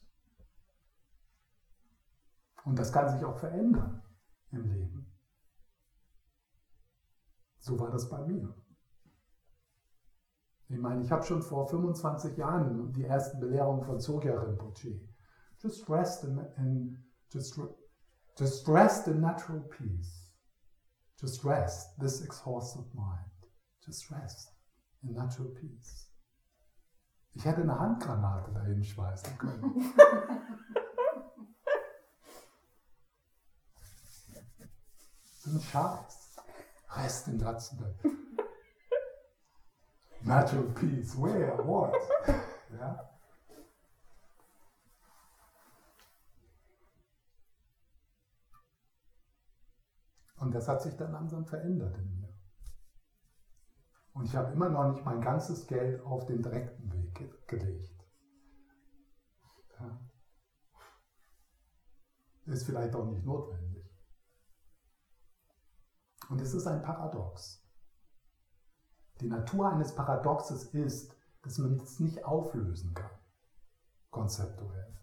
Und 2.64 2.78
das 2.78 2.92
kann 2.92 3.08
sich 3.08 3.24
auch 3.24 3.38
verändern 3.38 4.02
im 4.50 4.66
Leben. 4.66 5.06
So 7.58 7.78
war 7.78 7.90
das 7.90 8.08
bei 8.08 8.22
mir. 8.26 8.54
Ich 10.68 10.78
meine, 10.78 11.02
ich 11.02 11.10
habe 11.10 11.24
schon 11.24 11.42
vor 11.42 11.68
25 11.68 12.36
Jahren 12.36 12.92
die 12.92 13.04
ersten 13.04 13.40
Belehrungen 13.40 13.82
von 13.82 13.98
Dzogchen 13.98 14.38
Rinpoche. 14.38 15.00
Just 15.58 15.88
rest 15.90 16.24
in, 16.24 16.38
in 16.56 17.04
just, 17.28 17.60
just 18.38 18.68
rest 18.68 19.08
in 19.08 19.20
natural 19.20 19.60
peace. 19.60 20.32
Just 21.20 21.44
rest 21.44 21.98
this 21.98 22.22
exhausted 22.22 22.94
mind. 22.94 23.30
Just 23.84 24.10
rest 24.10 24.54
in 25.02 25.12
natural 25.12 25.48
peace. 25.48 26.09
Ich 27.34 27.44
hätte 27.44 27.62
eine 27.62 27.78
Handgranate 27.78 28.52
dahin 28.52 28.82
schmeißen 28.82 29.38
können. 29.38 29.94
so 35.38 35.50
ein 35.50 35.60
Scheiß. 35.60 36.36
Rest 36.96 37.28
in 37.28 37.36
natural 37.38 37.94
Natural 40.22 40.64
peace. 40.74 41.16
Where? 41.16 41.56
What? 41.66 41.94
Ja? 42.78 43.10
Und 50.36 50.54
das 50.54 50.68
hat 50.68 50.82
sich 50.82 50.96
dann 50.96 51.12
langsam 51.12 51.44
verändert 51.44 51.96
in 51.98 52.20
mir. 52.20 52.28
Und 54.14 54.24
ich 54.24 54.34
habe 54.34 54.52
immer 54.52 54.68
noch 54.68 54.90
nicht 54.90 55.04
mein 55.04 55.20
ganzes 55.20 55.66
Geld 55.66 56.04
auf 56.04 56.26
den 56.26 56.42
direkten 56.42 56.92
Weg 56.92 56.99
ge 57.14 57.30
gelegt. 57.46 58.04
Ja. 59.78 60.00
Ist 62.46 62.66
vielleicht 62.66 62.94
auch 62.94 63.06
nicht 63.06 63.24
notwendig. 63.24 63.88
Und 66.28 66.40
es 66.40 66.54
ist 66.54 66.66
ein 66.66 66.82
Paradox. 66.82 67.64
Die 69.20 69.28
Natur 69.28 69.70
eines 69.70 69.94
Paradoxes 69.94 70.64
ist, 70.72 71.14
dass 71.42 71.58
man 71.58 71.78
es 71.80 72.00
nicht 72.00 72.24
auflösen 72.24 72.94
kann, 72.94 73.18
konzeptuell. 74.10 74.98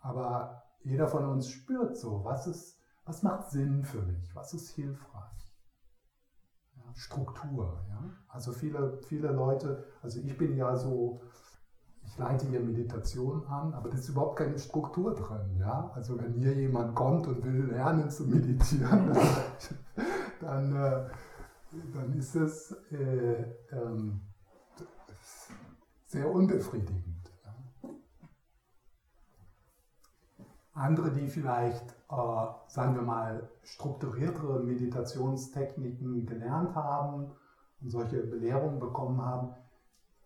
Aber 0.00 0.62
jeder 0.82 1.08
von 1.08 1.24
uns 1.26 1.50
spürt 1.50 1.96
so, 1.96 2.24
was, 2.24 2.46
ist, 2.46 2.80
was 3.04 3.22
macht 3.22 3.50
Sinn 3.50 3.84
für 3.84 4.02
mich, 4.02 4.34
was 4.34 4.54
ist 4.54 4.70
hilfreich. 4.70 5.49
Struktur. 6.94 7.80
Ja? 7.88 8.04
Also 8.28 8.52
viele, 8.52 8.98
viele 9.02 9.32
Leute, 9.32 9.84
also 10.02 10.20
ich 10.20 10.36
bin 10.36 10.56
ja 10.56 10.76
so, 10.76 11.20
ich 12.04 12.16
leite 12.18 12.46
hier 12.46 12.60
Meditation 12.60 13.46
an, 13.46 13.74
aber 13.74 13.88
da 13.88 13.96
ist 13.96 14.08
überhaupt 14.08 14.38
keine 14.38 14.58
Struktur 14.58 15.14
drin. 15.14 15.56
Ja? 15.58 15.90
Also 15.94 16.18
wenn 16.18 16.34
hier 16.34 16.54
jemand 16.54 16.94
kommt 16.94 17.26
und 17.26 17.44
will 17.44 17.66
lernen 17.66 18.10
zu 18.10 18.24
meditieren, 18.24 19.16
dann, 20.40 20.74
äh, 20.74 21.06
dann 21.94 22.12
ist 22.14 22.34
es 22.36 22.72
äh, 22.90 23.44
ähm, 23.72 24.20
sehr 26.06 26.28
unbefriedigend. 26.28 27.32
Ja. 27.44 27.54
Andere, 30.74 31.10
die 31.10 31.28
vielleicht, 31.28 31.90
äh, 32.10 32.46
sagen 32.68 32.94
wir 32.94 33.02
mal, 33.02 33.48
strukturiertere 33.62 34.60
Meditationstechniken 34.60 36.26
gelernt 36.26 36.74
haben 36.74 37.32
und 37.80 37.90
solche 37.90 38.22
Belehrungen 38.22 38.78
bekommen 38.78 39.20
haben, 39.22 39.54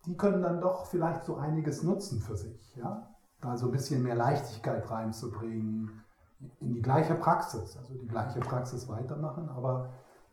die 0.05 0.15
können 0.15 0.43
dann 0.43 0.61
doch 0.61 0.85
vielleicht 0.85 1.25
so 1.25 1.37
einiges 1.37 1.83
nutzen 1.83 2.19
für 2.19 2.35
sich. 2.35 2.75
Ja? 2.75 3.07
Da 3.41 3.57
so 3.57 3.67
ein 3.67 3.71
bisschen 3.71 4.03
mehr 4.03 4.15
Leichtigkeit 4.15 4.89
reinzubringen 4.89 6.03
in 6.59 6.73
die 6.73 6.81
gleiche 6.81 7.15
Praxis, 7.15 7.77
also 7.77 7.93
die 7.95 8.07
gleiche 8.07 8.39
Praxis 8.39 8.87
weitermachen, 8.87 9.49
aber 9.49 9.89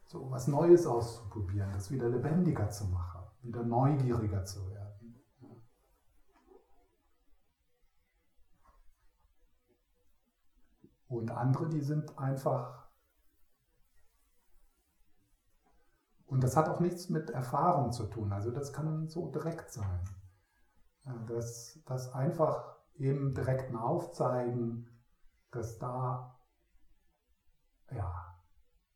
so 0.06 0.30
was 0.30 0.46
Neues 0.46 0.86
auszuprobieren, 0.86 1.70
das 1.72 1.90
wieder 1.90 2.08
lebendiger 2.08 2.68
zu 2.68 2.84
machen, 2.86 3.20
wieder 3.42 3.62
neugieriger 3.62 4.44
zu 4.44 4.60
werden. 4.68 4.71
Und 11.12 11.30
andere, 11.30 11.68
die 11.68 11.82
sind 11.82 12.18
einfach, 12.18 12.88
und 16.24 16.42
das 16.42 16.56
hat 16.56 16.70
auch 16.70 16.80
nichts 16.80 17.10
mit 17.10 17.28
Erfahrung 17.28 17.92
zu 17.92 18.06
tun, 18.06 18.32
also 18.32 18.50
das 18.50 18.72
kann 18.72 19.08
so 19.08 19.30
direkt 19.30 19.70
sein. 19.70 20.00
Das, 21.26 21.78
das 21.84 22.14
einfach 22.14 22.76
eben 22.94 23.34
direkten 23.34 23.76
Aufzeigen, 23.76 24.88
dass 25.50 25.78
da, 25.78 26.38
ja, 27.90 28.34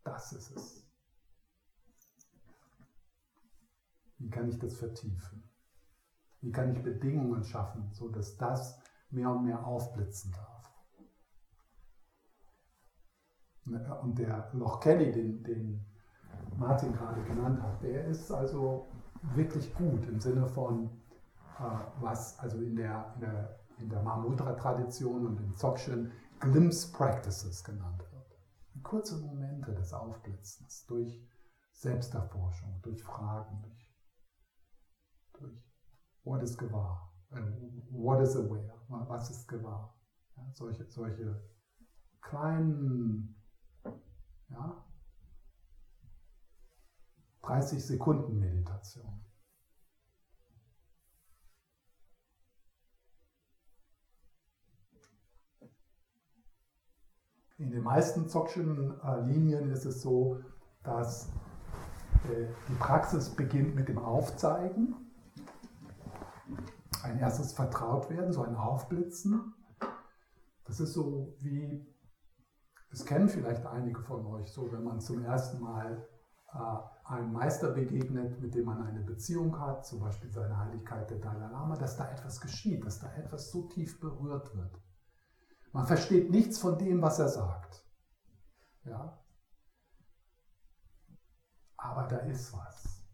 das 0.02 0.32
ist 0.32 0.56
es. 0.56 0.88
Wie 4.16 4.30
kann 4.30 4.48
ich 4.48 4.58
das 4.58 4.74
vertiefen? 4.74 5.44
Wie 6.40 6.50
kann 6.50 6.74
ich 6.74 6.82
Bedingungen 6.82 7.44
schaffen, 7.44 7.92
sodass 7.92 8.38
das 8.38 8.80
mehr 9.10 9.28
und 9.28 9.44
mehr 9.44 9.66
aufblitzen 9.66 10.32
darf? 10.32 10.55
Und 13.66 14.18
der 14.18 14.48
Loch 14.52 14.80
Kelly, 14.80 15.10
den, 15.10 15.42
den 15.42 15.84
Martin 16.56 16.92
gerade 16.92 17.22
genannt 17.22 17.60
hat, 17.62 17.82
der 17.82 18.04
ist 18.06 18.30
also 18.30 18.88
wirklich 19.34 19.74
gut 19.74 20.06
im 20.06 20.20
Sinne 20.20 20.46
von, 20.46 20.90
äh, 21.58 21.62
was 22.00 22.38
also 22.38 22.58
in 22.58 22.76
der, 22.76 23.12
in 23.14 23.20
der, 23.20 23.60
in 23.78 23.88
der 23.88 24.02
Mahamudra-Tradition 24.02 25.26
und 25.26 25.40
im 25.40 25.52
Dzogchen 25.52 26.12
Glimpse 26.38 26.92
Practices 26.92 27.64
genannt 27.64 28.04
wird. 28.12 28.84
Kurze 28.84 29.18
Momente 29.18 29.74
des 29.74 29.92
Aufblitzens 29.92 30.86
durch 30.86 31.20
Selbsterforschung, 31.72 32.80
durch 32.82 33.02
Fragen, 33.02 33.62
durch 33.62 33.86
durch 35.38 35.66
What 36.24 36.42
is 36.42 36.56
gewahr? 36.56 37.12
Äh, 37.30 37.40
what 37.90 38.20
is 38.20 38.36
aware? 38.36 38.72
Was 38.88 39.30
ist 39.30 39.46
gewahr? 39.46 39.94
Ja, 40.36 40.42
solche, 40.52 40.84
solche 40.90 41.40
kleinen, 42.20 43.35
ja, 44.48 44.84
30 47.42 47.84
Sekunden 47.84 48.38
Meditation. 48.38 49.24
In 57.58 57.70
den 57.70 57.82
meisten 57.82 58.26
Dzogchen 58.26 59.00
Linien 59.24 59.70
ist 59.70 59.86
es 59.86 60.02
so, 60.02 60.40
dass 60.82 61.28
äh, 62.24 62.46
die 62.68 62.74
Praxis 62.74 63.30
beginnt 63.30 63.74
mit 63.74 63.88
dem 63.88 63.98
Aufzeigen 63.98 64.94
ein 67.02 67.18
erstes 67.18 67.52
Vertrautwerden, 67.52 68.32
so 68.32 68.42
ein 68.42 68.56
Aufblitzen. 68.56 69.54
Das 70.64 70.80
ist 70.80 70.92
so 70.92 71.34
wie, 71.40 71.86
es 72.90 73.04
kennen 73.04 73.28
vielleicht 73.28 73.66
einige 73.66 74.00
von 74.00 74.24
euch, 74.26 74.52
so 74.52 74.70
wenn 74.72 74.84
man 74.84 75.00
zum 75.00 75.24
ersten 75.24 75.60
Mal 75.60 76.06
äh, 76.52 77.12
einem 77.12 77.32
Meister 77.32 77.72
begegnet, 77.72 78.40
mit 78.40 78.54
dem 78.54 78.64
man 78.64 78.86
eine 78.86 79.00
Beziehung 79.00 79.58
hat, 79.60 79.86
zum 79.86 80.00
Beispiel 80.00 80.30
seine 80.30 80.56
Heiligkeit 80.56 81.10
der 81.10 81.18
Dalai 81.18 81.48
Lama, 81.48 81.76
dass 81.76 81.96
da 81.96 82.10
etwas 82.10 82.40
geschieht, 82.40 82.84
dass 82.84 83.00
da 83.00 83.12
etwas 83.14 83.50
so 83.50 83.68
tief 83.68 84.00
berührt 84.00 84.54
wird. 84.56 84.80
Man 85.72 85.86
versteht 85.86 86.30
nichts 86.30 86.58
von 86.58 86.78
dem, 86.78 87.02
was 87.02 87.18
er 87.18 87.28
sagt. 87.28 87.84
Ja? 88.84 89.22
Aber 91.76 92.04
da 92.04 92.16
ist 92.18 92.52
was. 92.52 93.04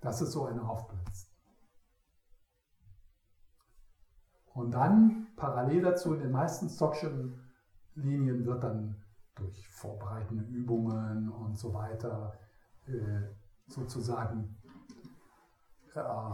Das 0.00 0.20
ist 0.20 0.32
so 0.32 0.44
ein 0.44 0.60
Aufblitz. 0.60 1.33
Und 4.54 4.70
dann 4.70 5.26
parallel 5.36 5.82
dazu 5.82 6.14
in 6.14 6.20
den 6.20 6.30
meisten 6.30 6.68
Stockschen 6.68 7.40
Linien 7.96 8.46
wird 8.46 8.62
dann 8.62 9.02
durch 9.34 9.68
vorbereitende 9.68 10.44
Übungen 10.44 11.28
und 11.28 11.58
so 11.58 11.74
weiter 11.74 12.38
äh, 12.86 13.22
sozusagen 13.66 14.56
äh, 15.94 16.30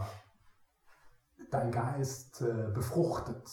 dein 1.49 1.71
Geist 1.71 2.41
äh, 2.41 2.69
befruchtet, 2.73 3.49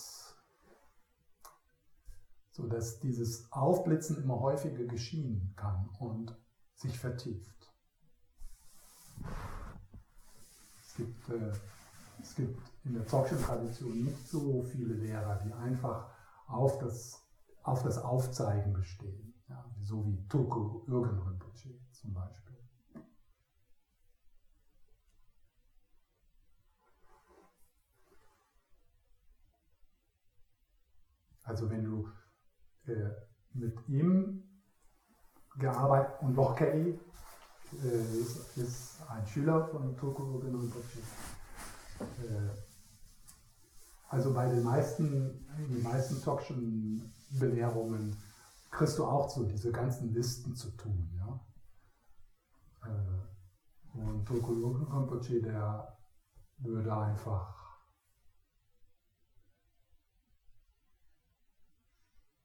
sodass 2.51 3.01
dieses 3.01 3.51
Aufblitzen 3.53 4.23
immer 4.23 4.39
häufiger 4.39 4.85
geschehen 4.85 5.55
kann 5.57 5.89
und 5.99 6.37
sich 6.75 6.99
vertieft. 6.99 7.73
Es 10.83 10.95
gibt, 10.95 11.29
äh, 11.31 11.53
es 12.21 12.35
gibt 12.35 12.61
in 12.85 12.95
der 12.95 13.05
Dzogchen-Tradition 13.05 14.05
nicht 14.05 14.29
so 14.29 14.63
viele 14.63 14.95
Lehrer, 14.95 15.37
die 15.45 15.53
einfach 15.53 16.09
auf 16.47 16.79
das, 16.79 17.23
auf 17.63 17.83
das 17.83 17.99
Aufzeigen 17.99 18.73
bestehen, 18.73 19.35
ja, 19.49 19.65
so 19.83 20.05
wie 20.07 20.27
Turko 20.29 20.85
Ürgen 20.87 21.19
Rinpoche 21.21 21.79
zum 21.93 22.15
Beispiel. 22.15 22.57
Also 31.45 31.71
wenn 31.71 31.85
du 31.85 32.09
äh, 32.87 33.11
mit 33.55 33.89
ihm 33.89 34.43
gearbeitet 35.57 36.21
und 36.21 36.35
Lochkei 36.35 36.99
äh, 37.83 38.21
ist, 38.21 38.57
ist, 38.57 39.03
ein 39.09 39.27
Schüler 39.27 39.67
von 39.69 39.97
Turko 39.97 40.37
Rinpoche. 40.37 41.01
Äh, 42.01 42.51
also 44.09 44.33
bei 44.33 44.49
den 44.49 44.63
meisten, 44.63 45.47
den 45.59 45.83
meisten 45.83 46.23
Tokschen 46.23 47.13
Belehrungen 47.39 48.17
kriegst 48.71 48.99
du 48.99 49.05
auch 49.05 49.29
so 49.29 49.45
diese 49.45 49.71
ganzen 49.71 50.13
Listen 50.15 50.55
zu 50.55 50.71
tun. 50.77 51.11
Ja? 51.17 51.41
Äh, 52.89 53.99
und 53.99 54.25
Turko 54.27 54.53
Rinpoche, 54.53 55.41
der 55.41 55.99
würde 56.59 56.97
einfach 56.97 57.59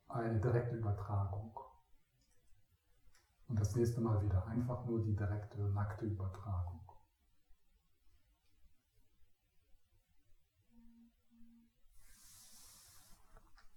eine 0.10 0.40
direkte 0.40 0.76
Übertragung. 0.76 1.60
Und 3.48 3.60
das 3.60 3.76
nächste 3.76 4.02
Mal 4.02 4.22
wieder 4.24 4.46
einfach 4.48 4.86
nur 4.86 5.04
die 5.04 5.16
direkte, 5.16 5.60
nackte 5.70 6.06
Übertragung. 6.06 6.83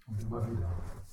de 0.08 0.24
ma 0.26 0.38
vie. 0.40 1.05